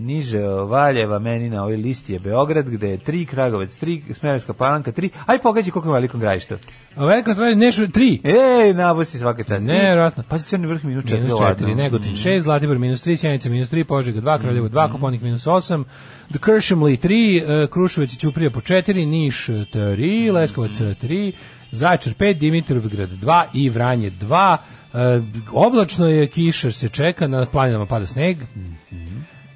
[0.00, 4.52] niže od Valjeva meni na ovoj listi je Beograd gde je 3, Kragovac 3, Smerovska
[4.52, 5.08] palanka 3.
[5.26, 6.58] Aj pogađi koliko je veliko gradište.
[6.96, 8.20] A veliko traje nešto, tri.
[8.24, 9.66] Ej, nabosi svaka čast.
[9.66, 10.24] Nevjerojatno.
[10.28, 11.14] Pa Crni vrh minus 4.
[11.14, 15.22] Minus 4, Negotin 6, Zlatibor minus 3, Sjenica minus 3, Požega 2, Kraljevo 2, Koponik
[15.22, 15.84] minus 8,
[16.28, 21.32] The Kršemli 3, Kruševac i Ćuprija po 4, Niš 3, Leskovac 3,
[21.70, 24.56] Zaječar 5, Dimitrovgrad 2 i Vranje 2.
[24.94, 25.22] E,
[25.52, 28.38] oblačno je, kiša se čeka, na planinama pada sneg.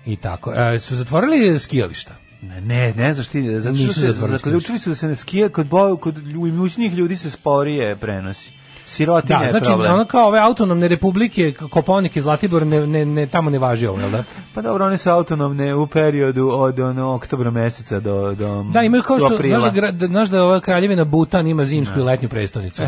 [0.07, 0.53] I tako.
[0.55, 2.15] E, su zatvorili skijališta.
[2.43, 5.67] Ne, ne, ne znaš ti, zato što se zaključili su da se ne skija, kod,
[5.67, 8.53] bo, kod imućnijih ljudi se sporije prenosi.
[8.87, 9.93] Sirotinja Da, je znači problem.
[9.93, 14.01] ono kao ove autonomne republike Koponik i Zlatibor ne, ne, ne, tamo ne važi ovo,
[14.01, 14.25] jel da?
[14.55, 19.03] Pa dobro, one su autonomne u periodu od ono, oktobra meseca do, do Da, imaju
[19.03, 22.83] kao što, znaš da, da, znaš da ova kraljevina Butan ima zimsku i letnju prestonicu.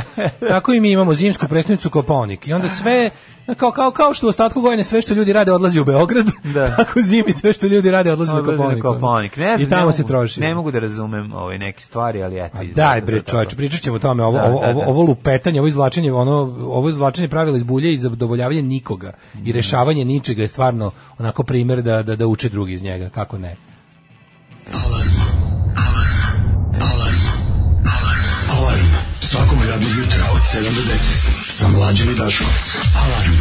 [0.48, 2.48] Tako i mi imamo zimsku prestonicu Koponik.
[2.48, 3.10] I onda sve,
[3.56, 6.66] kao, kao, kao što u ostatku godine sve što ljudi rade odlazi u Beograd, Da.
[6.76, 9.36] tako zimi sve što ljudi rade odlazi, Odlazi na Koponik.
[9.36, 10.40] Ne znam, I tamo ne se mogu- troši.
[10.40, 12.58] Ne mogu da razumem ove neke stvari, ali eto.
[12.58, 14.80] A izgleda daj da bre čovječ, pričat ćemo o tome, ovo, Da, ovo, da, ovo,
[14.80, 14.86] da.
[14.86, 19.46] ovo lupetanje, ovo izvlačenje, ono, ovo izvlačenje pravila iz bulje i zadovoljavanje nikoga Mm.
[19.46, 23.38] i rešavanje ničega je stvarno onako primjer da, da, da uče drugi iz njega, kako
[23.38, 23.56] ne.
[24.72, 25.26] Alarm
[29.20, 30.96] svakog radnog jutra od 7 do 10
[31.48, 32.46] sa mlađom i Daškom.
[32.96, 33.32] Alarm.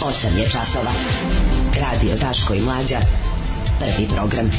[0.00, 0.92] 8 je časova.
[1.80, 2.98] Radio Daško i Mlađa.
[3.78, 4.50] Prvi program.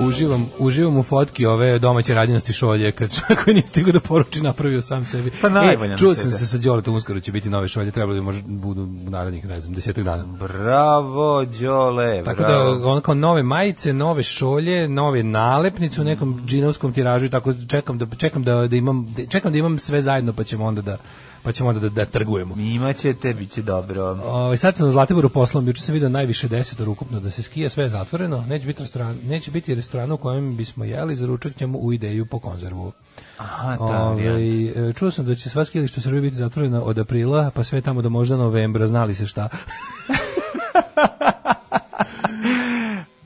[0.00, 3.10] Uživam, uživam u fotki ove domaće radinosti šolje kad
[3.44, 5.30] koji nije stigao da poruči napravio sam sebi.
[5.42, 8.20] Pa najbolje e, čuo sam se sa Đoletom uskoro će biti nove šolje, trebalo bi
[8.20, 10.24] možda budu u narednih, ne znam, desetak dana.
[10.24, 12.74] Bravo, Đole, Tako bravo.
[12.74, 17.52] da ono kao nove majice, nove šolje, nove nalepnice u nekom džinovskom tiražu i tako
[17.68, 20.82] čekam da čekam da, da imam da, čekam da imam sve zajedno pa ćemo onda
[20.82, 20.96] da
[21.42, 22.54] pa ćemo onda da, da trgujemo.
[22.58, 24.02] Imaćete, bit će dobro.
[24.24, 27.70] Ovaj sad sam na Zlatiboru poslom, juče sam video najviše 10 ukupno da se skija,
[27.70, 31.56] sve je zatvoreno, neće biti restoran, neće biti restoran u kojem bismo jeli, za ručak
[31.56, 32.92] ćemo u ideju po konzervu.
[33.38, 36.98] Aha, da, Ovaj, e, čuo sam da će sva skijališta u Srbiji biti zatvorena od
[36.98, 39.48] aprila, pa sve tamo do možda novembra, znali se šta.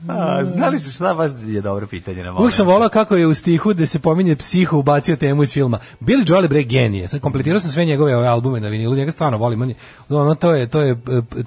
[0.07, 2.33] A, znali su šta baš je dobro pitanje na.
[2.33, 5.79] Uvijek sam volao kako je u stihu da se pominje psiho ubacio temu iz filma.
[6.01, 7.07] Billy Joel je bre genije.
[7.07, 9.61] Sad kompletirao sam sve njegove ove albume na vinilu, njega stvarno volim.
[9.61, 9.75] On je,
[10.09, 10.95] ono, to je, to je e,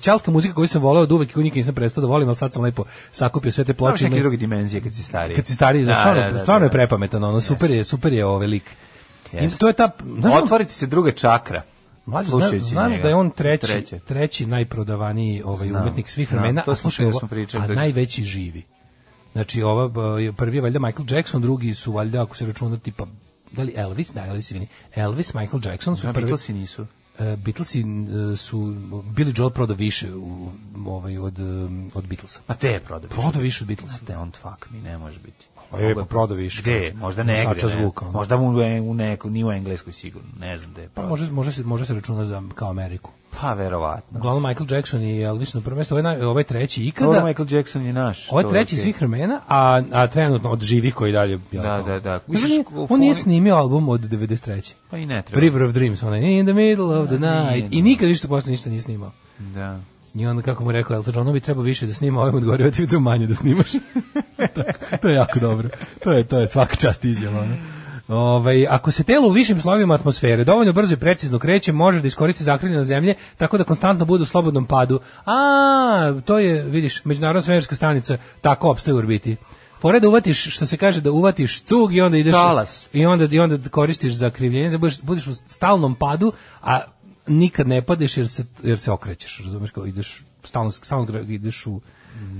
[0.01, 2.36] ćalska muzika koju sam volao od uvek i koju nikad nisam prestao da volim, ali
[2.36, 4.05] sad sam lepo sakupio sve te ploče.
[4.05, 5.36] neke Ima- druge dimenzije kad si stariji.
[5.36, 8.64] Kad si stariji, da, stvarno, stvarno je prepametan, ono, super je, super je ovaj lik.
[9.32, 9.59] I Jeste.
[9.59, 9.90] to je ta,
[10.20, 11.62] znaš, Otvoriti se druga čakra.
[12.09, 13.02] Mlađe, slušajući znaš, njega.
[13.02, 13.98] da je on treći, Treće.
[13.98, 17.20] treći najprodavaniji ovaj Znam, umetnik svih znam, vremena, a slušaj, ovo,
[17.52, 18.62] a najveći živi.
[19.32, 19.90] Znači, ova,
[20.36, 23.06] prvi je valjda Michael Jackson, drugi su valjda, ako se računa, tipa,
[23.52, 24.66] da li Elvis, da, Elvis, vini.
[24.94, 26.24] Elvis, Michael Jackson su Da, prvi.
[26.24, 26.86] Beatlesi nisu.
[27.18, 28.59] E, Beatlesi e, su,
[29.16, 30.51] Billy Joel prodao više u,
[30.86, 32.40] ovaj, od, um, od Beatlesa.
[32.47, 33.10] Pa te je prodao.
[33.10, 34.01] Prodao više od Beatlesa.
[34.06, 35.47] Don't fuck me, ne može biti.
[35.70, 36.62] Pa je, prodao više.
[36.62, 36.93] Gde?
[36.95, 37.62] Možda negde.
[37.62, 37.69] ne.
[37.69, 38.12] zvuka, ono.
[38.12, 40.28] Možda mu u, u neku, ni u engleskoj sigurno.
[40.40, 43.11] Ne znam gde je Pa može, može, se, može se računa za, kao Ameriku.
[43.40, 44.19] Pa verovatno.
[44.19, 47.24] Uglavnom Michael Jackson i Elvis na prvo mesto, ovaj, ovaj treći ikada.
[47.24, 48.32] Michael Jackson je naš.
[48.32, 51.39] Ovo je to treći svih vremena, a, a trenutno od živih koji dalje...
[51.53, 52.20] jel, Da, da, da.
[52.27, 54.73] Nije, u on nije snimio album od 93.
[54.90, 55.40] Pa i ne treba.
[55.40, 57.70] River of Dreams, onaj In the middle of the Da, nije, night.
[57.70, 57.77] da.
[57.77, 59.11] I nikad više posle ništa nije snimao.
[59.39, 59.81] Da.
[60.19, 62.70] I onda kako mu rekao Elton John, bi trebao više da snima, ovaj mu odgovorio,
[62.70, 63.73] ti bi trebao manje da snimaš.
[64.55, 64.62] to,
[65.03, 65.69] to je jako dobro.
[66.05, 67.47] To je, to je svaka čast izjava.
[68.09, 72.07] Ovaj, ako se telo u višim slovima atmosfere dovoljno brzo i precizno kreće, može da
[72.07, 75.01] iskoristi zakrivljeno zemlje tako da konstantno bude u slobodnom padu.
[75.27, 79.36] A, to je, vidiš, međunarodna svemirska stanica tako opstaje u orbiti.
[79.81, 82.32] Fore da uvatiš, što se kaže, da uvatiš cug i onda ideš...
[82.32, 82.89] Talas.
[82.93, 86.32] I onda, i onda koristiš za krivljenje, da budeš, budeš u stalnom padu,
[86.62, 86.81] a
[87.28, 91.80] nikad ne padeš jer se, jer se okrećeš, razumeš, kao ideš, stalno, stalno ideš u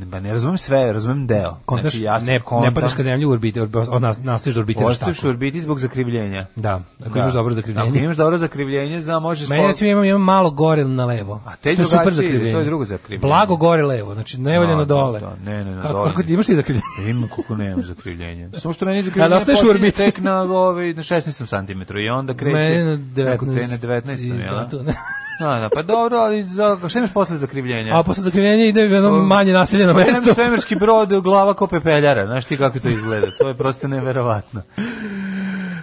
[0.05, 1.57] Ba ne razumem sve, razumem deo.
[1.67, 4.61] kontaš, Znači, ja ne, kontam- ne padaš ka zemlji u orbiti, orbi, ona, nastaviš da
[4.61, 5.27] orbitiraš Ostaješ tako.
[5.27, 6.47] u orbiti zbog zakrivljenja.
[6.57, 7.89] Da, ako imaš dobro zakrivljenje.
[7.89, 9.49] Ako imaš dobro zakrivljenje, za možeš...
[9.49, 11.41] Meni recimo imam, imam malo gore na levo.
[11.47, 12.53] A te to je super zakrivljenje.
[12.53, 13.21] to je drugo zakrivljenje.
[13.23, 15.21] Blago gore levo, znači nevoljeno Da, da, dole.
[15.21, 16.09] da, ne, ne, ne, kako, dole.
[16.09, 17.11] kako ti imaš ti zakrivljenje?
[17.11, 18.49] Imam kako nemam zakrivljenje.
[18.53, 19.97] Samo što meni zakrivljenje da ostaješ u počinje orbiti?
[19.97, 21.47] tek na, ovaj, na 16
[21.87, 22.55] cm i onda kreće...
[22.59, 22.85] Meni
[23.17, 24.25] na Kako te 19, na 19.
[24.25, 24.39] i jel?
[24.51, 24.93] da, to ne.
[25.39, 27.99] Da, da, pa dobro, ali za, šta imaš posle zakrivljenja?
[27.99, 30.35] A posle zakrivljenja ide u jedno manje naseljeno mesto.
[30.35, 34.63] Svemirski brod, glava ko pepeljara, znaš ti kako to izgleda, to je prosto neverovatno.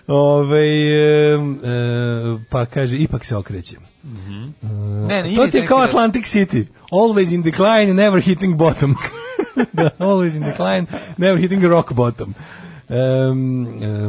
[0.07, 1.37] Ove, e, e,
[2.49, 3.77] pa kaže, ipak se okreće.
[5.07, 6.65] Ne, ne, to ti je kao da- Atlantic City.
[6.91, 8.95] Always in decline, never hitting bottom.
[9.73, 10.85] da, always in decline,
[11.17, 12.33] never hitting rock bottom.
[12.89, 13.67] Um,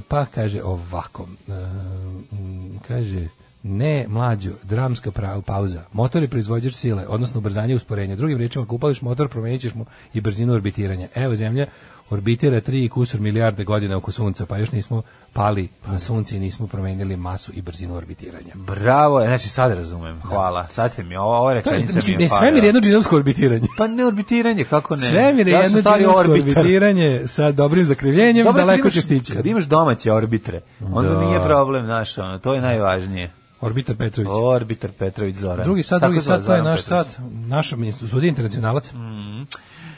[0.09, 3.29] pa kaže ovako, um, kaže,
[3.69, 5.83] ne mlađo, dramska pra- pauza.
[5.93, 8.17] Motor je proizvođač sile, odnosno ubrzanje i usporenja.
[8.17, 11.09] Drugim rečima, ako upališ motor, promenit ćeš mu i brzinu orbitiranja.
[11.15, 11.67] Evo, Zemlja
[12.11, 15.03] orbitira 3 i kusur milijarde godina oko Sunca, pa još nismo
[15.33, 18.53] pali na Sunce i nismo promenili masu i brzinu orbitiranja.
[18.55, 20.67] Bravo, znači sad razumem, hvala.
[20.69, 23.67] Sad ste mi, ovo, ovo rečenica mi je ne, sve mi je jedno džinovsko orbitiranje.
[23.79, 25.01] Pa ne orbitiranje, kako ne?
[25.03, 26.59] Sve mi je ja jedno džinovsko orbitar.
[26.59, 29.33] orbitiranje sa dobrim zakrivljenjem, Dobro, kad daleko će stići.
[29.33, 31.21] Kad imaš domaće orbitre, onda Da.
[31.21, 33.31] nije problem, znaš, ono, to je najvažnije.
[33.61, 34.31] Orbitar Petrović.
[34.33, 35.65] Orbitar Petrović Zoran.
[35.65, 37.09] Drugi sat, drugi sat, to je naš Petrović.
[37.09, 37.19] sat.
[37.77, 38.93] Ministru, sudi internacionalac.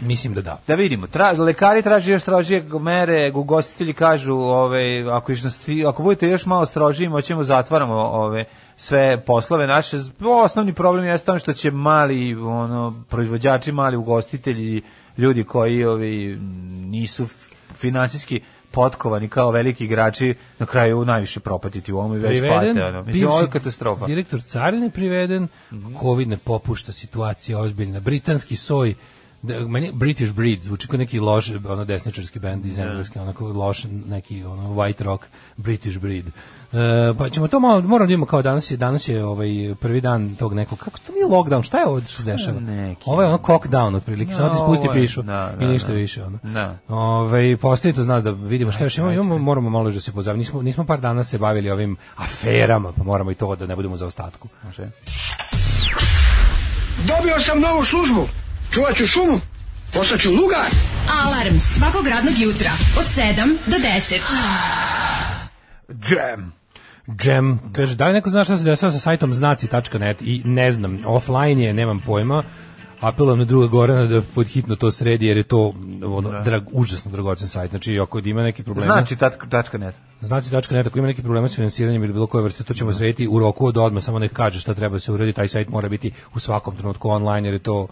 [0.01, 0.61] Mislim da da.
[0.67, 5.33] Da vidimo, tra, lekari traže još strožije mere, ugostitelji kažu, ove, ako,
[5.65, 8.45] ti- ako budete još malo strožiji, moćemo zatvaramo ove,
[8.77, 9.97] sve poslove naše.
[10.45, 14.83] Osnovni problem je tome što će mali ono, proizvođači, mali ugostitelji,
[15.19, 16.39] ljudi koji ovi,
[16.87, 17.27] nisu
[17.75, 18.41] finansijski
[18.79, 22.85] potkovani kao veliki igrači, na kraju najviše propatiti u ovom i već pate.
[22.85, 23.03] Ono.
[23.03, 24.07] Mislim, ovo je katastrofa.
[24.07, 25.49] Direktor carine priveden,
[26.01, 28.01] covid ne popušta, situacija ozbiljna.
[28.01, 28.95] Britanski soj,
[29.43, 33.85] da, meni British Breed zvuči kao neki loš ono desničarski bend iz engleske onako loš
[34.09, 35.25] neki ono white rock
[35.57, 36.31] British Breed e,
[37.19, 39.49] pa ćemo to malo moramo da vidimo kao danas je danas je ovaj
[39.81, 43.03] prvi dan tog nekog kako to nije lockdown šta je ovo što se dešava Neki,
[43.07, 45.95] ovo je ono cockdown otprilike samo ti No, spusti pišu da, i da, ništa da.
[45.95, 46.79] više ono Da.
[46.89, 50.39] Ovaj postoji to znas da vidimo šta još imamo, imamo moramo malo da se pozabavimo.
[50.39, 53.97] Nismo nismo par dana se bavili ovim aferama, pa moramo i to da ne budemo
[53.97, 54.49] za ostatku.
[54.65, 54.91] Može.
[57.07, 58.48] Dobio sam novu službu.
[58.75, 59.41] Čuvat ću šumu.
[59.93, 60.71] Postaću lugar.
[61.25, 64.21] Alarm svakog radnog jutra od 7 do 10.
[66.11, 66.53] Jam.
[67.25, 70.99] Jam, kaže, da li neko zna šta se dešava sa sajtom znaci.net i ne znam,
[71.07, 72.43] offline je, nemam pojma,
[73.01, 75.75] apelujem na druga Gorana da podhitno to sredi jer je to
[76.05, 77.71] ono, drag, užasno dragocen sajt.
[77.71, 78.85] Znači, ako ima neki problem...
[78.85, 79.79] Znači, tat- tačka
[80.75, 80.87] net.
[80.87, 83.67] Ako ima neki problema s finansiranjem ili bilo koje vrste, to ćemo srediti u roku
[83.67, 86.39] od odmah, samo nek kaže šta treba da se uredi, taj sajt mora biti u
[86.39, 87.87] svakom trenutku online, jer je to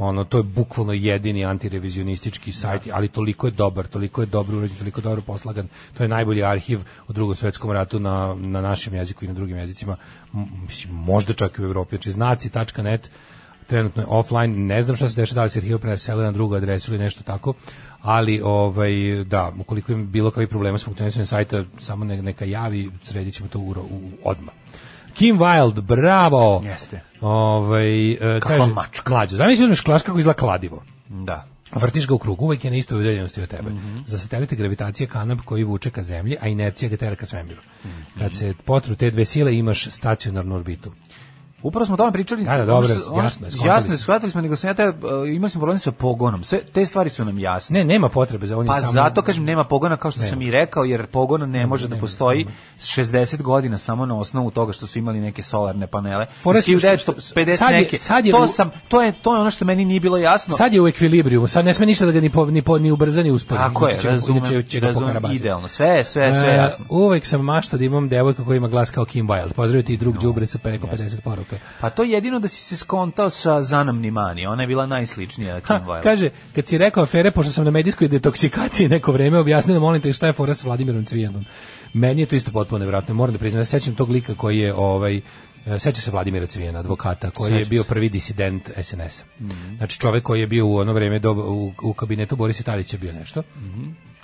[0.00, 4.76] ono to je bukvalno jedini antirevizionistički sajt, ali toliko je dobar, toliko je dobro urađen,
[4.76, 5.68] toliko je dobro poslagan.
[5.96, 9.56] To je najbolji arhiv u Drugom svetskom ratu na, na našem jeziku i na drugim
[9.56, 9.96] jezicima.
[10.68, 11.96] Mislim, možda čak i u Evropi.
[11.96, 13.10] Znači, znaci.net
[13.66, 16.54] trenutno je offline, ne znam šta se dešava, da li se arhiv presele na drugu
[16.54, 17.54] adresu ili nešto tako,
[18.02, 22.90] ali ovaj, da, ukoliko ima bilo kakvih problema s funkcionisanjem sajta, samo ne- neka javi,
[23.02, 24.54] sredit ćemo to u, u, odmah.
[25.14, 26.62] Kim Wilde, bravo!
[26.64, 27.00] Jeste.
[27.20, 29.10] Ovaj, e, Kakva kaže, mačka.
[29.10, 30.82] Mlađo, zamisli uzmeš klaš kako izgleda kladivo.
[31.08, 31.44] Da.
[31.74, 33.70] Vrtiš ga u krug, uvek je na istoj udaljenosti od tebe.
[33.70, 33.98] Mhm.
[34.06, 37.60] Za satelite gravitacija kanap koji vuče ka zemlji, a inercija ga tera ka svemiru.
[37.84, 38.00] Mhm.
[38.18, 40.92] Kad se potru te dve sile, imaš stacionarnu orbitu.
[41.62, 42.44] Upravo smo o tome pričali.
[42.44, 44.94] Da, da, dobro, što- jasno što- Jasno shvatili smo, nego sam ja te, uh,
[45.28, 46.42] imali smo problem sa pogonom.
[46.42, 47.78] Sve, te stvari su nam jasne.
[47.78, 48.92] Ne, nema potrebe za on Pa samo...
[48.92, 50.30] zato kažem nema pogona kao što Nema.
[50.30, 52.46] sam i rekao jer pogon ne može da nema, postoji
[52.76, 56.26] s 60 godina samo na osnovu toga što su imali neke solarne panele.
[56.42, 57.98] Fora Iz su što- 1950 sad je- neke.
[57.98, 60.56] sad je to sam to je to je ono što meni nije bilo jasno.
[60.56, 62.90] Sad je u ekvilibrijumu, sad ne sme ništa da ga ni, po, ni, po, ni
[62.90, 63.58] ubrza ni uspori.
[63.58, 65.68] Tako je, će razumem, će ga razumem, idealno.
[65.68, 66.84] Sve, sve, sve E, jasno.
[66.88, 69.52] uvek sam mašta da imam devojku koja ima glas kao Kim Wilde.
[69.52, 71.49] Pozdravite i drug đubre sa preko 50 poruka.
[71.80, 74.46] Pa to je jedino da si se skontao sa Zanam Nimani.
[74.46, 78.08] Ona je bila najsličnija Kim Ha, kaže, kad si rekao afere, pošto sam na medijskoj
[78.08, 81.44] detoksikaciji neko vreme, objasni da molim te šta je fora sa Vladimirom Cvijanom.
[81.92, 83.14] Meni je to isto potpuno nevjerojatno.
[83.14, 85.20] Moram da priznam, sećam tog lika koji je ovaj
[85.66, 87.88] e, seća se Vladimira Cvijana, advokata, koji je Sećam bio se.
[87.88, 89.44] prvi disident SNS-a.
[89.76, 93.12] Znači čovek koji je bio u ono vreme do, u, u kabinetu Borisa Tadića bio
[93.12, 93.42] nešto.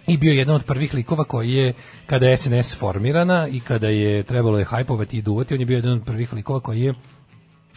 [0.06, 1.72] i bio je jedan od prvih likova koji je
[2.06, 5.76] kada je SNS formirana i kada je trebalo je hajpovati i duvati, on je bio
[5.76, 6.94] jedan od prvih likova koji je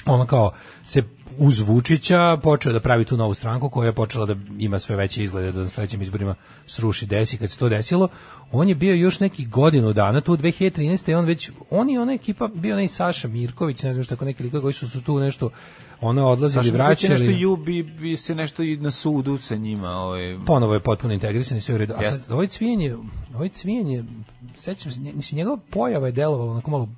[0.06, 0.52] ono kao
[0.84, 1.04] se
[1.38, 5.24] uz Vučića počeo da pravi tu novu stranku koja je počela da ima sve veće
[5.24, 6.36] izglede da na sledećim izborima
[6.66, 8.08] sruši desi kad se to desilo.
[8.52, 11.18] On je bio još neki godinu dana tu 2013.
[11.18, 14.44] on već on i ona ekipa bio onaj Saša Mirković, ne znam što tako neki
[14.44, 15.50] likovi koji su, su tu nešto
[16.02, 17.12] ono odlazili, Saša vraćali.
[17.12, 21.58] nešto ju bi, se nešto i na sudu sa njima, ovaj ponovo je potpuno integrisan
[21.58, 21.94] i sve u redu.
[21.98, 22.98] A sad, ovaj cvijen je,
[23.36, 24.06] ovaj cvijen je,
[24.54, 26.90] sećam se, njegova pojava je delovala onako malo,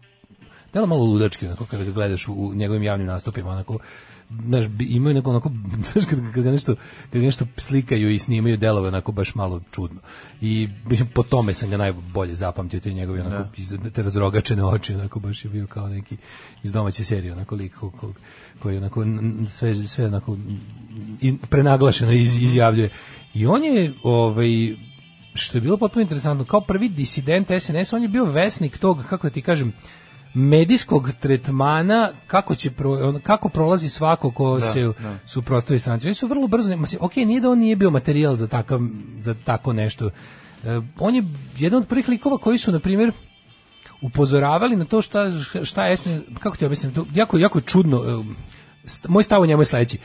[0.74, 3.78] delo malo ludački, onako kada ga gledaš u, njegovim javnim nastupima, onako,
[4.44, 5.52] znaš, imaju neko onako,
[5.92, 6.76] znaš, kad, kad, ga nešto,
[7.12, 10.00] kad nešto slikaju i snimaju delove onako baš malo čudno.
[10.42, 10.70] I
[11.14, 15.46] po tome sam ga najbolje zapamtio, te njegovi onako, iz- te razrogačene oči, onako baš
[15.46, 16.18] je bio kao neki
[16.64, 18.14] iz domaće serije, onako lik ko- ko-
[18.60, 19.06] koji onako
[19.48, 20.38] sve, sve onako
[21.42, 22.90] prenaglašeno iz, izjavljuje.
[23.34, 24.48] I on je, ovaj,
[25.34, 29.28] što je bilo potpuno interesantno, kao prvi disident SNS, on je bio vesnik tog, kako
[29.28, 29.74] da ti kažem,
[30.34, 35.16] medijskog tretmana kako će pro, on- kako prolazi svako ko Da, se da.
[35.26, 36.08] suprotstavi stranci.
[36.08, 38.80] Oni su vrlo brzo, mislim, ok, nije da on nije bio materijal za takav
[39.20, 40.06] za tako nešto.
[40.06, 40.12] E,
[41.00, 41.24] on je
[41.58, 43.12] jedan od prvih likova koji su na primjer
[44.02, 45.32] upozoravali na to šta
[45.64, 45.98] šta je
[46.40, 47.98] kako ti objasnim, to jako jako čudno.
[47.98, 48.24] e,
[48.86, 49.98] st- Moj stav o njemu je sledeći.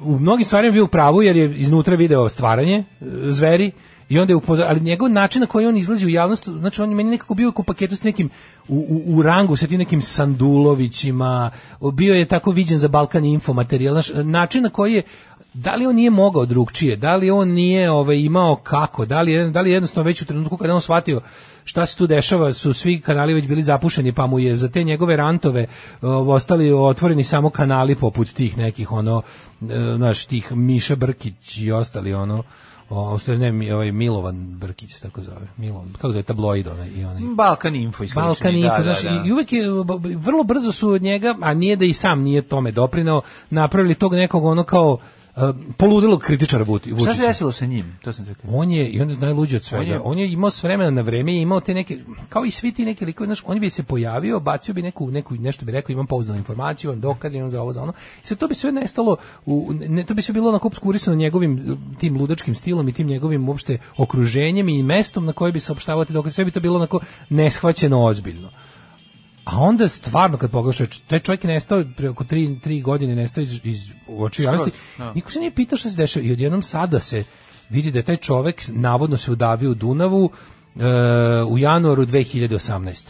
[0.00, 2.84] U mnogim stvarima bio u pravu jer je iznutra video stvaranje e,
[3.24, 3.72] zveri
[4.08, 6.90] i onda je upozoravao, ali njegov način na koji on izlazi u javnost, znači on
[6.90, 8.30] je meni nekako bio u paketu s nekim
[8.68, 11.50] u, u, u rangu sa tim nekim Sandulovićima,
[11.92, 15.02] bio je tako viđen za Balkan Info materijal, znaš, način na koji je
[15.58, 19.50] da li on nije mogao drugčije, da li on nije ovaj, imao kako, da li,
[19.50, 21.20] da li je jednostavno već u trenutku kada on shvatio
[21.64, 24.84] šta se tu dešava, su svi kanali već bili zapušeni, pa mu je za te
[24.84, 25.66] njegove rantove
[26.02, 29.22] o, ostali otvoreni samo kanali poput tih nekih, ono,
[29.62, 32.42] e, znaš, tih Miša Brkić i ostali, ono,
[32.90, 37.22] o, ne, ovaj Milovan Brkić se tako zove, Milovan, kako zove, tabloid onaj, i onaj.
[37.34, 38.22] Balkan Info i slični.
[38.22, 39.22] Balkan da, Info, da, znaš, da.
[39.26, 39.62] i uvek je,
[40.16, 44.14] vrlo brzo su od njega, a nije da i sam nije tome doprinao, napravili tog
[44.14, 44.98] nekog ono kao
[45.36, 45.42] uh,
[45.76, 47.26] poludilog kritičara Vuti- Šta se Vučića.
[47.26, 47.98] desilo sa njim?
[48.02, 48.50] To sam rekao.
[48.50, 50.90] On je, i on je najluđi od svega, On je- on je, imao s vremena
[50.90, 51.98] na vreme i imao te neke,
[52.28, 55.34] kao i svi ti neki likovi, znaš, on bi se pojavio, bacio bi neku, neku
[55.34, 57.92] nešto bi rekao, imam pouzdanu informaciju, imam dokaz, imam za ovo, za ono,
[58.24, 61.60] i sad to bi sve nestalo, u, ne, to bi sve bilo onako obskurisano njegovim
[61.98, 66.12] tim ludačkim stilom i tim njegovim uopšte okruženjem i mestom na koje bi saopštavao te
[66.12, 67.00] dokaze, sve bi to bilo onako
[67.30, 68.50] neshvaćeno ozbiljno.
[69.46, 73.42] A onda stvarno kad pogledaš, taj čovjek je nestao pre oko 3 3 godine nestao
[73.42, 74.78] iz iz očiju javnosti.
[74.98, 75.12] da.
[75.12, 77.24] Niko se nije pitao šta se dešava i odjednom sada se
[77.70, 80.30] vidi da je taj čovjek navodno se udavio u Dunavu
[80.76, 83.06] e, u januaru 2018.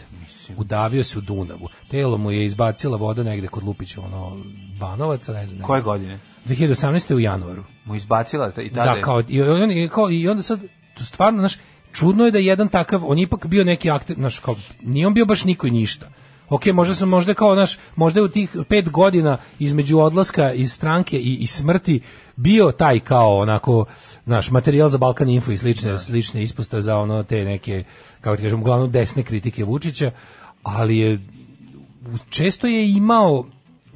[0.57, 1.69] Udavio se u Dunavu.
[1.91, 4.37] Telo mu je izbacila voda negde kod Lupića, ono
[4.81, 5.63] Banovaca, ne znam.
[5.63, 6.19] Koje godine?
[6.47, 7.15] 2018.
[7.15, 7.65] u januaru.
[7.85, 10.61] Mu izbacila i tada Da, kao i, on, i, kao, i onda sad
[11.01, 11.59] stvarno, znaš,
[11.93, 15.15] čudno je da jedan takav, on je ipak bio neki akter, znaš, kao, nije on
[15.15, 16.11] bio baš niko i ništa.
[16.49, 20.73] Ok, možda sam možda kao naš, možda je u tih pet godina između odlaska iz
[20.73, 22.01] stranke i, i smrti
[22.37, 23.85] bio taj kao onako
[24.25, 27.85] naš materijal za Balkan Info i slične slične ispostave za ono te neke
[28.21, 30.11] kako ti kažem uglavnom desne kritike Vučića,
[30.63, 31.21] ali je
[32.29, 33.45] često je imao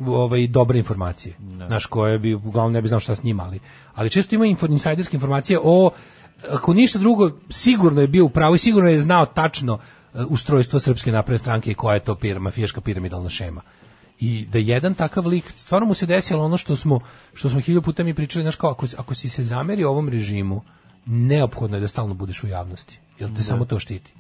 [0.07, 1.35] ovaj dobre informacije.
[1.67, 3.61] Znaš, koje bi uglavnom ne bi znao šta s njima, ali,
[3.95, 5.91] ali često ima info, insajderske informacije o
[6.51, 9.79] ako ništa drugo, sigurno je bio u pravu i sigurno je znao tačno
[10.15, 13.63] ustrojstvo Srpske napredne stranke i koja je to pir, mafijaška piramidalna šema.
[14.21, 17.01] I da jedan takav lik, stvarno mu se desilo ono što smo,
[17.35, 20.63] što smo hilju puta mi pričali, znaš kao, ako, ako si se zameri ovom režimu,
[21.07, 24.13] neophodno je da stalno budeš u javnosti, jer te samo to štiti.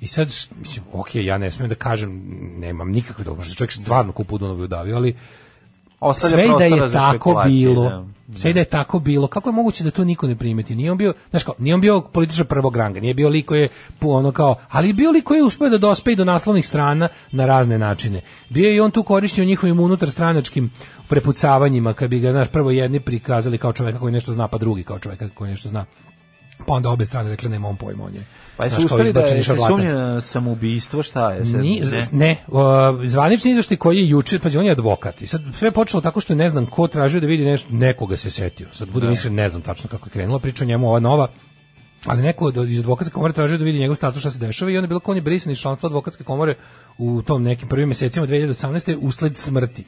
[0.00, 0.26] I sad,
[0.58, 2.22] mislim, ok, ja ne smijem da kažem,
[2.58, 5.16] nemam nikakve dobro, što čovjek stvarno kupu Dunovi udavio, ali
[6.02, 7.88] Ostavlja sve da je za tako bilo,
[8.26, 8.38] da.
[8.38, 10.74] sve da je tako bilo, kako je moguće da to niko ne primeti?
[10.74, 13.60] Nije on bio, znaš kao, nije on bio političar prvog ranga, nije bio lik koji
[13.60, 13.68] je
[14.00, 17.08] ono kao, ali je bio lik koji je uspio da dospe i do naslovnih strana
[17.32, 18.20] na razne načine.
[18.48, 20.70] Bio je i on tu korišćen u njihovim unutarstranačkim
[21.08, 24.82] prepucavanjima, kad bi ga, znaš, prvo jedni prikazali kao čoveka koji nešto zna, pa drugi
[24.82, 25.84] kao čoveka koji nešto zna.
[26.66, 28.24] Pa onda obe strane rekle nema on pojma, on je.
[28.56, 31.44] Pa su uspeli da je se sumnje na samoubistvo, šta je?
[31.44, 35.42] Ni, ne, ne o, zvanični izveštaj koji je juče, pazi, on je advokat i sad
[35.58, 38.66] sve je počelo tako što ne znam ko tražio da vidi nešto, nekoga se setio.
[38.72, 39.12] Sad budem Da.
[39.12, 41.28] iskren, ne znam tačno kako je krenula priča o njemu, ova nova,
[42.06, 44.76] ali neko od, iz advokatske komore tražio da vidi njegov status šta se dešava i
[44.76, 46.54] onda je bilo kao on je brisan iz članstva advokatske komore
[46.98, 48.98] u tom nekim prvim mesecima 2018.
[49.00, 49.84] usled smrti.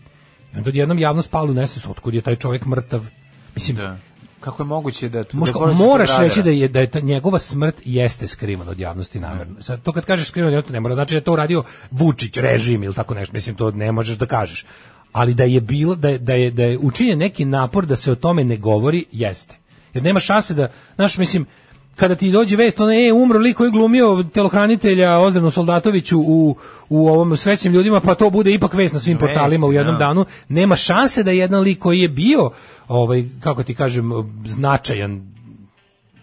[0.54, 3.06] I onda odjednom javnost pala u nesvest, otkud je taj čovjek mrtav.
[3.54, 3.96] Mislim, Da.
[4.44, 5.24] Kako je moguće da...
[5.32, 8.80] Možda, da pored moraš reći da je da je ta njegova smrt jeste skrivana od
[8.80, 9.62] javnosti namerno.
[9.62, 12.82] Sad to kad kažeš skrivano, to ne mora znači da je to uradio Vučić režim
[12.82, 13.32] ili tako nešto.
[13.32, 14.66] Mislim to ne možeš da kažeš.
[15.12, 18.12] Ali da je bilo da je, da je da je učinjen neki napor da se
[18.12, 19.56] o tome ne govori, jeste.
[19.94, 21.46] Jer nema šanse da, znaš, mislim,
[21.94, 26.56] kada ti dođe vest, ono, e, umro lik koji je glumio telohranitelja Ozrenu Soldatoviću u,
[26.88, 29.94] u ovom srećnim ljudima, pa to bude ipak vest na svim Vest, portalima u jednom
[29.94, 29.98] da.
[29.98, 30.24] danu.
[30.48, 32.50] Nema šanse da jedan lik koji je bio,
[32.88, 34.10] ovaj, kako ti kažem,
[34.46, 35.33] značajan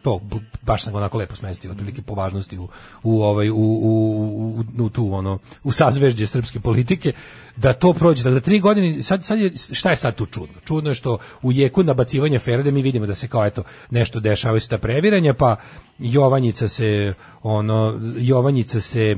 [0.02, 0.22] to
[0.62, 2.68] baš sam ga onako lepo smestio otprilike po važnosti u,
[3.04, 7.14] u ovaj u, u, u, u tu ono u sazvežđe srpske politike
[7.56, 10.56] da to prođe da, da tri godine sad, sad je, šta je sad tu čudno?
[10.66, 14.60] Čudno je što u jeku nabacivanja Feride mi vidimo da se kao eto nešto dešavaju
[14.60, 15.56] se ta previranja pa
[16.00, 17.14] Jovanjica se
[17.44, 19.18] ono Jovanjica se e,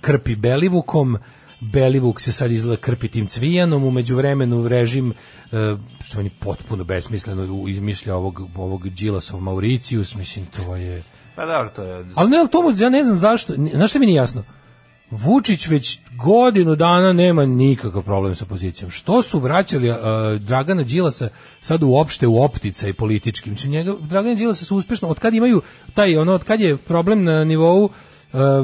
[0.00, 1.18] krpi Belivukom
[1.62, 5.12] Belivuk se sad izgleda krpi tim cvijanom, umeđu vremenu režim,
[5.52, 11.02] e, što meni potpuno besmisleno izmišlja ovog, ovog Đilasov Mauricius, mislim, to je...
[11.36, 12.04] Pa dobro, to je...
[12.14, 14.44] Ali ne, ali to ja ne znam zašto, znaš što mi nije jasno?
[15.10, 18.90] Vučić već godinu dana nema nikakav problem sa pozicijom.
[18.90, 19.96] Što su vraćali uh,
[20.40, 21.28] Dragana Đilasa
[21.60, 23.50] sad uopšte u optica i politički?
[23.50, 25.62] Mislim, njega, Dragana Đilasa su uspešno, od kad imaju
[25.94, 27.90] taj, ono, od kad je problem na nivou uh,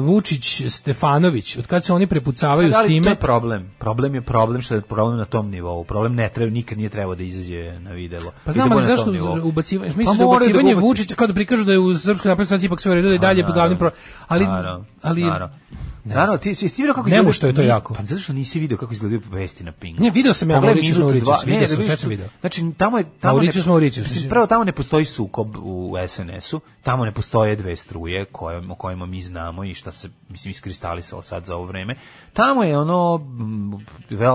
[0.01, 3.71] Vučić Stefanović, od kad se oni prepucavaju Pa da s time, to je problem.
[3.77, 5.83] Problem je problem što je problem na tom nivou.
[5.83, 8.31] Problem ne treba nikad nije trebao da izađe na videlo.
[8.43, 9.13] Pa znam, da ali zašto
[9.43, 10.87] ubacivanje, Pa misliš da moraju ubacivanje ubaci.
[10.87, 13.15] Vučića kao da prikažu da je u srpskoj naprednoj stranci ipak sve u redu da
[13.15, 13.91] i dalje Pa, glavni pro...
[14.27, 15.55] Ali, Naravno, ali, naravno.
[16.03, 17.93] Naravno, ti si ti vidio kako Nemu izgledaju- što je to jako.
[17.93, 20.03] Pa zato što nisi video kako izgledaju vesti na Pinku.
[20.03, 22.27] Ne, video sam ja Mauricius, Mauricius, video ne, sam, sve sam video.
[22.39, 23.05] Znači, tamo je...
[23.19, 27.75] Tamo Mauricius, ne, Mauricius, prvo tamo ne postoji sukob u SNS-u, tamo ne postoje dve
[27.75, 31.95] struje koje, o kojima mi znamo i šta se, mislim, iskristalisalo sad za ovo vreme.
[32.33, 33.21] Tamo je ono,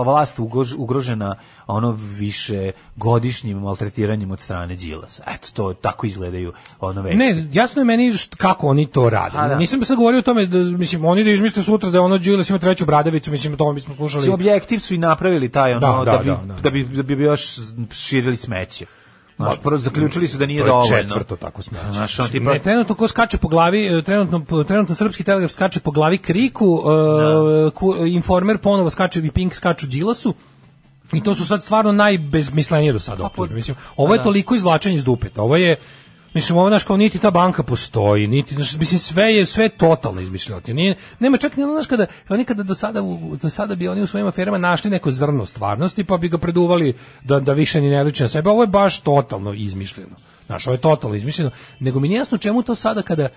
[0.05, 0.39] vlast
[0.77, 1.35] ugrožena
[1.67, 5.23] ono više godišnjim maltretiranjem od strane Đilasa.
[5.27, 7.17] Eto, to tako izgledaju ono vesti.
[7.17, 9.37] Ne, jasno je meni št- kako oni to rade.
[9.37, 9.55] Da.
[9.55, 12.59] Nisam sad govorio o tome da mislim oni da izmisle sutra da ono Đilas ima
[12.59, 14.19] treću bradavicu, mislim o tome bismo slušali.
[14.19, 16.61] Mislim, objektiv su i napravili taj ono Da, da, da, bi, da, da.
[16.61, 17.41] da bi da bi još
[17.91, 18.85] širili smeće.
[19.37, 20.97] Znaš, prvo zaključili su da nije To dovoljno.
[20.97, 21.91] četvrto tako smeće.
[21.91, 25.91] Znaš, on ne, trenutno ko skače po glavi, e, trenutno, trenutno srpski telegraf skače po
[25.91, 26.83] glavi Kriku,
[27.67, 30.33] e, ku- informer ponovo skače i Pink skaču Đilasu,
[31.13, 33.55] I to su sad stvarno najbezmislenije do sada optužbe.
[33.55, 34.23] Mislim, ovo je da.
[34.23, 35.41] toliko izvlačenje iz dupeta.
[35.41, 35.75] Ovo je
[36.35, 39.69] Mislim, ovo, znaš, kao niti ta banka postoji, niti, znaš, mislim, sve je, sve je
[39.69, 40.75] totalno izmišljotio.
[40.75, 43.87] Nije, nema čak ni ono, znaš, kada, oni kada do sada, u- do sada bi
[43.87, 47.81] oni u svojim aferama našli neko zrno stvarnosti, pa bi ga preduvali da, da više
[47.81, 48.49] ni ne liči na sebe.
[48.49, 50.15] Ovo je baš totalno izmišljeno.
[50.45, 51.51] Znaš, ovo je totalno izmišljeno.
[51.79, 53.29] Nego mi nije jasno čemu to sada kada,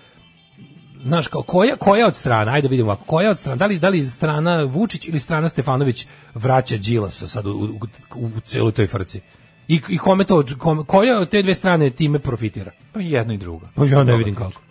[1.03, 3.89] znaš, kao, koja, koja od strana, ajde vidimo ovako, koja od strana, da li, da
[3.89, 7.79] li strana Vučić ili strana Stefanović vraća Đilasa sad u, u,
[8.15, 9.21] u, u celoj toj frci?
[9.67, 12.71] I, i kome to, kome, koja od te dve strane time profitira?
[12.93, 13.67] pa jedno i drugo.
[13.75, 14.61] Pa ja ne vidim kako.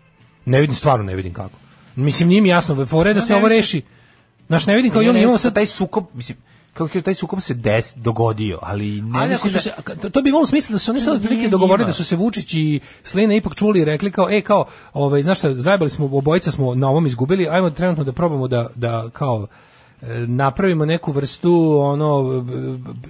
[0.45, 1.59] Ne vidim, stvarno ne vidim kako.
[1.97, 3.83] Mislim, nije mi jasno, fore da Pa se ovo reši.
[4.47, 6.39] Znaš, ne vidim kao Ne, imamo, ne, imamo sad sad taj sukob, mislim,
[6.79, 9.85] kako kažem, taj sukob se des, dogodio, ali ne Ali ako mislim su da...
[9.85, 12.17] se, to- to bi imalo smisla da su oni sad otprilike dogovorili da su se
[12.17, 16.07] Vučić i Slina ipak čuli i rekli kao, e, kao, ovaj, znaš šta, zajebali smo,
[16.07, 19.47] obojica smo na ovom izgubili, ajmo trenutno da probamo da, da kao,
[20.03, 22.45] e, napravimo neku vrstu ono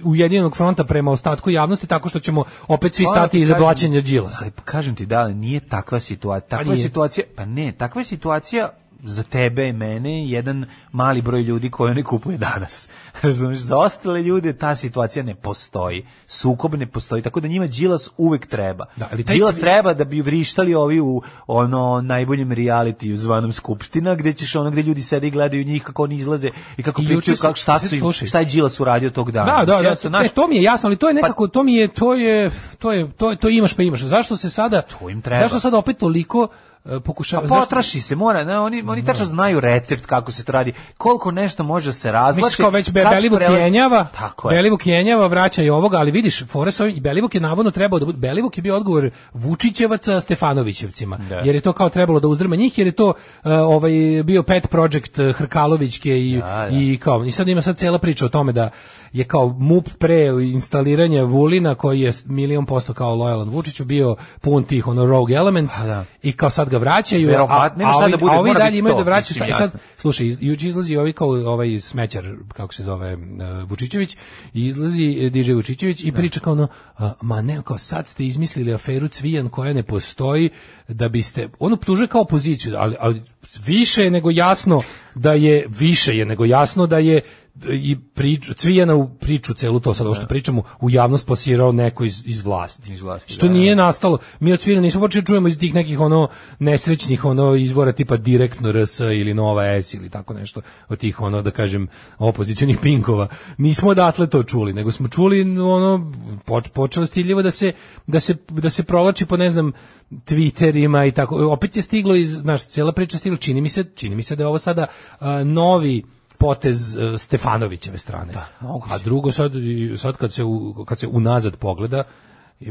[0.03, 3.61] ujedinjenog fronta prema ostatku javnosti tako što ćemo opet svi Pa, stati ti iza kažem-
[3.61, 4.45] blaćenja Đilasa.
[4.55, 6.49] Pa kažem ti da, nije takva situacija.
[6.49, 6.87] Takva je nije.
[6.87, 8.69] situacija, pa ne, takva je situacija
[9.03, 12.89] za tebe i mene jedan mali broj ljudi koji oni kupuje danas.
[13.21, 16.05] Razumeš, za ostale ljude ta situacija ne postoji.
[16.27, 18.85] Sukob ne postoji, tako da njima Đilas uvek treba.
[18.95, 23.51] Da, ali taj Đilas cvi- treba da bi vrištali ovi u ono najboljem realitiju zvanom
[23.51, 27.01] Skupština, gde ćeš ono gde ljudi sede i gledaju njih kako oni izlaze i kako
[27.01, 28.27] I pričaju kako šta su im, slušaj.
[28.27, 29.51] šta je Đilas uradio tog dana.
[29.51, 31.63] Da, da, da, ja sam, ne, to mi je jasno, ali to je nekako, to
[31.63, 34.01] mi je, to je, to je, to, je, to imaš pa imaš.
[34.01, 35.41] Zašto se sada, To im treba.
[35.41, 36.68] zašto sada opet toliko e,
[36.99, 40.73] pokušava, Pa potraši se, mora, ne, oni, oni tačno znaju recept kako se to radi,
[40.97, 42.37] koliko nešto može se razvlači.
[42.37, 44.55] Misliš kao već Belivuk prelazi- jenjava, Tako je.
[44.55, 47.99] Belivuk jenjava, vraća i ovoga, ali vidiš, fore sa ovim- i Belivuk je navodno trebao
[47.99, 51.35] da bude, Belivuk je bio odgovor Vučićevaca Stefanovićevcima, Da.
[51.35, 53.91] jer je to kao trebalo da uzdrma njih, jer je to uh, ovaj,
[54.23, 56.67] bio pet project uh, Hrkalovićke i, Da, da.
[56.71, 58.69] i kao, i sad ima sad cela priča o tome da
[59.13, 64.63] je kao MUP pre instaliranja Vulina, koji je milion posto kao lojalan Vučiću, bio pun
[64.63, 66.05] tih ono rogue elements Pa da.
[66.21, 68.95] i kao sad ga vraćaju, a, a, šta ovi, da bude, a ovi dalje imaju
[68.95, 69.71] da vraćaju, šta- sad.
[69.97, 73.21] Slušaj, juče izlazi ovaj kao ovaj smećar, kako se zove, uh,
[73.69, 74.17] Vučićević,
[74.53, 76.67] i izlazi eh, DJ Vučićević i priča kao ono,
[76.97, 80.49] a, ma ne, kao sad ste izmislili aferu Cvijan koja ne postoji,
[80.87, 83.21] da biste, on optužuje kao opoziciju, ali, ali
[83.65, 84.81] više je nego jasno
[85.15, 87.21] da je, više je nego jasno da je
[87.67, 92.03] i priču, Cvijana u priču celu to sad ovo što pričamo u javnost plasirao neko
[92.05, 92.93] iz, iz vlasti.
[92.93, 93.83] Iz vlasti, Što da, nije da.
[93.83, 94.17] nastalo.
[94.39, 96.27] Mi od Cvijana nismo počeli da čujemo iz tih nekih ono
[96.59, 101.41] nesrećnih ono izvora tipa direktno RS ili Nova S ili tako nešto od tih ono
[101.41, 101.87] da kažem
[102.17, 103.27] opozicionih pinkova.
[103.57, 106.11] Nismo odatle to čuli, nego smo čuli ono
[106.45, 107.71] poč, počelo stiljivo da se
[108.07, 109.71] da se da se provlači po ne znam
[110.11, 111.35] Twitterima i tako.
[111.51, 114.43] Opet je stiglo iz naš cijela priča stigla čini mi se čini mi se da
[114.43, 114.85] je ovo sada
[115.19, 116.03] a, novi
[116.39, 118.33] potez e, Stefanovićeve strane.
[118.61, 119.51] A drugo sad
[119.97, 122.03] sad kad se u, kad se unazad pogleda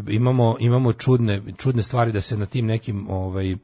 [0.08, 3.56] imamo imamo čudne čudne stvari da se na tim nekim ovaj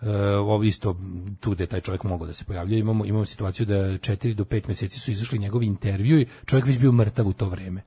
[0.00, 0.08] Uh,
[0.38, 0.96] ovo isto
[1.40, 4.66] tu gde taj čovjek mogao da se pojavljuje imamo imamo situaciju da 4 do 5
[4.66, 7.82] mjeseci su izašli njegovi intervjui čovjek već bio mrtav u to vreme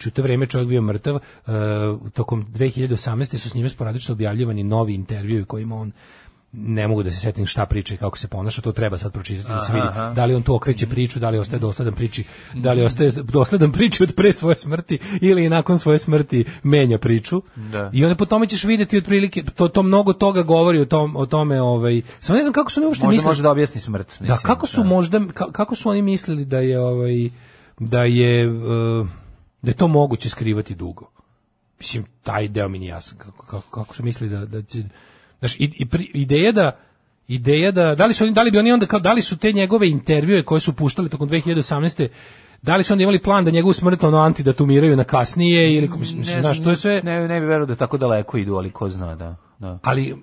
[0.00, 1.22] Znači u to vreme čovjek bio mrtav, uh,
[2.12, 3.36] tokom 2018.
[3.38, 5.92] su s njime sporadično objavljivani novi intervjui kojima on
[6.52, 9.48] ne mogu da se setim šta priča i kako se ponaša, to treba sad pročitati
[9.48, 12.24] da se vidi Aha, da li on tu okreće priču, da li ostaje dosledan priči,
[12.54, 17.42] da li ostaje dosledan priči od pre svoje smrti ili nakon svoje smrti menja priču.
[17.56, 17.90] Da.
[17.92, 21.26] I onda po tome ćeš vidjeti otprilike to to mnogo toga govori o tom o
[21.26, 23.30] tome, ovaj samo ne znam kako su oni uopšte Možda mislili.
[23.30, 24.06] može da objasni smrt.
[24.18, 27.30] Da, mislim, kako su možda ka- kako su oni mislili da je ovaj
[27.78, 29.06] da je eh,
[29.62, 31.10] da je to moguće skrivati dugo.
[31.78, 34.84] Mislim taj deo mi nije jasan kako kako, kako su mislili da da će
[35.40, 36.72] znaš, i, i pri- ideja da
[37.28, 39.36] ideja da da li su oni da li bi oni onda kao da li su
[39.36, 42.08] te njegove intervjue koje su puštali tokom 2018
[42.62, 46.18] da li su onda imali plan da njegovu smrt ono antidatumiraju na kasnije ili mislim,
[46.20, 48.88] Ne, znaš, to je sve Ne, ne bi verovao da tako daleko idu, ali ko
[48.88, 49.36] zna, da.
[49.58, 49.78] da.
[49.82, 50.16] ali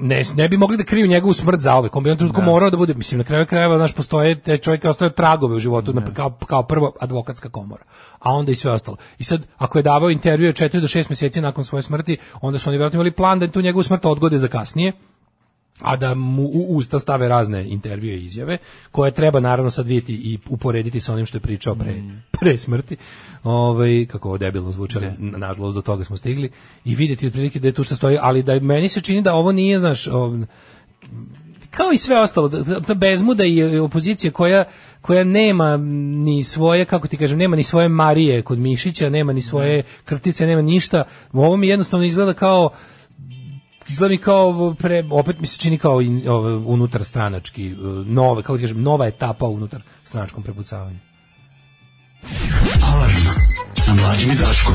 [0.00, 1.88] ne, ne bi mogli da kriju njegovu smrt za ove.
[1.92, 4.84] On bi on trenutku morao da bude, mislim, na kraju krajeva, znaš, postoje, te čovjek
[4.84, 7.84] je ostavio tragove u životu, na, kao, kao prvo advokatska komora,
[8.18, 8.96] a onda i sve ostalo.
[9.18, 12.70] I sad, ako je davao intervjue 4 do 6 mjeseci nakon svoje smrti, onda su
[12.70, 14.92] oni vjerojatno imali plan da tu njegovu smrt odgode za kasnije,
[15.80, 18.58] a da mu u usta stave razne intervjue i izjave,
[18.90, 21.94] koje treba naravno sad vidjeti i uporediti sa onim što je pričao pre,
[22.40, 22.96] pre smrti,
[23.44, 26.50] ovaj, kako ovo debilno zvuči, ali na- nažalost do toga smo stigli,
[26.84, 29.52] i vidjeti otprilike da je tu što stoji, ali da meni se čini da ovo
[29.52, 30.44] nije, znaš, ov-
[31.70, 34.64] kao i sve ostalo, da- ta bezmuda i opozicija koja
[35.00, 35.76] koja nema
[36.24, 40.46] ni svoje, kako ti kažem, nema ni svoje Marije kod Mišića, nema ni svoje krtice,
[40.46, 41.04] nema ništa.
[41.32, 42.70] Ovo mi jednostavno izgleda kao
[43.90, 48.42] izgleda mi kao pre, opet mi se čini kao i, ove, unutar stranački e, nove,
[48.42, 50.98] kako kažem, nova etapa unutar stranačkom prepucavanju.
[52.92, 53.14] Alarm
[53.74, 54.74] sa mlađim i Daškom.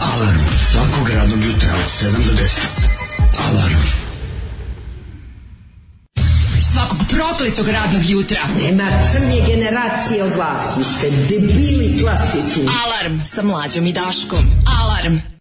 [0.00, 2.88] Alarm svakog radnog jutra od 7 do 10.
[3.48, 4.08] Alarm.
[6.72, 8.40] Svakog prokletog radnog jutra.
[8.62, 10.76] Nema crnje generacije od vas.
[10.76, 12.68] Vi ste debili klasični.
[12.84, 14.44] Alarm sa mlađom i Daškom.
[14.80, 15.37] Alarm.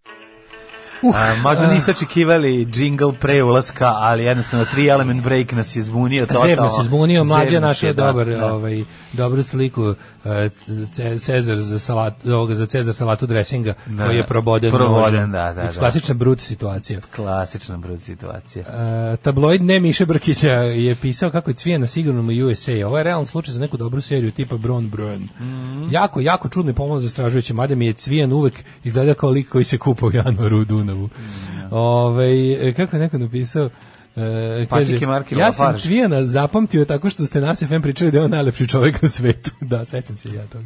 [1.16, 6.26] A, možda niste očekivali jingle pre ulaska, ali jednostavno tri element break nas je zbunio
[6.26, 6.48] totalno.
[6.48, 8.54] Zeb nas je zbunio, mlađa naš je da, dobar, da.
[8.54, 8.84] ovaj
[9.14, 9.94] dobru sliku
[10.26, 10.50] e,
[10.92, 14.72] Ce- Cezar za salat, ovoga za Cezar salatu dresinga Da, koji je proboden.
[14.72, 15.32] proboden, nožem.
[15.32, 15.80] da, da, Znači, da.
[15.80, 17.00] Klasična brut situacija.
[17.16, 18.66] Klasična brud situacija.
[19.14, 22.72] E, tabloid ne Miše Brkića je pisao kako je Cvijena sigurno u USA.
[22.86, 25.28] Ovo je realan slučaj za neku dobru seriju tipa Bron Brun.
[25.40, 25.88] Mhm.
[25.92, 28.54] Jako, jako čudno i pomalo zastražujuće, mada mi je Cvijan uvek
[28.84, 31.06] izgleda kao lik koji se kupa u januaru u Dunavu.
[31.06, 31.76] Mhm.
[31.76, 33.70] Ovaj, kako je neko napisao?
[34.16, 35.00] E, kaže,
[35.32, 35.78] ja sam.
[35.78, 39.52] Cvijana zapamtio tako što ste nas FM pričali da je on najlepši čovjek na svetu.
[39.72, 40.66] da, sećam se ja toga.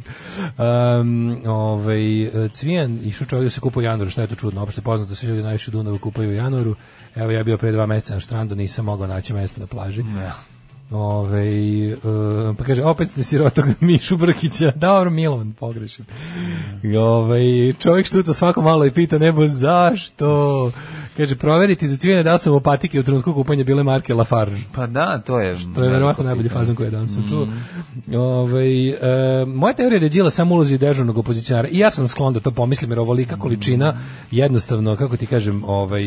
[1.00, 4.62] Um, ovaj, Cvijan išao čovjek da se kupa u januaru, šta je to čudno?
[4.62, 6.76] Opšte poznato se ljudi najviše u Dunavu kupaju u januaru.
[7.14, 10.02] Evo ja bio pre dva mjeseca na štrandu, nisam mogao naći mjesto na plaži.
[10.92, 11.46] Ove,
[11.94, 14.72] uh, pa kaže, opet ste sirotog Mišu Brkića.
[14.76, 16.04] Dobro, Milovan, pogrešim.
[16.98, 20.70] Ove, čovjek štuca svako malo i pita nebo zašto?
[21.16, 24.56] Kaže, proveriti za cvijene da su opatike u trenutku kupanja bile marke Lafarge.
[24.74, 25.56] Pa da, to je...
[25.74, 27.48] To je verovatno najbolji fazon koji je danas sam čuo.
[28.20, 28.96] Ovaj, e,
[29.46, 32.32] moja teorija je da je Đila samo ulazi u dežurnog opozicionara i ja sam sklon
[32.34, 33.94] da to pomislim jer ovolika količina
[34.30, 36.02] jednostavno, kako ti kažem, ovaj,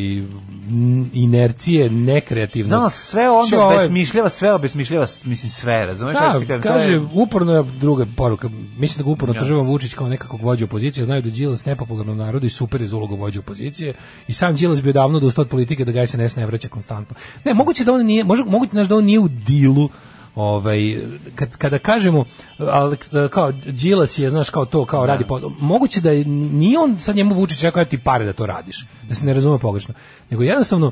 [1.13, 2.67] inercije, nekreativno.
[2.77, 6.15] Znao, sve onda Sve ovo je- besmišljava, sve obesmišljava, mislim sve, razumeš?
[6.15, 8.49] šta Da, ti kažem, kaže, je- uporno je druga poruka.
[8.77, 9.39] Mislim da ga uporno Ja.
[9.39, 12.97] država Vučić kao nekakvog vođa opozicije, znaju da Đilas nepopularno narodu i super je za
[12.97, 13.93] ulogu vođa opozicije.
[14.27, 17.15] I sam Đilas bi odavno da ustao od politike da ga SNS ne vraća konstantno.
[17.45, 19.89] Ne, moguće da on nije, može, moguće da on nije u dilu
[20.35, 20.97] ovaj
[21.35, 22.25] kad, kada kažemo
[22.59, 22.97] ali,
[23.31, 27.15] kao Đilas je znaš kao to kao radi po, moguće da je, nije on sad
[27.15, 29.93] njemu Vučić rekao ja ti pare da to radiš da se ne razume pogrešno
[30.29, 30.91] nego jednostavno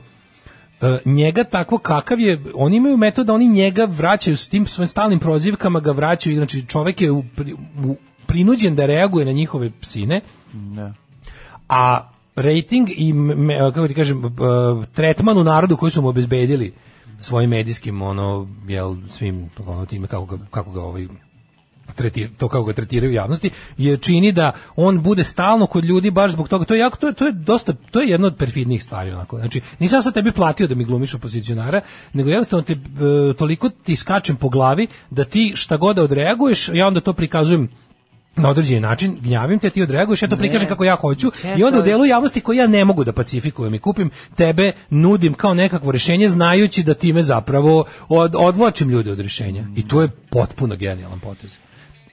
[1.06, 5.20] njega takvo kakav je, oni imaju metod da oni njega vraćaju s tim svojim stalnim
[5.20, 7.24] prozivkama, ga vraćaju, znači čovjek je u,
[7.86, 7.96] u-
[8.26, 10.22] prinuđen da reaguje na njihove psine,
[10.54, 10.94] Da.
[11.70, 14.30] a rating i me, kako ti kažem, e,
[14.94, 16.74] tretman u narodu koji su mu obezbedili
[17.20, 21.08] svojim medijskim ono jel svim ono time kako ga kako ga ovaj
[21.96, 26.12] tretir, to kako ga tretiraju u javnosti je čini da on bude stalno kod ljudi
[26.12, 28.36] baš zbog toga to je jako to je to je dosta to je jedna od
[28.38, 31.82] perfidnijih stvari onako znači nisam sad tebi platio da mi glumiš opozicionara
[32.14, 32.76] nego jednostavno te
[33.38, 37.70] toliko ti skačem po glavi da ti šta god da odreaguješ ja onda to prikazujem
[38.36, 41.80] na određeni način gnjavim te, ti odreaguješ, ja to prikažem kako ja hoću i onda
[41.80, 45.92] u delu javnosti koji ja ne mogu da pacifikujem i kupim, tebe nudim kao nekakvo
[45.92, 49.66] rešenje znajući da time zapravo od, odvlačim ljude od rešenja.
[49.76, 51.58] I to je potpuno genijalan potez.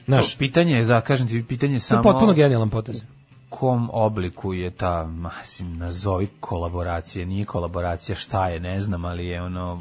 [0.05, 2.03] Znaš, To pitanje je, da, kažem ti, pitanje je to je samo...
[2.03, 3.03] potpuno genijalan potez.
[3.51, 9.43] Kom obliku je ta, mislim, nazovi kolaboracija, nije kolaboracija, šta je, ne znam, ali je
[9.43, 9.81] ono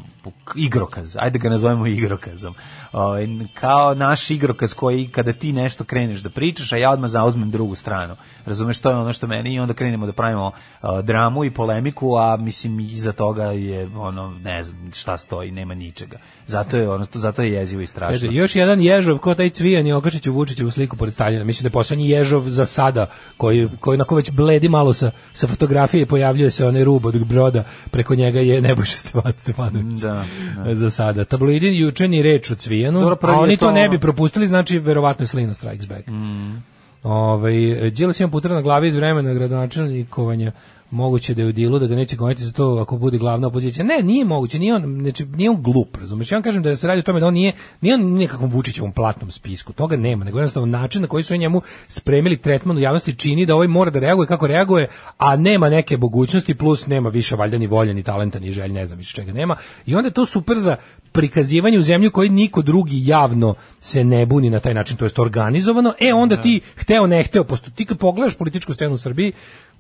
[0.56, 2.56] igrokaz, ajde ga nazovemo igrokazom.
[2.92, 7.52] Ovaj, kao naš igrokaz koji kada ti nešto kreneš da pričaš, a ja odmah zauzmem
[7.52, 8.16] drugu stranu.
[8.46, 12.16] Razumeš, to je ono što meni i onda krenemo da pravimo uh, dramu i polemiku,
[12.16, 16.18] a mislim iza toga je ono, ne znam šta stoji, nema ničega.
[16.48, 18.14] Zato je ono, zato je jezivo i strašno.
[18.14, 21.44] Kaže, još jedan ježov, ko taj cvijan i okačić u sliku pored Staljina.
[21.44, 23.06] Mislim da je poslednji ježov za sada,
[23.38, 27.64] koji, koji onako već bledi malo sa, sa fotografije, pojavljuje se onaj rub od broda,
[27.92, 30.00] preko njega je Nebojša Stefan Stefanović.
[30.00, 30.26] Da,
[30.74, 31.26] Za sada.
[31.26, 34.80] Tabloidi juče ni reč o cvijanu, Dobro, a oni to, to ne bi propustili, znači
[34.80, 36.08] verovatno je Slina Strikes Back.
[36.08, 36.64] Mm.
[37.04, 37.54] Ovaj
[37.92, 40.52] Đilas ima putra na glavi iz vremena gradonačelnikovanja
[40.92, 43.86] moguće da je u dilu da ga neće goniti za to ako bude glavna opozicija.
[43.86, 46.32] Ne, nije moguće, nije on, znači, nije on glup, razumeš?
[46.32, 48.92] Ja vam kažem da se radi o tome da on nije, nije on nekakvom Vučićevom
[48.92, 53.16] platnom spisku, toga nema, nego jednostavno način na koji su njemu spremili tretman u javnosti
[53.16, 54.88] čini da ovaj mora da reaguje kako reaguje,
[55.18, 58.86] a nema neke mogućnosti, plus nema više valjda ni volje, ni talenta, ni želje, ne
[58.86, 59.56] znam više čega nema.
[59.86, 60.76] I onda je to super za
[61.12, 65.20] prikazivanje u zemlju koji niko drugi javno se ne buni na taj način, to jest
[65.20, 69.34] organizovano, e onda ti hteo ne hteo, posto ti kad pogledaš političku scenu u Srbiji,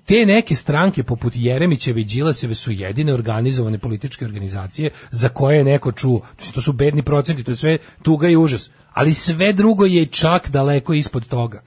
[0.10, 5.64] te neke stranke poput Jeremićeve i Đilaseve su jedine organizovane političke organizacije za koje je
[5.64, 6.22] neko čuo.
[6.54, 8.70] To su bedni procenti, to je sve tuga i užas.
[8.94, 11.62] Ali sve drugo je čak daleko ispod toga.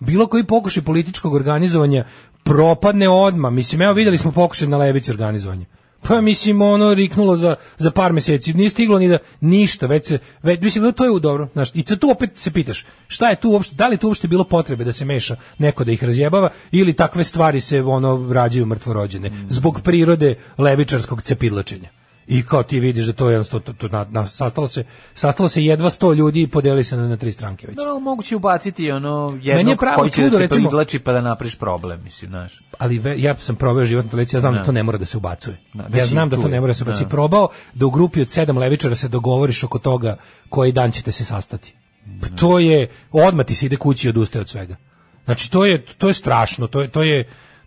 [0.00, 2.04] Bilo koji pokušaj političkog organizovanja
[2.44, 3.50] propadne odma.
[3.50, 5.66] Mislim, evo videli smo pokušaj na levici organizovanja.
[6.02, 10.18] Pa mislim ono riknulo za, za par meseci, nije stiglo ni da ništa, već se
[10.42, 13.36] već mislim da to je u dobro, znaš, i tu opet se pitaš, šta je
[13.36, 16.50] tu uopšte, da li tu uopšte bilo potrebe da se meša neko da ih razjebava
[16.72, 21.88] ili takve stvari se ono rađaju mrtvorođene zbog prirode levičarskog cepidlačenja.
[22.28, 24.84] I kao ti vidiš da to je to, to, na, na, sastalo se
[25.14, 27.76] sastalo se jedva 100 ljudi i podeli se na, na tri stranke već.
[27.76, 30.70] Da, ali moguće ubaciti ono Meni je pravo koji će čudo, da se recimo-
[31.04, 32.62] pa da napriš problem, mislim, znaš.
[32.78, 34.58] ali ve, ja sam proveo život na televiziji, ja znam da.
[34.58, 34.64] Da.
[34.64, 35.56] to ne mora da se ubacuje.
[35.74, 37.04] Da, ja znam da to ne mora da se ubacuje.
[37.04, 37.08] Da.
[37.10, 40.16] Probao da u grupi od sedam levičara se dogovoriš oko toga
[40.48, 41.74] koji dan ćete se sastati.
[42.20, 44.76] Pa to je, odmah ti se ide kući i odustaje od svega.
[45.24, 47.24] Znači, to je, to je strašno, to je, to je,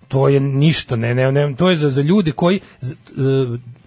[0.07, 2.95] to je ništa, ne, ne, ne, to je za, za ljude koji, z- e,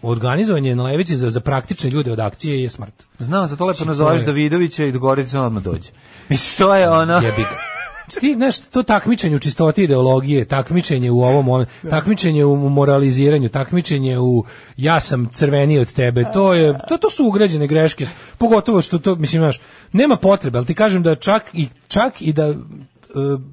[0.02, 3.06] organizovanje na levici za, za praktične ljude od akcije je smrt.
[3.18, 5.90] Znam, za to lepo Znači, nazoveš je- Davidovića i Gorica odmah dođe.
[6.28, 7.14] Mislim, to je ono...
[7.14, 7.72] Jebi ga.
[8.04, 13.48] Znači, Ti, znaš, to takmičenje u čistoti ideologije, takmičenje u ovom, on, takmičenje u moraliziranju,
[13.48, 14.44] takmičenje u
[14.76, 18.06] ja sam crveniji od tebe, to je, to, to su ugrađene greške,
[18.38, 19.60] pogotovo što to, mislim, znaš,
[19.92, 22.54] nema potrebe, ali ti kažem da čak i, čak i da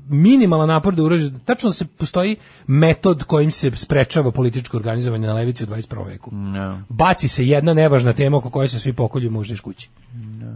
[0.10, 2.36] minimalan napor da urađe, tačno se postoji
[2.68, 6.06] metod kojim se sprečava političko organizovanje na levici u 21.
[6.06, 6.30] veku.
[6.34, 6.82] No.
[6.90, 9.90] Baci se jedna nevažna tema oko koje se svi pokolju mužni iz kući.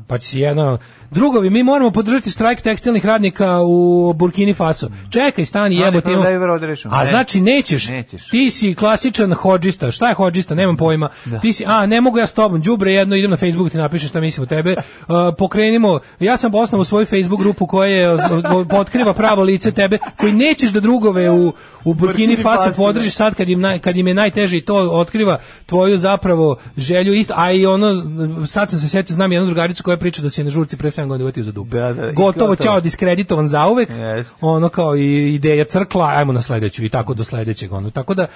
[0.08, 0.78] Pa će si jedna...
[1.12, 4.90] Drugovi, mi moramo podržati strajk tekstilnih radnika u Burkini Faso.
[5.10, 6.08] Čekaj, stani, A, jebote.
[6.08, 6.96] ne, imamo- da je ovdje rešimo.
[6.96, 7.90] A znači nećeš.
[7.90, 8.30] Nećeš.
[8.30, 9.92] Ti si klasičan hodžista.
[9.92, 10.56] Šta je hodžista?
[10.56, 11.10] Nemam pojma.
[11.26, 11.40] Da.
[11.40, 12.62] Ti si, a, ne mogu ja s tobom.
[12.62, 14.76] Đubre jedno, idem na Facebook ti napišem šta mislim o tebe.
[14.76, 16.00] Uh, pokrenimo.
[16.20, 18.18] Ja sam osnovao svoju Facebook grupu koja je
[18.94, 21.54] otkriva pravo lice tebe, koji nećeš da drugove u
[21.84, 25.40] u Burkini Faso podržiš sad kad im naj, kad im je najteže i to otkriva
[25.66, 27.88] tvoju zapravo želju isto a i ono
[28.48, 31.08] sad sam se setio znam jednu drugaricu koja priča da se na žurci pre 7
[31.08, 31.78] godina uvatio za dupe.
[31.78, 33.90] Da, da, gotovo ćao diskreditovan zauvek.
[33.90, 34.34] Jeste.
[34.42, 37.90] Ono kao i ideja crkla, ajmo na sledeću i tako do sledećeg ono.
[37.90, 38.28] Tako da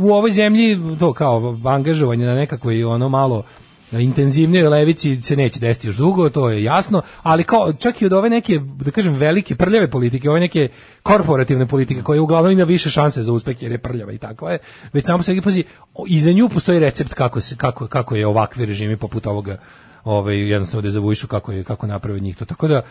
[0.00, 3.44] u ovoj zemlji to kao angažovanje na nekakvoj ono malo
[4.00, 8.12] intenzivnijoj levici se neće desiti još dugo, to je jasno, ali kao čak i od
[8.12, 10.68] ove neke, da kažem, velike prljave politike, ove neke
[11.02, 14.58] korporativne politike koje uglavnom ima više šanse za uspeh jer je prljava i takva je,
[14.92, 15.64] već samo se pazi,
[16.06, 19.58] i za nju postoji recept kako, se, kako, kako je ovakvi režimi poput ovoga
[20.04, 22.44] ovaj jednostavno dezavuišu kako je kako naprave njih to.
[22.44, 22.82] Tako da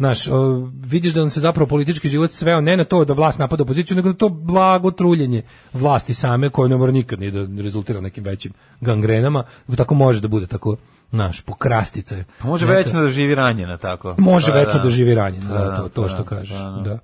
[0.00, 3.38] Znaš, o, vidiš da nam se zapravo politički život sveo ne na to da vlast
[3.38, 7.62] napada opoziciju, nego na to blago truljenje vlasti same, koje ne mora nikad ni da
[7.62, 9.42] rezultira nekim većim gangrenama,
[9.76, 10.76] tako može da bude tako,
[11.10, 12.16] znaš, pokrastica.
[12.38, 14.14] Pa može Neka- večno da živi ranjena, tako.
[14.18, 16.58] Može Pa, večno da živi ranjen, da, to, to pa, što kažeš.
[16.58, 16.98] pa, Da.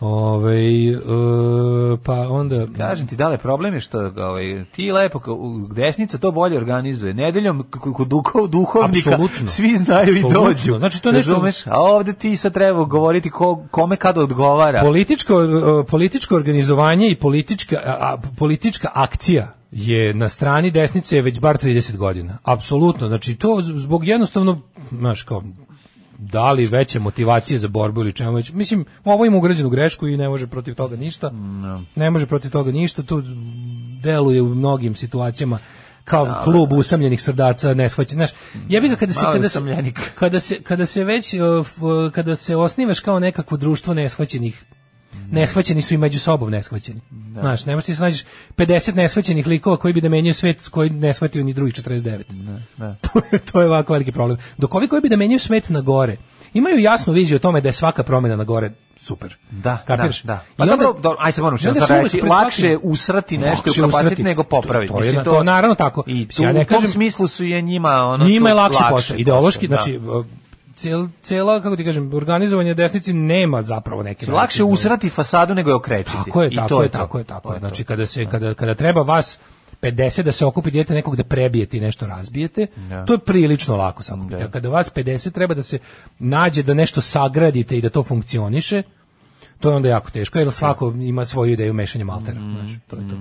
[0.00, 0.56] Ove,
[0.92, 0.96] e,
[2.04, 2.66] pa onda...
[2.76, 5.20] Kažem ti, da li problem je što ovaj, ti lepo,
[5.74, 7.14] desnica to bolje organizuje.
[7.14, 9.46] Nedeljom kod duhov, duhovnika Apsolutno.
[9.46, 10.44] svi znaju i Apsolutno.
[10.44, 10.78] dođu.
[10.78, 11.66] Znači, to nešto- Razumeš?
[11.66, 14.80] A ovde ti sad treba govoriti ko, kome kada odgovara.
[14.82, 21.56] Političko, e, političko organizovanje i politička, a, politička akcija je na strani desnice već bar
[21.56, 22.38] 30 godina.
[22.42, 23.08] Apsolutno.
[23.08, 24.60] Znači to zbog jednostavno,
[24.90, 25.42] znaš kao,
[26.18, 28.52] da li veće motivacije za borbu ili čemu već.
[28.52, 31.30] Mislim, ovo ima ugrađenu grešku i ne može protiv toga ništa.
[31.94, 33.02] Ne može protiv toga ništa.
[33.02, 33.22] To
[34.02, 35.58] deluje u mnogim situacijama
[36.04, 38.16] kao klub usamljenih srdaca neshvaćen.
[38.16, 38.30] Znaš,
[38.68, 39.60] jebi ga kada se kada se,
[40.14, 44.64] kada se kada se već uh, f- kada se osnivaš kao nekakvo društvo neshvaćenih
[45.30, 47.00] neshvaćeni su i među sobom neshvaćeni.
[47.32, 48.24] Znaš, ne možeš ti se nađeš
[48.56, 52.22] 50 neshvaćenih likova koji bi da menjaju svet koji ne shvatio ni drugih 49.
[52.76, 52.94] Da.
[53.04, 54.38] to, je, to je ovako veliki problem.
[54.58, 56.16] Dok ovi koji bi da menjaju svet na gore,
[56.54, 59.36] imaju jasnu viziju o tome da je svaka promjena na gore super.
[59.50, 60.22] Da, Kapiraš?
[60.22, 60.44] da, da.
[60.56, 63.82] Pa onda- dobro, dobro, aj se moram što uvek reći, lakše usrati nešto i Lakše
[63.82, 64.92] upropastiti nego popraviti.
[64.92, 66.02] To, to, je, Mislim, to, naravno tako.
[66.06, 68.54] I Mislim, ja tu, ne u tom kažem- smislu su je njima ono Njima je
[68.54, 69.16] to lakši posao.
[69.16, 69.76] Ideološki, da.
[69.76, 70.00] znači,
[70.78, 74.24] cel, cela, kako ti kažem, organizovanje desnici nema zapravo neke...
[74.24, 76.16] Znači, lakše usrati fasadu nego je okrečiti.
[76.24, 76.98] Tako je, I tako to je, to.
[76.98, 77.58] tako je, tako je.
[77.58, 79.38] Znači kada se kada kada treba vas
[79.82, 83.04] 50 da se okupi dijete nekog da prebijete i nešto razbijete, Da.
[83.04, 84.42] to je prilično lako sakupiti.
[84.42, 85.78] A kada vas 50 treba da se
[86.18, 88.82] nađe da nešto sagradite i da to funkcioniše,
[89.60, 92.40] to je onda jako teško, jer svako ima svoju ideju mešanja maltera.
[92.40, 92.56] Mm.
[92.56, 93.16] Znači, to je to.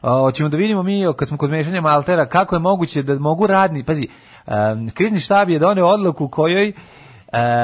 [0.00, 3.46] A, Hoćemo da vidimo mi, kad smo kod mešanja maltera, kako je moguće da mogu
[3.46, 4.08] radni, pazi,
[4.88, 6.72] krizni štab je doneo odluku kojoj e,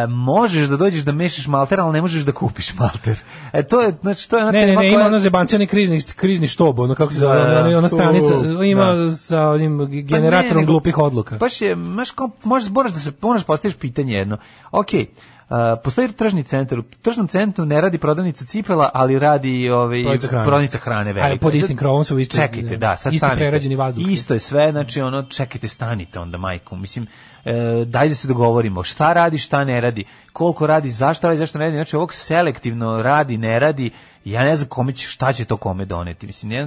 [0.08, 3.18] možeš da dođeš da mešaš malter, ali ne možeš da kupiš malter.
[3.52, 5.56] E, to je, znači, to je ona Ne, ne, tema ne, ima koja- ono zebancija,
[5.56, 7.60] onaj krizni, krizni štob, ono kako se zove, Da, da.
[7.60, 9.10] ona, ona stranica, U, ima da.
[9.10, 11.36] sa onim Pa ne, generatorom glupih odluka.
[11.36, 11.76] Baš je,
[12.12, 14.36] kao, možeš, moraš da se, moraš postaviš pitanje jedno.
[14.72, 15.35] Ok, Uh,
[15.76, 21.04] postoji tržni centar, u tržnom centru ne radi prodavnica cipela, ali radi ovaj, Prodavnica hrane.
[21.04, 21.26] velika.
[21.26, 23.36] Ali pod istim sad- krovom su isto- Čekajte, da, sad isti stanite.
[23.38, 24.10] prerađeni vazduh.
[24.10, 26.76] Isto je sve, znači ono, čekajte, stanite onda, majku.
[26.76, 27.06] Mislim,
[27.44, 27.52] e,
[27.86, 31.64] daj da se dogovorimo, šta radi, šta ne radi, koliko radi, zašto radi, zašto ne
[31.64, 33.90] radi, znači ovog selektivno radi, ne radi,
[34.30, 36.26] ja ne znam kome će, šta će to kome doneti.
[36.26, 36.66] Mislim, ne,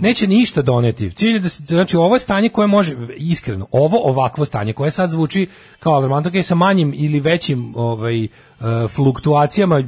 [0.00, 1.10] Neće ništa doneti.
[1.10, 4.90] Cilj je da se, znači ovo je stanje koje može iskreno, ovo ovakvo stanje koje
[4.90, 5.48] sad zvuči
[5.78, 8.28] kao alarmantno okay, sa manjim ili većim ovaj e,
[8.88, 9.82] fluktuacijama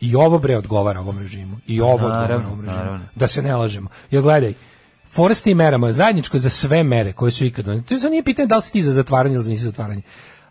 [0.00, 1.56] i ovo bre odgovara ovom režimu.
[1.66, 2.78] I ovo odgovara Naravno, ovom režimu.
[2.78, 3.04] naravno.
[3.14, 3.88] Da se ne lažemo.
[4.10, 4.54] Jer gledaj,
[5.10, 7.88] fora s tim merama, zajedničko za sve mere koje su ikad donete.
[7.88, 10.02] To je sad nije pitanje da li si ti za zatvaranje ili nisi za zatvaranje.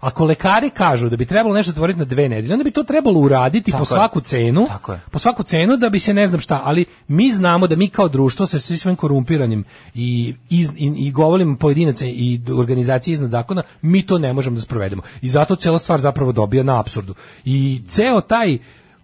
[0.03, 3.19] Ako lekari kažu da bi trebalo nešto zatvoriti na dve nedelje, onda bi to trebalo
[3.19, 3.97] uraditi Tako po je.
[3.97, 4.99] svaku cenu, Tako je.
[5.11, 8.07] po svaku cenu da bi se ne znam šta, ali mi znamo da mi kao
[8.07, 9.63] društvo sa svim svojim korumpiranim
[9.93, 14.61] i, iz, i, i govorim pojedinaca i organizacije iznad zakona, mi to ne možemo da
[14.61, 15.01] sprovedemo.
[15.21, 17.13] I zato cela stvar zapravo dobija na apsurdu.
[17.45, 18.57] I ceo taj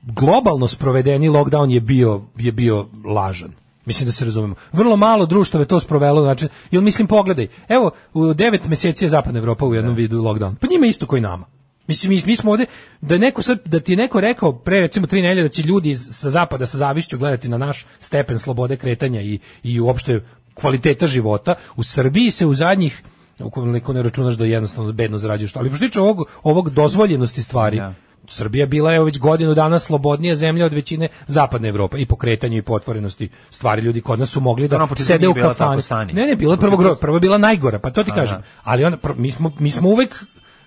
[0.03, 3.58] globalno sprovedeni lockdown je bio, je bio lažan.
[3.89, 4.55] Mislim da se razumemo.
[4.73, 9.09] Vrlo malo društava je to sprovelo, znači, jel mislim pogledaj, evo, u devet meseci je
[9.09, 10.55] zapadna Evropa u jednom vidu lockdown.
[10.61, 11.45] Pa njima isto koji nama.
[11.87, 12.65] Mislim, mi, mi smo ovde,
[13.01, 15.89] da, neko sad, da ti je neko rekao pre recimo tri nedelje da će ljudi
[15.89, 20.21] iz- sa zapada sa zavišću gledati na naš stepen slobode kretanja i, i uopšte
[20.53, 23.03] kvaliteta života, u Srbiji se u zadnjih
[23.39, 25.55] ukoliko ne računaš da jednostavno bedno zarađuješ.
[25.55, 27.81] Ali što se tiče ovog, ovog dozvoljenosti stvari,
[28.27, 32.57] Srbija bila je već godinu dana slobodnija zemlja od većine zapadne Evrope i po kretanju
[32.57, 36.13] i po otvorenosti stvari ljudi kod nas su mogli da Ono, početku sede u kafani.
[36.13, 38.37] Ne, ne, bilo je prvo gro, prvo je bila najgora, pa to ti kažem.
[38.63, 40.23] Ali onda pr- mi smo mi smo uvek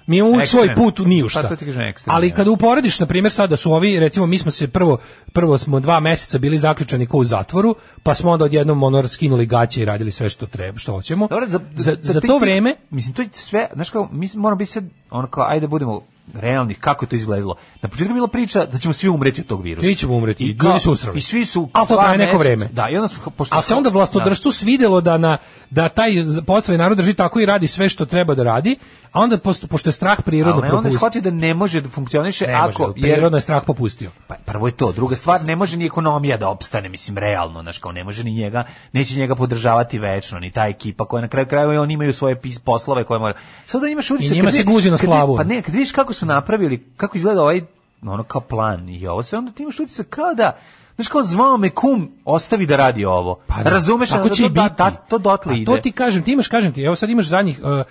[0.07, 1.43] mi imamo uvek svoj put u ni u šta.
[1.43, 2.35] Pa ekstrem, Ali ja.
[2.35, 4.99] kada uporediš na primjer sada su ovi recimo mi smo se prvo
[5.33, 9.47] prvo smo dva meseca bili zaključani kao u zatvoru, pa smo onda odjednom ono skinuli
[9.47, 11.29] gaće i radili sve što treba, što hoćemo.
[11.31, 14.59] Dobro, za, za, za ti- to vreme mislim to je sve, znaš kao, mi moramo
[14.59, 16.01] biti sad ono kao ajde da budemo
[16.35, 17.55] realni kako je to izgledalo.
[17.83, 19.87] Na početku je bila priča da ćemo svi umreti od tog virusa.
[19.87, 21.19] Svi ćemo umreti, I ljudi su usrali.
[21.19, 22.69] I svi su Ali to traje neko vreme.
[22.73, 25.39] Da, i onda su pošto A se onda vlastodržcu svidelo da na
[25.71, 26.13] da taj
[26.47, 28.77] postroj narod drži tako i radi sve što treba da radi,
[29.13, 30.99] a onda posto, pošto je strah prirodno Ali onda je propustio.
[30.99, 34.11] shvatio da ne može da funkcioniše Ne ako može, prirodno je strah popustio.
[34.27, 37.81] Pa prvo je to, druga stvar, ne može ni ekonomija da opstane, mislim realno, znači
[37.81, 41.47] kao ne može ni njega, neće njega podržavati večno, ni ta ekipa koja na kraju
[41.47, 43.35] krajeva oni imaju svoje poslove koje mora.
[43.67, 45.37] Sada imaš utisak njima se guzi na splavu.
[45.37, 47.61] Pa ne, kad vidiš kako su napravili, kako izgleda ovaj
[48.03, 50.59] ono kao plan i ovo sve, onda ti imaš utisak kao da
[50.95, 53.41] Znaš kao zvao me kum, ostavi da radi ovo.
[53.47, 54.11] Pa da, Razumeš?
[54.11, 54.75] tako onda će to, da, biti.
[54.77, 55.65] da, to dotle A ide.
[55.65, 57.87] to ti kažem, ti imaš, kažem ti, evo sad imaš zadnjih, uh,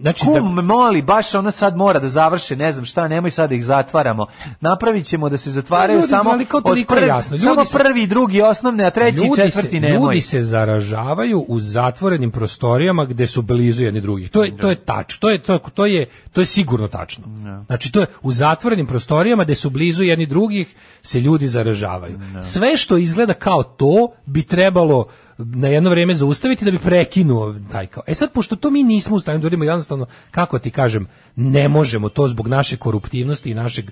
[0.00, 3.30] znači da, Kum me moli, baš ono sad mora da završe, ne znam šta, nemoj
[3.30, 4.26] sad da ih zatvaramo.
[4.60, 7.38] Napravit ćemo da se zatvaraju Ljudi, samo ali od je prvi, jasno.
[7.38, 9.96] samo Ljudi se- prvi drugi osnovne, a treći ljudi četvrti nemoj.
[9.98, 14.30] ljudi se zaražavaju u zatvorenim prostorijama gde su blizu jedni drugih.
[14.30, 17.24] To je to je tač, to je to, to je to je sigurno tačno.
[17.66, 22.18] Znači to je u zatvorenim prostorijama gde su blizu jedni drugih se ljudi zaražavaju.
[22.42, 25.06] Sve što izgleda kao to bi trebalo
[25.38, 28.02] na jedno vrijeme zaustaviti da bi prekinuo taj kao.
[28.06, 31.06] E sad pošto to mi nismo u stanju da uradimo jednostavno kako ti kažem,
[31.36, 33.90] ne možemo to zbog naše koruptivnosti i našeg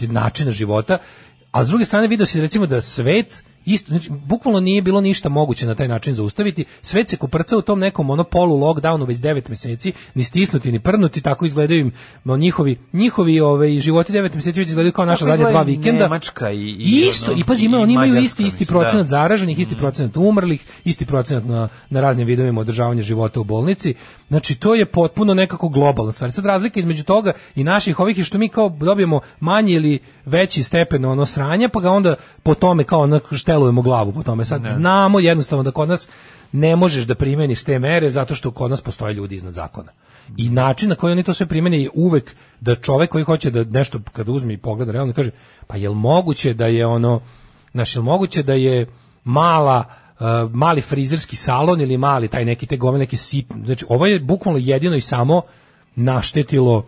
[0.00, 0.98] načina života,
[1.50, 5.28] a s druge strane vidio se recimo da svet isto, znači, bukvalno nije bilo ništa
[5.28, 6.64] moguće na taj način zaustaviti.
[6.82, 10.80] Svet se kuprca u tom nekom ono polu lockdownu već 9 meseci, ni stisnuti ni
[10.80, 11.92] prnuti, tako izgledaju im
[12.24, 16.02] no, njihovi njihovi ove životi 9 meseci već izgledaju kao naša zadnja dva vikenda.
[16.02, 19.08] Nemačka i, i isto, i pazi, ima, oni imaju isti, isti mislim, procenat da.
[19.08, 23.94] zaraženih, isti procenat umrlih, isti procenat na, na raznim vidovima održavanja života u bolnici.
[24.28, 26.32] Znači, to je potpuno nekako globalna stvar.
[26.32, 30.62] Sad razlika između toga i naših ovih je što mi kao dobijemo manji ili veći
[30.62, 33.20] stepen ono sranja, pa ga onda po tome kao ono
[33.54, 34.44] štelujemo glavu po tome.
[34.44, 36.08] Sad znamo jednostavno da kod nas
[36.52, 39.92] ne možeš da primeniš te mere zato što kod nas postoje ljudi iznad zakona.
[40.36, 43.64] I način na koji oni to sve primene je uvek da čovek koji hoće da
[43.64, 45.30] nešto kad uzme i pogleda realno kaže
[45.66, 47.20] pa jel moguće da je ono
[47.72, 48.86] znaš, jel moguće da je
[49.24, 54.06] mala uh, mali frizerski salon ili mali taj neki te gome neki sit znači ovo
[54.06, 55.42] je bukvalno jedino i samo
[55.96, 56.86] naštetilo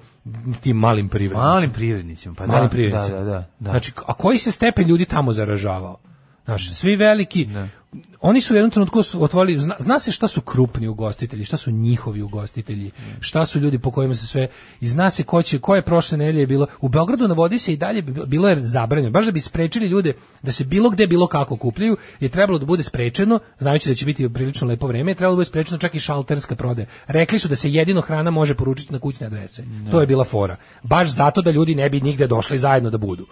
[0.61, 3.19] tim malim privrednicima Malim privrednicima, pa malim da, privrednicima.
[3.19, 3.71] da, da, da, da.
[3.71, 5.97] Znači, a koji se stepen ljudi tamo zaražavao?
[6.47, 7.49] Znaš, svi veliki,
[8.21, 11.71] oni su u jednom trenutku otvorili, zna, zna se šta su krupni ugostitelji, šta su
[11.71, 12.91] njihovi ugostitelji,
[13.21, 14.49] šta su ljudi po kojima se sve,
[14.81, 17.73] i zna se ko će, koje prošle nedelje je bilo, u Beogradu na vodi se
[17.73, 20.13] i dalje bi- bilo je zabranjeno, baš da bi sprečili ljude
[20.43, 24.05] da se bilo gde bilo kako kupljaju, je trebalo da bude sprečeno, znajući da će
[24.07, 26.87] biti prilično lepo vreme, je trebalo da bude sprečeno čak i šalterska prodaja.
[27.07, 29.65] Rekli su da se jedino hrana može poručiti na kućne adrese.
[29.91, 30.57] To je bila fora.
[30.83, 33.27] Baš zato da ljudi ne bi nigde došli zajedno da budu.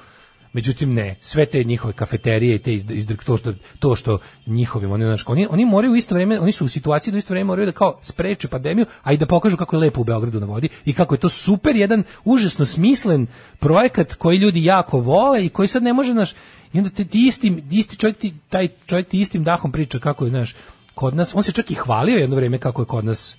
[0.55, 5.05] Međutim ne, sve te njihove kafeterije i te iz, to što to što njihovim oni
[5.05, 7.47] znači oni oni moraju u isto vrijeme, oni su u situaciji da u isto vrijeme
[7.47, 10.47] moraju da kao spreče pandemiju, a i da pokažu kako je lepo u Beogradu na
[10.47, 13.27] vodi i kako je to super jedan užasno smislen
[13.59, 16.33] projekat koji ljudi jako vole i koji sad ne može naš
[16.73, 20.25] i onda te, ti isti, isti čovjek ti, taj čovjek ti istim dahom priča kako
[20.25, 20.55] je znaš
[20.95, 23.37] kod nas on se čak i hvalio jedno vrijeme kako je kod nas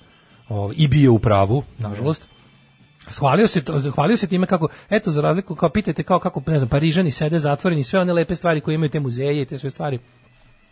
[0.50, 2.35] ovaj, i bio u pravu, nažalost.
[3.20, 3.62] Hvalio se,
[3.96, 7.40] hvalio se time kako, eto, za razliku, kao pitajte kao kako, ne znam, Parižani sede
[7.40, 10.00] zatvoreni, sve one lepe stvari koje imaju te muzeje i te sve stvari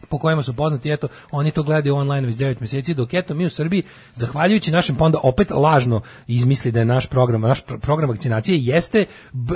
[0.10, 3.46] po kojima su poznati, eto, oni to gledaju online već 9 mjeseci, dok eto mi
[3.46, 3.84] u Srbiji,
[4.14, 8.58] zahvaljujući našem, pa onda opet lažno izmisli da je naš program, naš pro- program vakcinacije
[8.62, 9.06] jeste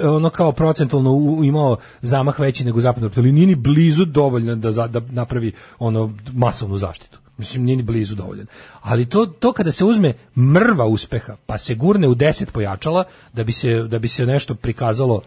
[0.04, 4.88] ono kao procentualno imao zamah veći nego zapadno, ali nije ni blizu dovoljno da, za-
[4.88, 7.20] da napravi ono masovnu zaštitu.
[7.38, 8.48] Mislim, nije ni blizu dovoljan.
[8.82, 13.04] Ali to, to kada se uzme mrva uspeha, pa se gurne u 10 pojačala,
[13.34, 15.22] da bi se, da bi se nešto prikazalo,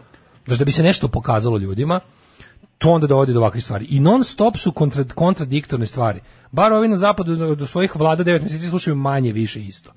[0.45, 1.99] znaš, da bi se nešto pokazalo ljudima,
[2.77, 3.85] to onda dovodi do ovakvih stvari.
[3.89, 6.19] I non stop su kontra, kontradiktorne stvari.
[6.51, 9.91] Bar ovi na zapadu do, svojih vlada 9 mjeseci slušaju manje više isto.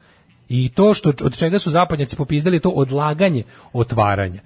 [0.49, 3.43] I to što od čega su zapadnjaci popizdali to odlaganje
[3.73, 4.41] otvaranja.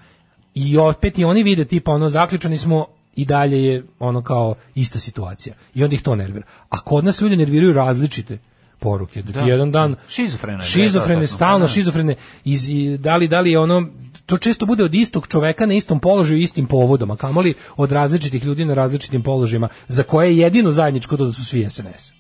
[0.55, 2.87] I opet i oni vide tipa ono zaključani smo
[3.19, 5.55] i dalje je ono kao ista situacija.
[5.75, 6.47] I onda ih to nervira.
[6.69, 8.39] A kod nas ljudi nerviraju različite
[8.79, 9.23] poruke.
[9.23, 9.45] Da, ti Da.
[9.45, 11.73] jedan dan Šizofreno je, šizofrene, da, stalno da.
[11.73, 12.15] šizofrene
[12.45, 12.69] iz
[12.99, 13.89] da li da li je ono
[14.27, 17.93] to često bude od istog čoveka na istom položaju i istim povodom, a kamoli od
[17.93, 22.13] različitih ljudi na različitim položajima, za koje je jedino zajedničko to da su svi SNS.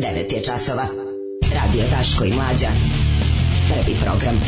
[0.00, 0.86] 9 je časova.
[1.54, 2.68] Radio Daško i Mlađa.
[3.68, 4.40] Prvi program.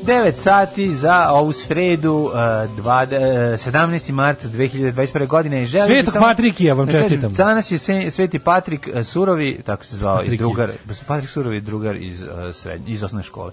[0.00, 2.32] 9 sati za ovu sredu, uh,
[2.76, 4.12] dva, uh, 17.
[4.12, 5.26] mart 2021.
[5.26, 5.64] godine.
[5.64, 7.32] Želim Svetog samo Patrikija vam da kažem, čestitam.
[7.32, 10.38] Danas je se- Sveti Patrik uh, Surovi, tako se zvao, i Patrikije.
[10.38, 10.70] drugar,
[11.06, 13.52] Patrik Surovi je drugar iz, uh, sred, iz osnovne škole.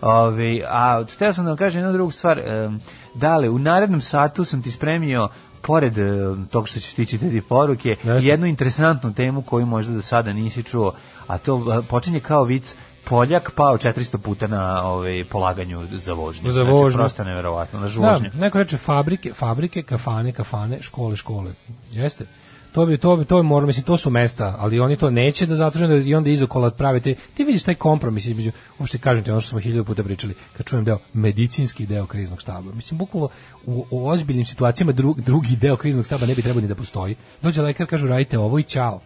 [0.00, 2.40] Ovi, a htio sam da vam kažem jednu drugu stvar.
[2.66, 2.80] Um,
[3.14, 5.28] dale, u narednom satu sam ti spremio
[5.62, 6.04] pored uh,
[6.46, 8.26] tog što ćeš ti čitati poruke, Jeste.
[8.26, 10.92] jednu interesantnu temu koju možda do sada nisi čuo,
[11.26, 12.74] a to uh, počinje kao vic
[13.04, 16.42] Poljak pao 400 puta na ovaj polaganju za vožnju.
[16.44, 16.98] Za Znači, vožnju.
[16.98, 18.30] prosto neverovatno, na Da, vožnju.
[18.34, 21.52] neko reče fabrike, fabrike, kafane, kafane, škole, škole.
[21.90, 22.26] Jeste.
[22.72, 25.46] To bi to bi to bi moralo mislim to su mesta, ali oni to neće
[25.46, 27.14] da zatvore da i onda izokola pravite.
[27.34, 30.66] Ti vidiš taj kompromis između uopšte kažem ti ono što smo hiljadu puta pričali, kad
[30.66, 32.72] čujem deo medicinski deo kriznog štaba.
[32.72, 33.28] Mislim bukvalno
[33.66, 37.14] u, u ozbiljnim situacijama dru- drugi deo kriznog štaba ne bi trebao ni da postoji.
[37.42, 39.00] Dođe lekar kaže radite ovo i ćao.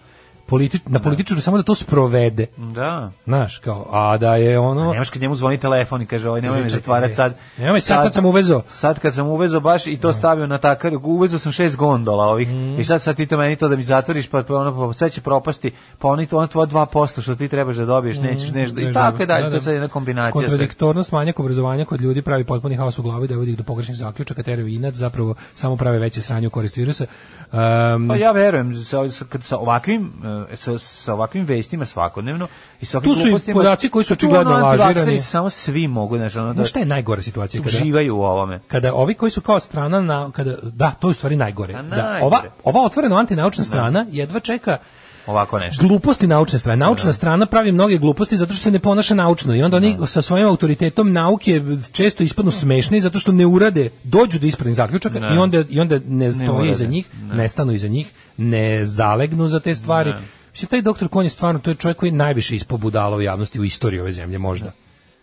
[0.46, 2.46] Politi, na političaru samo da to sprovede.
[2.56, 3.10] Da.
[3.24, 4.92] Znaš, kao, a da je ono...
[4.92, 7.34] Nemaš kad njemu zvoni telefon i kaže, ovaj nemoj me zatvarati sad.
[7.58, 8.62] nemoj sad, sad sam uvezao.
[8.68, 12.48] Sad kad sam uvezao baš i to stavio na takar, uvezao sam šest gondola ovih
[12.48, 12.80] Mhm.
[12.80, 15.10] i sad sad ti to meni to da mi zatvoriš, pa, pa ono, pa sve
[15.10, 18.80] će propasti, pa oni to, ono tvoje 2% što ti trebaš da dobiješ, nećeš nešto,
[18.80, 19.64] i tako je dalje, da, to je da.
[19.64, 20.32] sad jedna kombinacija.
[20.32, 24.42] Kontradiktornost, manjak obrazovanja kod ljudi pravi potpuni haos u glavi dovodi ih do pogrešnih zaključaka,
[24.42, 27.06] teraju inat, zapravo samo prave veće sranje u korist virusa.
[27.52, 32.48] Um, Pa ja verujem sa, sa, kad sa ovakvim e, sa, sa ovakvim vestima svakodnevno
[32.80, 35.20] i sa Tu su i podaci koji su očigledno ono, lažirani.
[35.20, 37.62] Samo svi mogu, znači ono da šta je najgora situacija?
[37.62, 38.60] Kada, uživaju u ovome.
[38.68, 41.72] kada ovi koji su kao strana na kada da to je u stvari najgore.
[41.72, 42.24] Da, najgore.
[42.24, 44.78] ova ova otvoreno antinaučna strana jedva čeka
[45.26, 45.86] Ovako nešto.
[45.86, 46.76] gluposti naučne strane.
[46.76, 50.22] Naučna strana pravi mnoge gluposti zato što se ne ponaša naučno i onda oni sa
[50.22, 51.60] svojim autoritetom nauke
[51.92, 55.34] često ispadnu smešni zato što ne urade, dođu do ispravnih zaključaka Ne.
[55.34, 57.34] i onda i onda ne stoje iza njih, Ne.
[57.34, 60.12] ne stanu iza njih, ne zalegnu za te stvari.
[60.52, 63.22] Mislim, taj doktor Kon je stvarno, to je čovjek koji je najviše ispao budala u
[63.22, 64.72] javnosti u istoriji ove zemlje, možda.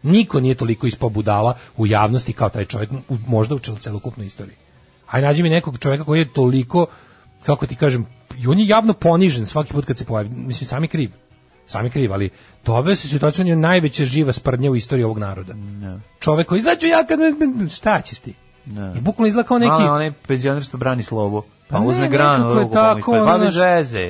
[0.04, 2.90] Niko nije toliko ispao budala u javnosti kao taj čovjek,
[3.28, 4.56] možda u cel- celokupnoj istoriji.
[5.08, 6.86] Aj nađi mi nekog čovjeka koji je toliko,
[7.46, 8.06] kako ti kažem,
[8.40, 10.30] i on je javno ponižen svaki put kad se pojavi.
[10.30, 11.12] Mislim, sami kriv.
[11.68, 12.30] Sami kriv, ali
[12.66, 15.54] doveo se situaciju, on je najveća živa sprdnja u istoriji ovog naroda.
[16.20, 17.20] Čovjek koji, izađu ja kad...
[17.72, 18.34] Šta ćeš ti?
[18.66, 18.94] Ne.
[18.98, 19.72] I bukvalno izgleda kao neki...
[19.72, 19.84] Neki...
[19.84, 21.44] onaj penzioner što brani slobu.
[21.70, 23.52] Pa, ne, uzme granu, je pa tako, pa.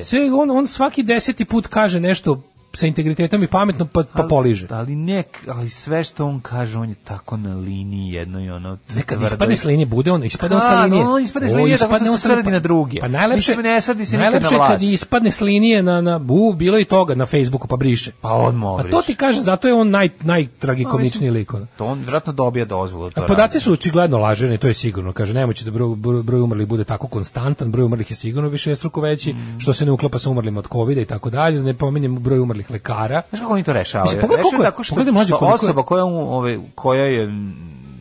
[0.04, 2.42] Sve, on, on svaki deseti put kaže nešto
[2.74, 4.66] sa integritetom i pametno pa, pa poliže.
[4.70, 8.78] Ali nek, ali sve što on kaže, on je tako na liniji jedno i ono.
[8.94, 11.04] Nekad ispadne s linije, bude on, ispadne on sa linije.
[11.04, 13.00] On ispadne s linije tako što ispadne on se srdi na druge.
[13.00, 14.82] Pa najlepše, ne srdi se nikad na najlepše je kad vlast.
[14.84, 18.12] ispadne s linije na, na bu, bilo i toga na Facebooku pa briše.
[18.20, 21.68] Pa odmah Pa to ti kaže, zato je on naj, Pa, najtragikomičniji mislim, lik.
[21.76, 23.04] To on vjerojatno dobija dozvolu.
[23.04, 25.12] da To A podaci su očigledno laženi, to je sigurno.
[25.12, 29.00] Kaže, nemoće da broj, broj, umrlih bude tako konstantan, broj umrlih je sigurno više struko
[29.00, 29.60] veći, Mm.
[29.60, 32.38] što se ne uklapa sa umrlim od covida i tako dalje, da ne pominjem broj
[32.38, 33.22] umrlih lekara.
[33.28, 34.04] Znaš kako oni to rešavaju?
[34.06, 37.28] Mislim, pogledaj koliko je- tako što, mlađe, što koliko osoba koja, ove, koja je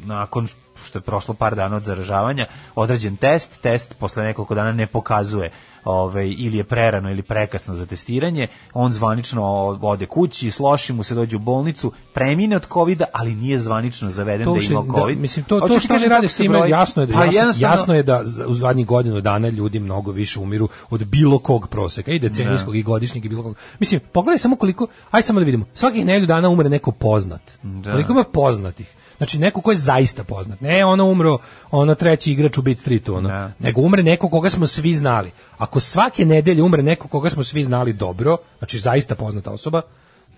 [0.05, 0.47] nakon
[0.85, 2.45] što je prošlo par dana od zaražavanja,
[2.75, 5.51] određen test, test posle nekoliko dana ne pokazuje
[5.85, 9.43] ovaj ili je prerano ili prekasno za testiranje, on zvanično
[9.81, 14.45] ode kući, sloši mu se dođe u bolnicu, premine od kovida, ali nije zvanično zaveden
[14.45, 15.19] To da ima da, covid.
[15.19, 18.03] mislim to to što oni rade s time jasno je da Pa jasno, jasno je
[18.03, 22.75] da u zadnjih godinu dana ljudi mnogo više umiru od bilo kog proseka i decenijskog
[22.75, 23.55] i godišnjeg i bilo kog.
[23.79, 25.65] Mislim, pogledaj samo koliko, aj samo da vidimo.
[25.73, 27.41] Svakih nedelju dana umre neko poznat.
[27.63, 27.91] Da.
[27.91, 28.95] Koliko ima poznatih?
[29.17, 30.61] Znači neko ko je zaista poznat.
[30.61, 31.37] Ne ono umro,
[31.71, 33.29] ono treći igrač u Beat Streetu, ono.
[33.29, 33.51] Da.
[33.59, 35.31] Nego umre neko koga smo svi znali.
[35.57, 39.81] Ako svake nedelje umre neko koga smo svi znali dobro, znači zaista poznata osoba,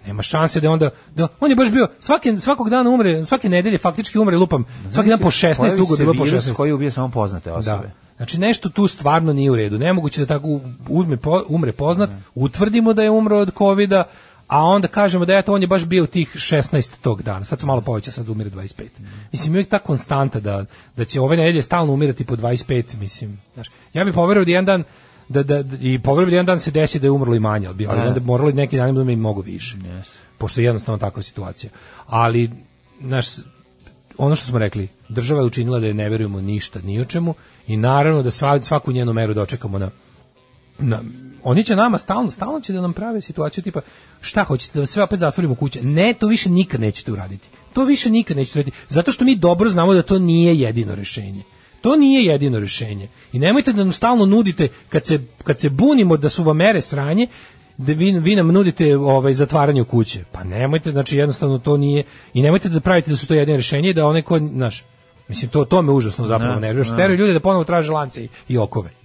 [0.07, 3.77] nema šanse da onda da on je baš bio svake svakog dana umre, svake nedelje
[3.77, 4.65] faktički umre lupam.
[4.91, 6.53] Svaki dan po 16 Pojavi dugo bilo po virus 16.
[6.53, 7.87] koji ubija samo poznate osobe.
[7.87, 7.91] Da.
[8.17, 9.77] Znači nešto tu stvarno nije u redu.
[9.77, 14.03] Nemoguće da tako uzme umre poznat, utvrdimo da je umro od kovida,
[14.47, 17.45] a onda kažemo da eto on je baš bio tih 16 tog dana.
[17.45, 18.83] Sad to malo poveća, sad umire 25.
[19.31, 20.65] Mislim uvijek ta konstanta da
[20.95, 23.41] da će ove nedelje stalno umirati po 25, mislim.
[23.53, 24.83] Znaš, ja bih poverovao da jedan dan
[25.29, 27.67] da, da, da- i poverovao da jedan dan se desi da je umrlo i manje,
[27.67, 28.07] ali, bi- ali Da.
[28.07, 29.77] onda moralo i neki dan da umre i mnogo više.
[30.37, 31.71] Pošto je jednostavno takva situacija.
[32.07, 32.51] Ali,
[33.01, 33.25] znaš,
[34.17, 37.33] ono što smo rekli, država je učinila da je ne verujemo ništa, ni o čemu
[37.67, 39.89] i naravno da sva, svaku njenu meru dočekamo na,
[40.79, 41.01] na
[41.45, 43.81] oni će nama stalno, stalno će da nam prave situaciju tipa
[44.21, 45.81] šta hoćete da sve opet zatvorimo kuće.
[45.83, 47.47] Ne, to više nikad nećete uraditi.
[47.73, 48.77] To više nikad nećete uraditi.
[48.89, 51.43] Zato što mi dobro znamo da to nije jedino rešenje.
[51.81, 53.07] To nije jedino rešenje.
[53.33, 56.81] I nemojte da nam stalno nudite kad se kad se bunimo da su vam mere
[56.81, 57.27] sranje,
[57.77, 60.23] da vi, vi nam nudite ovaj zatvaranje u kuće.
[60.31, 62.03] Pa nemojte, znači jednostavno to nije
[62.33, 64.83] i nemojte da pravite da su to jedino rešenje da onaj ko, znaš,
[65.27, 68.23] mislim to to me užasno zapravo Ne, nervira, što teraju ljude da ponovo traže lance
[68.23, 69.04] i, i okove.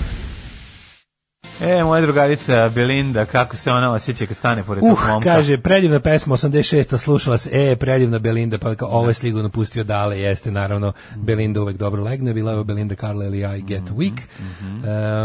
[1.61, 5.29] E, moja drugarica Belinda, kako se ona osjeća kad stane pored tog Uh, momka?
[5.29, 6.97] kaže, predivna pesma 86.
[6.97, 11.61] slušala se, e, predivna Belinda, pa kao, ovo je sligurno pustio dale, jeste, naravno, Belinda
[11.61, 14.17] uvek dobro legne, bila je Belinda Carla ili I Get Mhm, Weak,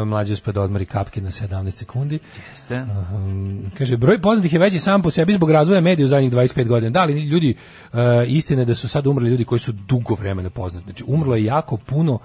[0.02, 2.18] e, mlađe uspred odmori kapke na 17 sekundi.
[2.50, 2.84] Jeste.
[3.14, 6.66] Um, kaže, broj poznatih je veći sam po sebi zbog razvoja medija u zadnjih 25
[6.66, 6.90] godina.
[6.90, 7.54] Da, ali ljudi,
[7.92, 10.84] uh, istine da su sad umrli ljudi koji su dugo vremena poznati.
[10.84, 12.18] Znači, umrlo je jako puno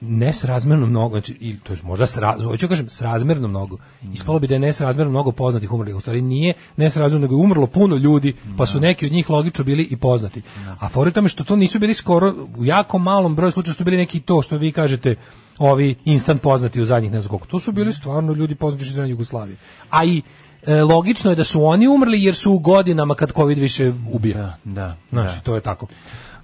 [0.00, 3.76] nesrazmerno mnogo, znači, i, to je možda, sra, hoću da kažem, srazmerno mnogo.
[4.12, 7.66] Ispalo bi da je nesrazmerno mnogo poznatih umrlih, u stvari nije nesrazmerno, nego je umrlo
[7.66, 10.42] puno ljudi, pa su neki od njih logično bili i poznati.
[10.78, 13.74] A fora je u tome što to nisu bili skoro, u jako malom broju slučaja
[13.74, 15.16] su bili neki to što vi kažete,
[15.58, 17.46] ovi instant poznati u zadnjih ne znam koliko.
[17.46, 19.56] To su bili stvarno ljudi poznati iz Jugoslavije.
[19.90, 20.22] A i
[20.66, 24.36] e, logično je da su oni umrli jer su u godinama kad COVID više ubija.
[24.36, 24.96] Da, da.
[25.10, 25.40] Znači, da.
[25.40, 25.86] to je tako.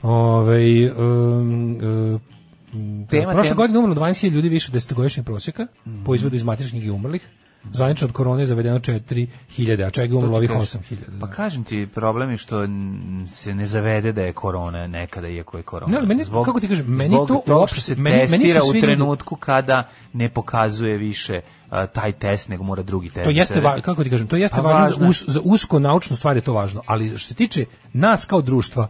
[0.03, 2.21] Ove, um, um,
[3.11, 5.67] Tema- prošle tema- godine umrlo 12.000 ljudi više od desetogodišnjeg prosjeka,
[6.05, 7.29] po izvodu iz matičnih knjige umrlih.
[7.73, 9.29] Zvanično od korone je zavedeno 4.000,
[9.83, 10.81] a čega je umrlo ovih kažem.
[10.83, 11.21] 8.000.
[11.21, 12.67] Pa kažem ti, problem je što
[13.27, 15.93] se ne zavede da je korona nekada, iako je korona.
[15.93, 18.29] Ne, ali meni- kako ti kažem, meni zbog to toga uopšte- što se meni- meni
[18.31, 19.83] testira svi u trenutku kada
[20.13, 21.41] ne pokazuje više
[21.71, 23.25] a, taj test, nego mora drugi test.
[23.25, 25.11] To da jeste va, kako ti kažem, to jeste Pa važno za, važno je.
[25.11, 28.89] us, za usko naučnu stvar je to važno, ali što se tiče nas kao društva,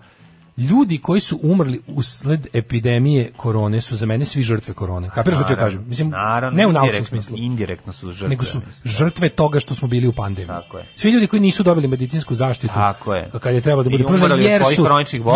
[0.57, 5.11] ljudi koji su umrli usled epidemije korone su za mene svi žrtve korone.
[5.15, 5.85] Kapiraš što ću kažem?
[5.89, 7.37] Mislim, naravno, ne u naučnom smislu.
[7.39, 8.29] Indirektno su žrtve.
[8.29, 10.49] nego su žrtve toga što smo bili u pandemiji.
[10.49, 10.87] Tako je.
[10.97, 13.31] Svi ljudi koji nisu dobili medicinsku zaštitu, Tako je.
[13.41, 14.87] kad je trebalo da bude pružena, jer su,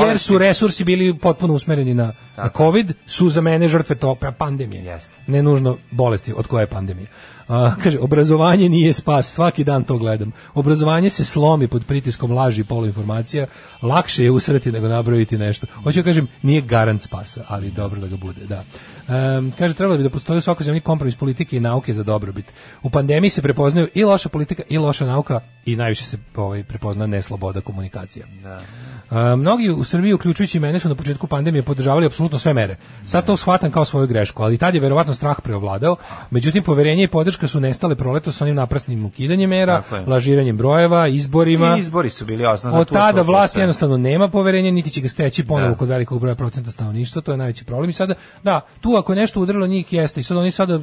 [0.07, 4.31] jer su resursi bili potpuno usmereni na, na COVID, su za mene žrtve to pa
[4.31, 4.85] pandemije.
[4.85, 5.13] Jeste.
[5.27, 7.09] Ne nužno bolesti od koje je pandemija.
[7.51, 10.33] A, kaže, obrazovanje nije spas, svaki dan to gledam.
[10.55, 13.47] Obrazovanje se slomi pod pritiskom laži i poluinformacija,
[13.83, 15.67] lakše je usreti nego nabrojiti nešto.
[15.83, 18.65] Hoću da kažem, nije garant spasa, ali dobro da ga bude, da.
[19.11, 22.53] Em, kaže, trebalo bi da postoji u svakoj zemlji kompromis politike i nauke za dobrobit.
[22.83, 27.07] U pandemiji se prepoznaju i loša politika i loša nauka i najviše se ovaj, prepozna
[27.07, 28.27] nesloboda komunikacija.
[29.11, 32.77] A, mnogi u Srbiji, uključujući mene, su na početku pandemije podržavali apsolutno sve mere.
[33.05, 35.97] Sad to shvatam kao svoju grešku, ali tad je verovatno strah preovladao.
[36.31, 41.77] Međutim, poverenje i podrška su nestale proleto sa onim naprasnim ukidanjem mera, lažiranjem brojeva, izborima.
[41.77, 43.63] I izbori su bili osnov za Od tada vlast sve.
[43.63, 45.77] jednostavno nema poverenja, niti će ga steći ponovo Da.
[45.77, 47.91] kod velikog broja procenta stanovništva, to je najveći problem.
[47.91, 50.81] I sada, da, tu ako je nešto udarilo njih jeste i sad oni sada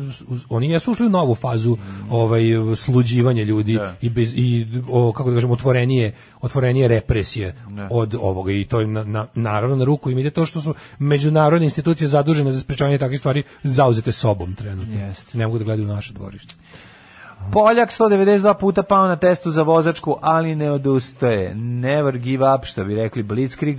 [0.49, 1.77] oni jesu ušli u novu fazu
[2.09, 2.41] ovaj
[2.75, 3.95] sluđivanja ljudi Da.
[4.01, 6.11] i bez i o, kako da kažemo otvorenije
[6.41, 7.87] otvorenije represije Da.
[7.91, 10.73] od ovoga i to im na, na- naravno na ruku im ide to što su
[10.99, 14.99] međunarodne institucije zadužene za sprečavanje takvih stvari zauzete sobom trenutno.
[14.99, 15.37] Jeste.
[15.37, 16.55] Ne mogu da gledaju naše dvorište.
[17.51, 21.55] Poljak 192 puta pao na testu za vozačku, ali ne odustaje.
[21.55, 23.77] Never give up, što bi rekli Blitzkrieg.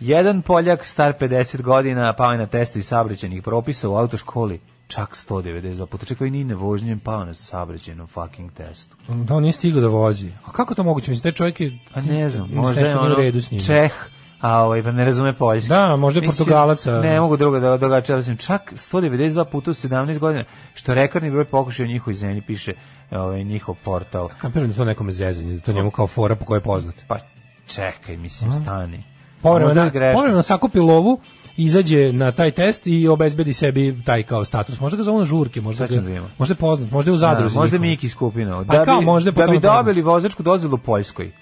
[0.00, 4.60] Jedan Poljak, star 50 godina, pao je na testu iz saobraćajnih propisa u autoškoli.
[4.86, 6.06] Čak 192 puta.
[6.06, 8.96] Čekaj, nije nevožnjem pao na saobraćajnom fucking testu.
[9.08, 10.30] Da on nije stigao da vozi.
[10.44, 11.10] A kako to moguće?
[11.10, 11.78] Mislim, taj čovjek je...
[11.94, 13.60] Pa ne znam, možda je ono redu s njim.
[13.60, 13.92] Čeh,
[14.42, 15.68] a ovaj, pa ne razume poljski.
[15.68, 20.18] Da, možda je Portugalac, Ne mogu drugo da drugačije, mislim, čak 192 puta u 17
[20.18, 20.44] godina,
[20.74, 22.72] što rekordni broj pokušaja u njihovoj zemlji, piše
[23.10, 24.28] ovaj, njihov portal.
[24.28, 26.94] Kapiram da je to nekome zezanje, da to njemu kao fora po kojoj je poznat.
[27.08, 27.18] Pa
[27.66, 29.04] čekaj, mislim, stani.
[29.42, 30.14] Povremeno, greška.
[30.14, 31.20] povremeno sakupi lovu,
[31.56, 34.80] izađe na taj test i obezbedi sebi taj kao status.
[34.80, 37.54] Možda ga zovu na žurke, možda, ga, da možda je poznat, možda je u zadruzi.
[37.54, 37.78] Da, možda.
[37.78, 38.64] Miki Skupino.
[38.68, 41.32] Pa Da kao, bi, možda da bi dobili vozačku dozvolu u Poljskoj,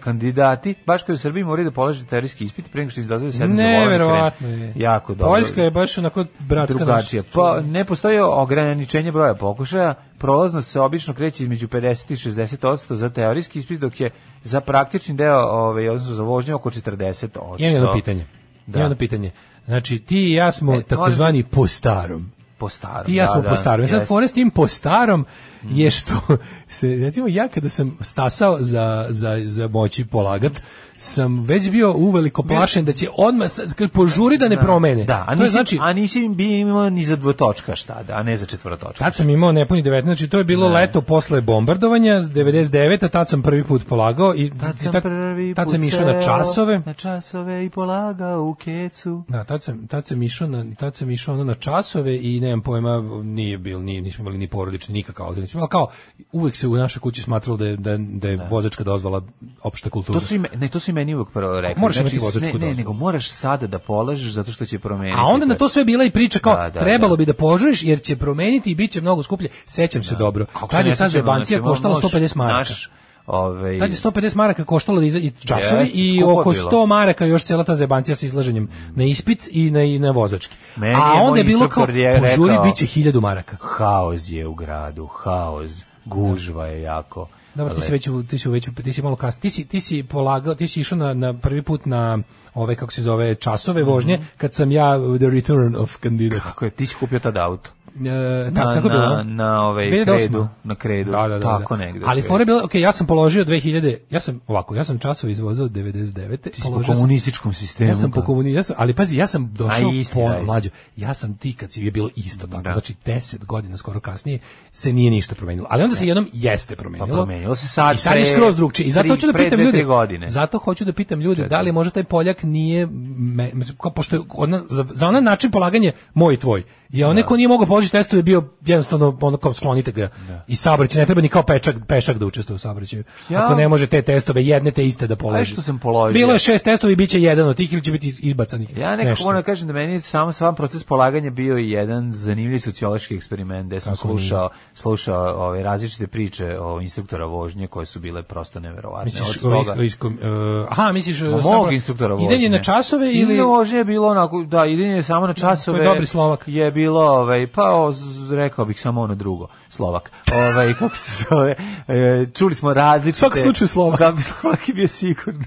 [0.00, 3.32] kandidati, baš kao u Srbiji, moraju da polažu teorijski ispit pre nego što im dozvoli
[3.32, 3.62] sednu za.
[3.62, 4.72] Neverovatno je.
[4.76, 5.34] Jako dobro.
[5.34, 7.22] Poljska je baš onako bratska drugačija.
[7.32, 9.94] Pa ne postoji ograničenje broja pokušaja.
[10.18, 14.10] Prolaznost se obično kreće između 50 i 60% za teorijski ispit, dok je
[14.42, 17.38] za praktični deo, ovaj, odnosno za vožnju oko 40%.
[17.58, 18.26] Imam jedno pitanje.
[18.66, 18.78] Da.
[18.78, 19.30] Imam jedno pitanje.
[19.66, 22.30] Znači, ti i ja smo E, takozvani po starom.
[22.58, 23.06] Po starom.
[23.06, 23.84] Ti i ja da, smo da, po starom.
[23.84, 24.06] Ja Sad jeste.
[24.06, 25.26] fore s tim po starom
[25.70, 26.14] je što
[26.68, 30.62] se, recimo ja kada sam stasao za, za, za moći polagat,
[31.02, 33.48] sam već bio uveliko plašen da će odmah
[33.92, 35.04] požuri da ne promene.
[35.04, 38.36] Da, a nisi, znači, a nisi bi imao ni za dvotočka šta, da, a ne
[38.36, 39.04] za četvorotočka.
[39.04, 43.08] Tad sam imao nepuni 19, znači to je bilo leto posle bombardovanja, 99.
[43.08, 46.82] Tad sam prvi put polagao i Tad sam tad, prvi tad sam išao na časove.
[46.86, 49.24] Na časove i polagao u kecu.
[49.28, 52.60] Da, tad sam, tad sam išao na, tad sam išao ono na časove i nemam
[52.60, 55.90] pojma, nije bil, nije, nismo imali ni porodični nikakav auto, nismo, ali kao
[56.32, 59.22] uvek se u našoj kući smatralo da je, da, da je vozačka dozvola
[59.62, 60.20] opšta kultura.
[60.20, 61.80] To su i me, ne, to su i meni uvek prvo rekli.
[61.80, 65.16] Moraš znači, imati vozačku ne, ne, nego moraš sada da polažeš zato što će promeniti.
[65.18, 67.16] A onda na to sve bila i priča kao Da, da, trebalo da.
[67.16, 69.48] bi da požuriš jer će promeniti i bit će mnogo skuplje.
[69.66, 70.46] Sećam se dobro.
[70.46, 72.58] Kako se Tad je ta zebancija znači, koštala možeš 150 maraka.
[72.58, 72.90] Naš,
[73.26, 76.70] ovaj, Tad je 150 maraka koštalo da i časovi Jeste, i oko bilo.
[76.70, 80.56] 100 maraka još cela ta zebancija sa izlaženjem na ispit i na, i na vozački.
[80.76, 82.02] Meni A je onda je bilo kao požuri
[82.48, 83.56] rekao- bit će 1000 maraka.
[83.60, 85.72] haos je u gradu, haos,
[86.04, 87.28] gužva je jako.
[87.54, 89.36] Dobro, ti si već u- ti si već ti si malo kas.
[89.36, 92.18] Ti si ti si polagao, ti si išao na, na prvi put na
[92.54, 96.40] ove kako se zove časove vožnje kad sam ja the return of candidate.
[96.42, 97.70] Kako je, ti si kupio tad auto.
[98.00, 99.16] E, tako, na, tako je bilo.
[99.16, 100.04] na, na ovaj 2008.
[100.04, 101.84] kredu, na kredu, Da, da, da, tako da.
[101.84, 102.04] negde.
[102.06, 105.32] Ali fora je bila, ok, ja sam položio 2000, ja sam ovako, ja sam časove
[105.32, 106.36] izvozao 99.
[106.36, 107.90] Ti si po komunističkom sistemu.
[107.90, 108.26] Ja sam po kao.
[108.26, 110.70] komunizmu, ja sam, ali pazi, ja sam došao A, isti, po da, mlađu.
[110.96, 112.62] Ja sam ti kad si je bilo isto tako.
[112.62, 112.72] Da.
[112.72, 114.38] Znači 10 godina skoro kasnije
[114.72, 115.66] se nije ništa promenilo.
[115.70, 117.06] Ali onda se jednom jeste promenilo.
[117.06, 118.86] Pa promenilo se sad I sad je skroz drugčije.
[118.86, 119.84] I zato hoću da pitam ljude.
[119.84, 120.28] godine.
[120.28, 123.50] Zato hoću da pitam ljude da li možda taj Poljak nije me,
[123.80, 124.22] kao pošto je
[124.68, 126.62] za, za onaj način polaganje moj i tvoj.
[126.90, 130.08] I onaj ko nije mogao položiti testove je bio jednostavno ono kao sklonite ga.
[130.46, 133.04] I saobraćaj ne treba ni kao pečak, pešak da učestvuje u saobraćaju.
[133.28, 135.42] Ja- Ako ne može te testove jedne te iste da položi.
[135.42, 136.12] A što sam položio?
[136.12, 138.76] Bilo je šest testova i biće jedan od tih ili će biti izbacanih.
[138.76, 142.12] Ja nekako moram da kažem da meni je sam sam proces polaganja bio i jedan
[142.12, 147.86] zanimljiv sociološki eksperiment gde sam Kako slušao slušao ove različite priče o instruktora vožnje koje
[147.86, 149.04] su bile prosto neverovatne.
[149.04, 149.74] Misliš, Od toga-
[150.22, 152.26] e, aha, misliš e, mog samo instruktora vožnje.
[152.26, 155.84] idenje na časove ili vožnje je bilo onako, da, idenje samo na časove.
[155.84, 156.44] Dobri Slovak.
[156.46, 160.10] Je bilo, ovaj, pa o, z- rekao bih samo ono drugo, Slovak.
[160.32, 161.54] Ovaj, kako se zove,
[161.88, 163.16] e, čuli smo različite...
[163.16, 163.98] U svakom slučaju Slovak.
[163.98, 165.44] Kako Slovak je bio sigurno.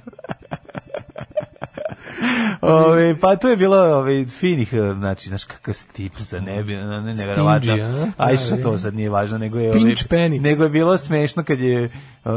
[2.61, 7.01] Ove, pa to je bilo ove, finih, e, znači, znaš kakav stip za nebi, ne,
[7.01, 7.73] neverovatno.
[7.73, 8.11] A?
[8.17, 8.63] Aj, Da, što da.
[8.63, 9.79] to sad nije važno, nego je, ove,
[10.09, 10.41] penny.
[10.41, 11.89] nego je bilo smešno kad je, e,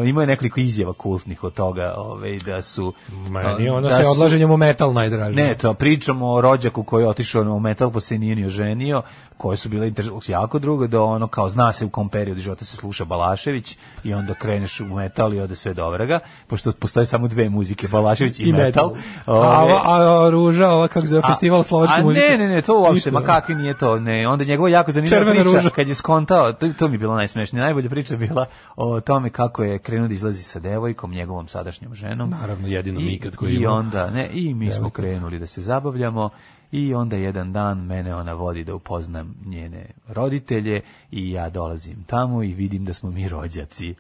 [0.05, 2.93] imao je nekoliko izjava kultnih od toga, ove, da su...
[3.31, 5.35] Meni e, ono da se odlaženjem u metal najdraže.
[5.37, 9.03] ne, to pričamo o rođaku koji je otišao u metal pa se nije ni oženio,
[9.39, 9.93] koje su bile
[10.29, 14.15] jako drugo do ono kao zna se u kom periodu života se sluša Balašević i
[14.15, 18.43] onda kreneš u metal i ode sve dobrega, pošto postoje samo dve muzike, Balašević i,
[18.43, 18.65] i metal.
[18.95, 19.43] metal.
[19.43, 22.27] A, Ove, a, a ruža, ova kako zove, a- festival slovačke a muzike.
[22.31, 23.27] ne, ne, ne, to uopšte, ma da.
[23.27, 25.71] kakvi nije to, ne, onda njegova jako zanimljiva Červena priča, ruža.
[25.71, 28.47] kad je skontao, to, to mi je bilo najsmešnije, najbolja priča je bila
[28.77, 32.31] o tome kako je krenuo da izlazi sa devojkom, njegovom sadašnjom ženom.
[32.31, 36.31] Naravno, jedinom I, ikad koji I onda, ne, i mi smo krenuli da se zabavljamo
[36.73, 40.81] i onda jedan dan mene ona vodi da upoznam njene roditelje
[41.11, 43.95] i ja dolazim tamo i vidim da smo mi rođaci.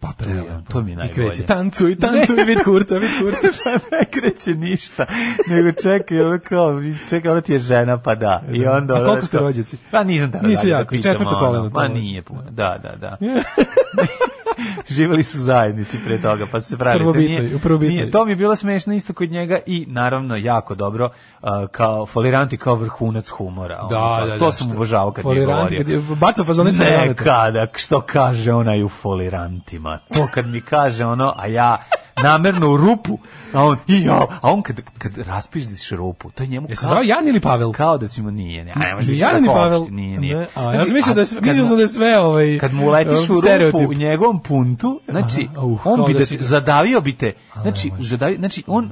[0.00, 0.72] Pa prelepo.
[0.72, 1.28] to mi je I najbolje.
[1.28, 3.48] kreće, tancuj, tancuj, vid kurca, vid kurca.
[3.64, 5.06] Pa ne kreće ništa,
[5.48, 8.42] nego čekaj, ono kao, čekaj, ona ti je žena, pa da.
[8.52, 9.76] I onda, A koliko ste rođaci?
[9.90, 11.88] Pa nisam da Nisu da jako, pitam, četvrto ono, koleno, može.
[11.88, 13.16] nije puno, da, da, da.
[14.88, 17.12] Živeli su zajednici pre toga, pa su se pravili.
[17.12, 17.94] se nije, u prvobitnoj.
[17.94, 21.10] nije, to mi je bilo smešno isto kod njega i naravno jako dobro
[21.42, 23.78] uh, kao foliranti kao vrhunac humora.
[23.80, 25.84] ono, Da, da, to da, sam uvažavao kad je govorio.
[26.16, 27.24] bacao fazone Ne foliranata.
[27.24, 29.98] kada, što kaže onaj u folirantima.
[30.12, 31.76] To kad mi kaže ono, a ja
[32.16, 33.18] namerno u rupu,
[33.52, 36.90] a on, i ja, a on kad, kad raspiždiš rupu, to je njemu Jesi kao,
[36.90, 37.72] zvao Jan ili Pavel?
[37.72, 39.80] kao da si mu nije, ne, a biti Jan tako Pavel.
[39.80, 40.36] opšte, nije, nije.
[40.36, 42.72] Ne, a, ja Znači, sam mislio da je, mislio sam da je sve ovaj, kad
[42.74, 46.36] mu letiš u rupu u njegovom puntu, znači Aha, uh, on bi da da, te-
[46.40, 47.32] zadavio bi te,
[47.62, 48.90] znači, zadavio, znači on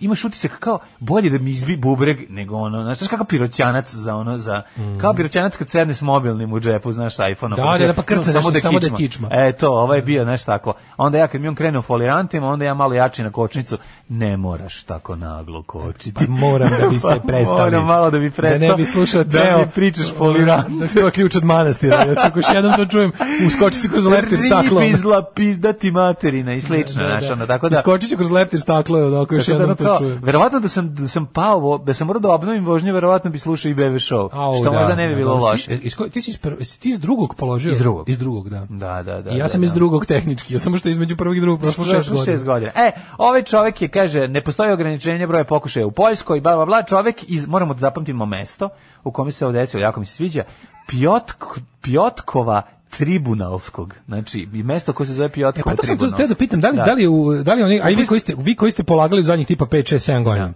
[0.00, 4.16] imaš utisak kao bolje da mi izbi bubreg nego ono, znaš, znaš kakav piroćanac za
[4.16, 4.62] ono, za,
[5.00, 7.54] kao piroćanac kad sedne s mobilnim u džepu, znaš, iPhone.
[7.54, 7.56] Mm.
[7.56, 9.28] Da, da, da, pa krca nešto, samo da je kičma.
[9.32, 10.74] E, to, ovo je bio, znaš, tako.
[10.96, 13.78] Onda ja kad mi on krene u folirantima, onda ja malo jači na kočnicu,
[14.08, 16.14] ne moraš tako naglo kočiti.
[16.14, 17.70] Pa moram da biste prestali.
[17.70, 18.58] Moram malo da bi prestao.
[18.58, 19.58] Da ne bi slušao Da ceo.
[19.58, 20.68] mi pričaš folirant.
[20.68, 21.96] Da treba ključ od manastira.
[21.96, 23.12] Ja ako još jednom to čujem,
[23.46, 24.80] uskočiti kroz leptir staklo.
[24.80, 27.78] Pizla, pizdati materina i slično, znaš, ono, tako da...
[27.78, 30.20] Uskočit ću kroz leptir staklo, ako još da, jednom to kao, čujem.
[30.22, 33.70] verovatno da sam da sam pao, da sam morao da obnovim vožnju, verovatno bi slušao
[33.70, 34.28] i BB show.
[34.32, 35.46] Au, što da, možda ne bi da, bilo dobro.
[35.50, 35.66] loše.
[35.66, 37.72] Ti, iz ko- ti si iz, ti iz drugog položio?
[37.72, 38.08] Iz drugog.
[38.08, 38.66] Iz drugog, da.
[38.68, 39.30] Da, da, da.
[39.30, 39.64] I ja da, sam da.
[39.66, 42.24] iz drugog tehnički, ja samo što između prvog i drugog prošlo šest godina.
[42.24, 42.72] šest godina.
[42.74, 46.82] E, ovaj čovjek je, kaže, ne postoji ograničenje broja pokušaja u Poljskoj, bla, bla, bla,
[46.82, 48.68] čovjek iz, moramo da zapamtimo mesto
[49.04, 50.42] u kome se ovo desilo, jako mi se sviđa,
[50.86, 51.44] Pjotk,
[51.80, 56.34] Pjotkova tribunalskog, znači i mesto koje se zove E, Pjotkova pa to sam htio da
[56.34, 56.92] pitam, da li, da.
[56.92, 59.24] li, u, da li oni, a i vi koji ste, vi koji ste polagali u
[59.24, 60.52] zadnjih tipa 5, 6, 7 godina?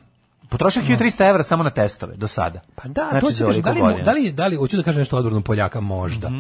[0.49, 2.61] Potrošio 1300 evra samo na testove do sada.
[2.75, 5.01] Pa da, Znači, to ću kažem, da li, da li, da li, hoću da kažem
[5.01, 6.31] nešto odvrno Poljaka, možda.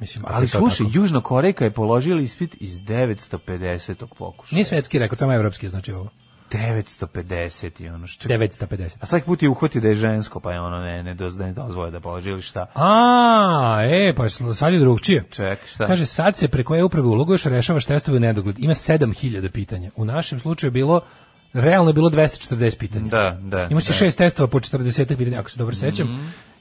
[0.00, 0.98] Mislim, ako Ali je to slušaj, tako.
[0.98, 4.06] Južno Korejka je položila ispit iz 950.
[4.18, 4.54] pokušaja.
[4.56, 6.08] Nije svetski rekord, samo evropski, znači ovo.
[6.52, 8.28] 950 i ono što...
[8.28, 8.90] 950.
[9.00, 11.52] A svaki put je uhvati da je žensko, pa je ono ne, ne, doz, ne
[11.52, 12.66] dozvoje da položi ili šta.
[12.74, 15.24] A, e, pa sad je drugčije.
[15.30, 15.86] Ček, šta?
[15.86, 18.58] Kaže, sad se preko e-uprave uloguješ, rešavaš testove u nedogled.
[18.58, 19.90] Ima 7000 pitanja.
[19.96, 21.00] U našem slučaju je bilo,
[21.52, 23.08] realno je bilo 240 pitanja.
[23.08, 23.68] Da, da.
[23.70, 23.92] Imaš da.
[23.92, 26.06] Šest testova po 40 pitanja, ako se dobro sećam.
[26.06, 26.55] Si, i-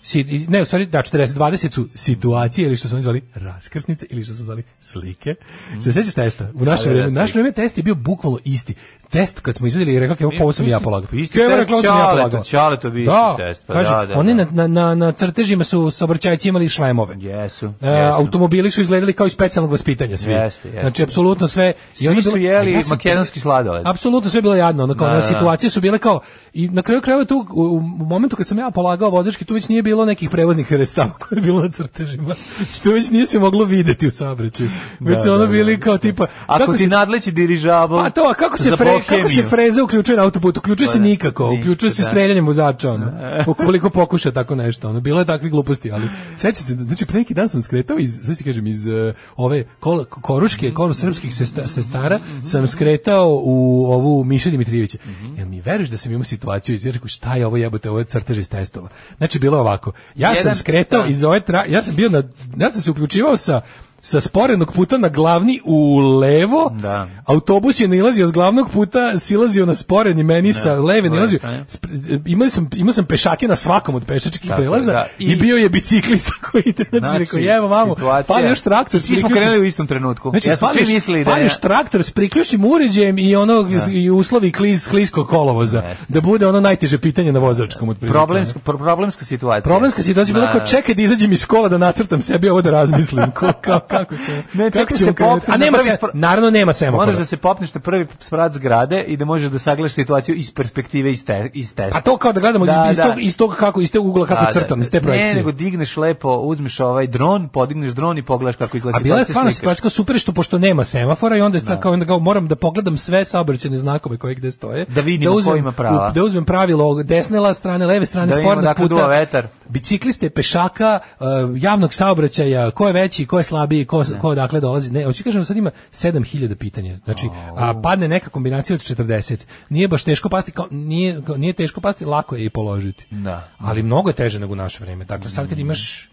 [0.47, 4.23] ne, u stvari, da, 40, 20 su situacije, ili što su oni zvali raskrsnice, ili
[4.23, 5.35] što su zvali slike.
[5.83, 6.47] Se sećaš testa?
[6.53, 6.89] U naše Mhm.
[6.89, 8.73] Da, da, vreme, da, naše vreme test je bio bukvalno isti.
[9.09, 11.09] Test kad smo izvedeli i rekao, evo, ovo sam ja polagao.
[11.13, 12.43] isti test sam ja polagao.
[12.43, 14.45] Ćaleto bi isti da, test, pa kaže, da, da, oni da.
[14.51, 17.15] na, na, na crtežima su saobraćajci imali šlemove.
[17.19, 18.13] Jesu, E, jesu.
[18.15, 20.31] automobili su izgledali kao iz specijalnog vaspitanja svi.
[20.33, 20.81] Jeste, jeste.
[20.81, 23.87] Znači apsolutno sve Svi ono je su jeli a ja makedonski sladoled.
[23.87, 25.27] Apsolutno sve je bilo jadno, ono kao Da, ono, da.
[25.27, 26.19] situacije su bile kao
[26.53, 29.69] i na kraju krajeva tu u, u momentu kad sam ja polagao vozački tu već
[29.69, 32.35] nije bilo bilo nekih prevoznih sredstava koje je bilo na crtežima,
[32.73, 34.69] što već nije se moglo videti u saobraćaju.
[34.99, 35.83] Već Da, su ono da, da, bili da.
[35.83, 36.27] kao tipa...
[36.47, 40.17] Ako ti se- nadleći dirižabl a to, a kako se, fre, kako se freza uključuje
[40.17, 40.59] na autoputu?
[40.59, 42.09] Uključuje se Pa da, nikako, uključuje se da.
[42.09, 43.11] streljanjem vozača, ono.
[43.47, 44.99] Ukoliko pokuša tako nešto, ono.
[44.99, 48.43] Bilo je takvih gluposti, ali sećam se, znači pre neki dan sam skretao iz, znači
[48.43, 53.55] kažem, iz eh, ove kol, koruške, kolu srpskih sesta- sestara, sam skretao u
[53.85, 54.97] ovu Miša Dimitrijevića.
[55.37, 58.37] Jel mi veruješ da sam imao situaciju, rekao, šta je ovo jebote, ovo je crtež
[58.37, 58.87] iz testova.
[59.17, 59.74] Znači, bilo je ovako,
[60.15, 61.07] ja sam Jedan- skretao da.
[61.07, 62.23] iz ove, tra, ja sam bio na,
[62.57, 63.61] ja sam se uključivao sa
[64.05, 67.07] sa sporednog puta na glavni u levo, Da.
[67.25, 71.37] autobus je nalazio s glavnog puta, silazio na sporedni, meni sa leve nalazio.
[71.39, 71.65] strane.
[71.67, 71.87] Sp-
[72.25, 75.05] Imali sam, imao sam pešake na svakom od pešačkih Tako je, prelaza da.
[75.19, 76.85] i, I- bio je biciklista koji ide.
[76.89, 79.01] Znači, Znači, rekao, jevo situacija- fali još traktor.
[79.01, 80.29] Svi smo krenuli u istom trenutku.
[80.29, 81.49] Znači, ja svi mislili da je...
[81.61, 83.53] traktor s priključnim uređajem i ono
[83.91, 85.83] i uslovi kliz, kliskog kolovoza.
[86.07, 87.89] Da bude ono najteže pitanje na vozačkom.
[87.89, 88.13] otprilike.
[88.13, 89.61] Problemska, pro- problemska situacija.
[89.63, 90.65] Problemska situacija je Da, kao da.
[90.65, 93.31] čekaj da izađem iz kola da nacrtam sebi ovo da razmislim.
[93.39, 94.43] Ko, kao, kako će?
[94.53, 95.41] Ne, kako ćemo se pop-?
[95.47, 97.01] A nema se, spra- naravno nema semafora.
[97.01, 100.53] Moraš da se popneš na prvi sprat zgrade i da možeš da sagledaš situaciju iz
[100.53, 101.97] perspektive iz, te, iz testa.
[101.97, 104.41] A to kao da gledamo iz, iz, tog, iz tog kako iz tog ugla kako
[104.41, 104.51] Da, da.
[104.53, 105.35] crtam, iz te Ne, projekcije.
[105.35, 109.23] nego digneš lepo, uzmeš ovaj dron, podigneš dron i pogledaš kako izgleda A bila je
[109.23, 112.19] situacija, stvarno situacija super što pošto nema semafora i onda je sta- kao onda kao
[112.19, 114.85] moram da pogledam sve saobraćajne znakove koje gde stoje.
[114.85, 116.11] Da vidimo ko ima prava.
[116.11, 119.09] Da uzmem pravilo desne la strane, leve strane Da odakle duva puta.
[119.09, 119.47] vetar.
[119.67, 124.91] Bicikliste, pešaka, uh, javnog saobraćaja, ko je veći, ko je slabiji, ko, ko odakle dolazi.
[124.91, 126.97] Ne, hoću kažem da sad ima 7000 pitanja.
[127.05, 129.37] Znači, a padne neka kombinacija od 40.
[129.69, 133.07] Nije baš teško pasti, kao, nije, kao, nije teško pasti, lako je i položiti.
[133.11, 133.49] Da.
[133.57, 135.05] Ali mnogo je teže nego u naše vreme.
[135.05, 136.09] Dakle, sad kad imaš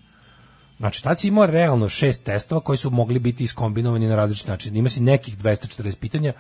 [0.79, 4.77] Znači, tad si imao realno šest testova koji su mogli biti iskombinovani na različit način.
[4.77, 6.33] Ima si nekih 240 pitanja,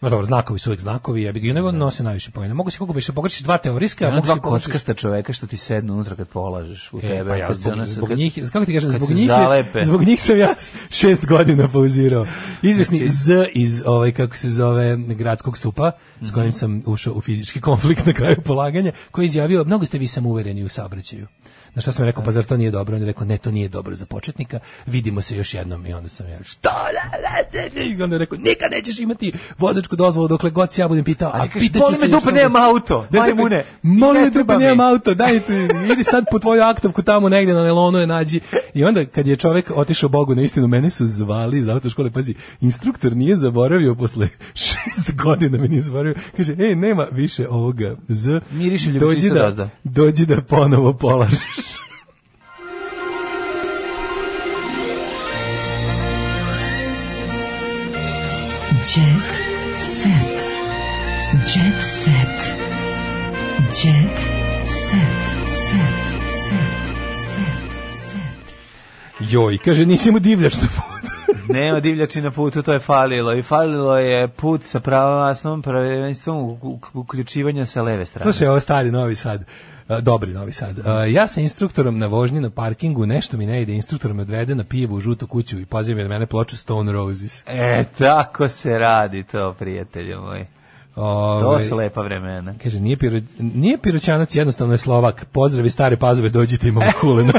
[0.00, 2.54] No dobro, znakovi su uvijek znakovi, ja bih i nego nose najviše pojene.
[2.54, 5.94] Mogu si koliko biše pogrešiš dva teorijska, a mogu pogrešiš kockasta čoveka što ti sednu
[5.94, 7.30] unutra kad polažeš u E, tebe.
[7.30, 9.84] pa ja, se zbog, zbog kad- njih, kako ti kažem, zbog se njih, zalepe.
[9.84, 10.48] zbog njih sam ja
[10.90, 12.26] šest godina pauzirao.
[12.62, 16.34] Izvesni Znači- Z iz, ovaj, kako se zove, gradskog supa, s Mhm.
[16.34, 20.06] kojim sam ušao u fizički konflikt na kraju polaganja, koji je izjavio, mnogo ste vi
[20.06, 21.26] samouvereni u saobraćaju.
[21.74, 22.96] Na šta sam rekao, pa zar to nije dobro?
[22.96, 25.86] On je rekao, ne, to nije dobro za početnika, vidimo se još jednom.
[25.86, 26.70] I onda sam ja, šta?
[27.98, 31.30] I onda je rekao, nikad nećeš imati vozačku dozvolu dokle god se ja budem pitao.
[31.34, 33.64] A pitaću boli se me dupe, nemam auto, Ne, sad- majmune.
[33.82, 35.52] Molim Ne me dupe, nemam auto, daj tu,
[35.92, 38.40] idi sad po tvoju aktovku tamo negde na nelonu je nađi.
[38.74, 42.34] I onda kad je čovjek otišao Bogu na istinu, mene su zvali iz autoškole, pazi,
[42.60, 46.14] instruktor nije zaboravio posle šest godina me nije zaboravio.
[46.36, 48.40] Kaže, ej, nema više ovoga Z.
[48.50, 51.59] Miriše dođi da, dođi da ponovo polažeš.
[69.30, 71.14] Joj, kaže, nisi mu divljač na putu.
[71.52, 73.34] Nema divljači na putu, to je falilo.
[73.34, 78.22] I falilo je put sa prvenstvom u- u- uključivanja sa leve strane.
[78.24, 79.44] Slušaj, ovo je stari Novi Sad.
[79.88, 80.86] A, Dobri Novi Sad.
[80.86, 84.54] A, ja sa instruktorom na vožnji na parkingu, nešto mi ne ide, instruktor me odvede
[84.54, 87.42] na pijevu u žutu kuću i pazi mi od mene ploču Stone Roses.
[87.46, 90.46] E, tako se radi to, prijatelju moj.
[90.94, 91.02] To
[91.46, 92.54] Ove, su lepa vremena.
[92.62, 95.24] Kaže, nije, piro, nije piroćanac, jednostavno je Slovak.
[95.24, 97.32] Pozdravi stare pazove, dođite imamo kulena.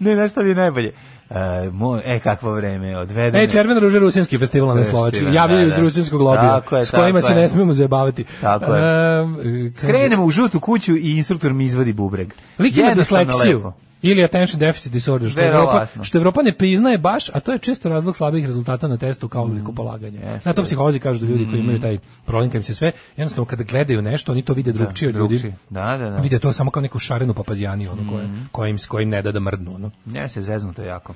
[0.00, 0.92] Ne, znaš šta je najbolje?
[1.30, 3.38] E, moj, e, kakvo vreme, odvedeno.
[3.38, 5.24] Ej, Červena ruža rusinski festival na Slovački.
[5.24, 5.80] da, Javljaju iz da.
[5.80, 7.36] rusinskog lobija, je, s kojima se je.
[7.36, 8.24] ne smijemo zajebavati.
[8.40, 8.82] Tako je.
[9.20, 12.32] Ehm, kaže, Skrenemo u žutu kuću i instruktor mi izvadi bubreg.
[12.58, 13.56] Lik ima disleksiju.
[13.56, 13.72] lepo.
[14.02, 17.88] Ili attention deficit disorder, što Evropa, što Evropa ne priznaje baš, a to je često
[17.88, 19.50] razlog slabih rezultata na testu kao Mm.
[19.50, 20.18] obliku polaganja.
[20.44, 23.64] Na to psiholozi kažu da ljudi koji imaju taj problem im se sve, jednostavno kada
[23.64, 25.52] gledaju nešto, oni to vide drugčije od ljudi.
[25.70, 26.16] Da, da, da.
[26.16, 29.40] Vide to samo kao neku šarenu papazijaniju, ono, koje, kojim, s kojim ne da da
[29.40, 29.74] mrdnu.
[29.74, 29.90] Ono.
[30.06, 31.14] Ne se zeznuto jako.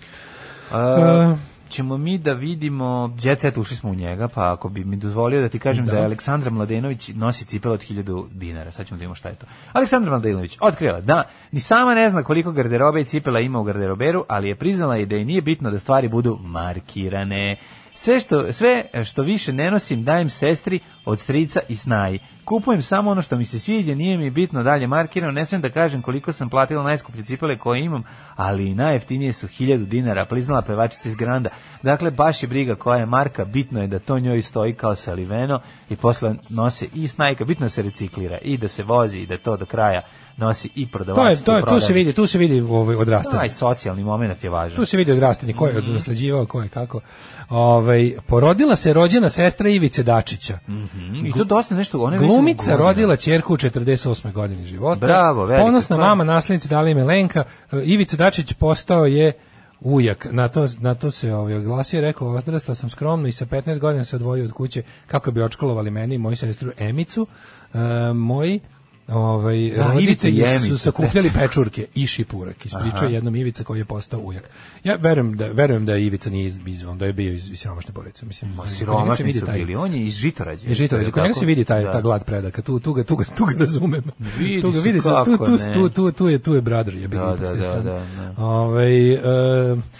[0.70, 4.96] Uh, ćemo mi da vidimo, Jet Set ušli smo u njega, pa ako bi mi
[4.96, 5.98] dozvolio da ti kažem da, Da.
[5.98, 8.70] je Aleksandra Mladenović nosi cipele od 1000 dinara.
[8.70, 9.46] Sad ćemo da vidimo šta je to.
[9.72, 11.22] Aleksandra Mladenović otkrila da
[11.52, 15.06] ni sama ne zna koliko garderobe i cipela ima u garderoberu, ali je priznala i
[15.06, 17.56] da je nije bitno da stvari budu markirane.
[17.94, 22.18] Sve što, sve što više ne nosim dajem sestri od strica i snaji.
[22.44, 25.70] Kupujem samo ono što mi se sviđa, nije mi bitno dalje markirano, ne smijem da
[25.70, 28.02] kažem koliko sam platila najskuplje cipele koje imam,
[28.36, 31.50] ali i najjeftinije su 1000 dinara, priznala pevačica iz Granda.
[31.82, 35.60] Dakle, baš je briga koja je marka, bitno je da to njoj stoji kao saliveno
[35.90, 39.36] i posle nose i snajka, bitno da se reciklira i da se vozi i da
[39.36, 40.02] to do kraja
[40.36, 41.30] nosi i To prodavač.
[41.30, 43.38] je, to je, tu se vidi, tu se vidi ovaj odrastanje.
[43.38, 44.76] Taj socijalni moment je važan.
[44.76, 45.76] Tu se vidi odrastanje, ko Mhm.
[45.78, 47.00] je nasleđivao, ko je kako.
[47.48, 50.58] Ovaj porodila se rođena sestra Ivice Dačića.
[50.68, 51.26] Mhm.
[51.26, 54.32] I to dosta nešto, ona je Glumica rodila ćerku u 48.
[54.32, 55.00] godini života.
[55.00, 56.00] Bravo, velika Ponosna stvar.
[56.00, 57.44] mama naslednica Dalije Melenka.
[57.72, 59.32] E, Ivica Dačić postao je
[59.80, 60.26] ujak.
[60.30, 63.78] Na to, na to se ovaj, oglasio i rekao, odrastao sam skromno i sa 15
[63.78, 67.26] godina se odvojio od kuće kako bi očkolovali meni i moju sestru Emicu.
[67.74, 67.78] E,
[68.14, 68.60] moji
[69.08, 72.66] ovaj Da, Ivica roditelji i su sakupljali pečurke i šipurak.
[72.66, 74.50] Ispričao jednom Ivica koji je postao ujak.
[74.84, 77.94] Ja verujem da verujem da Ivica nije iz, iz da je bio iz, iz siromašne
[77.94, 78.54] porodice, mislim.
[78.54, 80.68] Ma se siromašni vidi su taj- bili, on je iz Žitorađe.
[80.68, 81.92] iz Žitorađe, kod njega se vidi taj Da.
[81.92, 82.62] ta glad predaka.
[82.62, 84.02] Tu tu ga tu ga, tu ga razumem.
[84.38, 85.72] Vidi tu ga vidi se, kako tu tu ne.
[85.74, 88.34] tu tu tu je tu je brother je Da, da, da, da, da.
[88.38, 89.18] Ovaj e,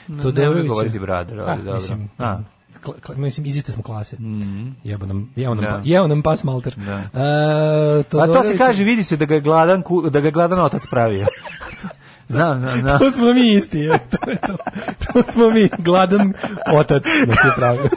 [0.09, 0.37] Ne, Todorović.
[0.55, 1.75] nemoj govoriti brother, ali Ah, dobro.
[1.75, 2.39] Mislim, A.
[2.85, 4.17] kla- kla- mislim iz iste smo klase.
[4.85, 5.71] Jebo nam jeo nam Da.
[5.71, 6.75] pa, jeo nam pas malter.
[6.77, 7.21] Da.
[7.21, 10.61] E, A to se kaže, vidi se da ga je gladan, da ga je gladan
[10.61, 11.27] otac pravio.
[12.29, 12.99] znam, znam, znam.
[12.99, 13.99] To smo mi isti, je.
[14.01, 14.57] To, je to.
[15.05, 16.33] to smo mi, gladan
[16.73, 17.89] otac nas je pravio.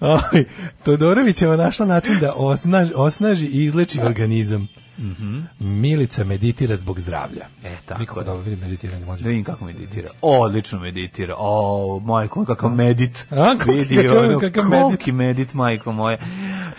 [0.84, 4.68] Todorovićeva našla način da osnaži, osnaži i izleči organizam.
[5.60, 7.46] Milica meditira zbog zdravlja.
[7.64, 8.24] E, tako Niko je.
[8.24, 9.22] da vidi meditiranje može.
[9.22, 10.08] Da vidim kako meditira.
[10.22, 11.34] Odlično meditira.
[11.38, 13.26] O, majko, kakav medit.
[13.30, 14.82] A, kakav- Vidi, kakav- ono, kakav medit.
[14.82, 16.18] koliki medit, majko moje.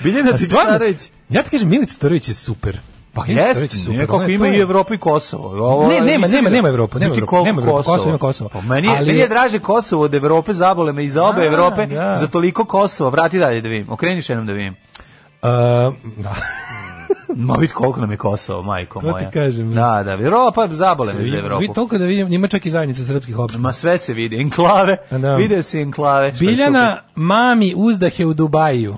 [0.03, 1.10] Biljana Titsarević.
[1.30, 2.80] ja ti kažem, Milica Todorović je super.
[3.14, 5.48] Pa jeste, je nekako je- ima to i je- Evropu i Kosovo.
[5.65, 8.49] Ovo, Ne, nema, nema, da- nema Evropu, nema koliko nema Evropu, Kosovo ima Kosovo.
[8.49, 11.41] Pa meni, je, Ali meni je- je draže Kosovo od Evrope, zabole me iz obe
[11.41, 12.15] A, Evrope, da.
[12.15, 13.10] za toliko Kosovo.
[13.10, 14.76] Vrati dalje da vidim, okreni še jednom da vidim.
[15.41, 15.49] Uh,
[16.18, 16.35] da.
[17.38, 19.32] Ma vidi koliko nam je Kosovo, majko To ti moja.
[19.32, 19.72] kažem.
[19.72, 21.60] Da, da, Evropa, zabole me za Evropu.
[21.60, 23.62] Vi toliko da vidim, ima čak i zajednica srpskih opština.
[23.62, 25.36] Ma sve se vidi, enklave, Da.
[25.36, 26.36] vide se enklave.
[26.36, 28.98] što je Biljana mami uzdahe u Dubaju.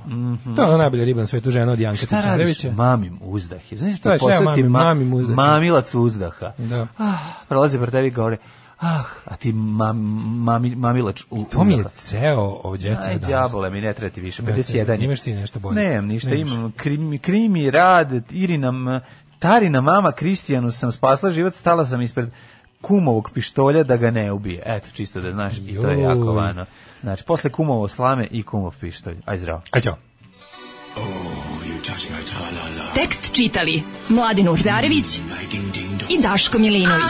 [0.56, 1.98] To je ona najbolja riba na svetu žena od Janka.
[1.98, 2.64] Šta radiš?
[2.66, 3.64] Mamim uzdahe.
[3.72, 5.36] Znaš To je to šta ja posveti mamim, ma, mamim uzdahe.
[5.36, 6.52] mamilac uzdaha.
[6.58, 6.88] Da.
[7.00, 7.14] Ah,
[7.48, 8.38] prolazi pre tebi i govore,
[8.84, 9.98] ah, a ti mam,
[10.38, 13.30] mami, mamilač u, To mi je ceo ovo djeca Aj, danas.
[13.30, 14.94] đabole mi ne treba ti više, Ne 51 treba.
[14.94, 15.00] je.
[15.00, 15.76] Imaš ti nešto bolje?
[15.78, 16.52] Nemam ništa, Nemaš.
[16.52, 19.00] imam krimi, krimi rad, Irina, m-
[19.40, 22.30] Tarina mama Kristijanu sam spasla život, stala sam ispred
[22.82, 24.64] kumovog pištolja da ga ne ubije.
[24.66, 26.66] Eto, čisto da znaš, i to je jako vano.
[27.02, 29.18] Znači, posle kumovo slame i kumov pištolj.
[29.26, 29.62] Aj zdravo.
[29.72, 29.96] Aj, čao.
[32.96, 35.06] Tekst čitali Mladin Urdarević
[36.10, 37.10] i Daško Milinović.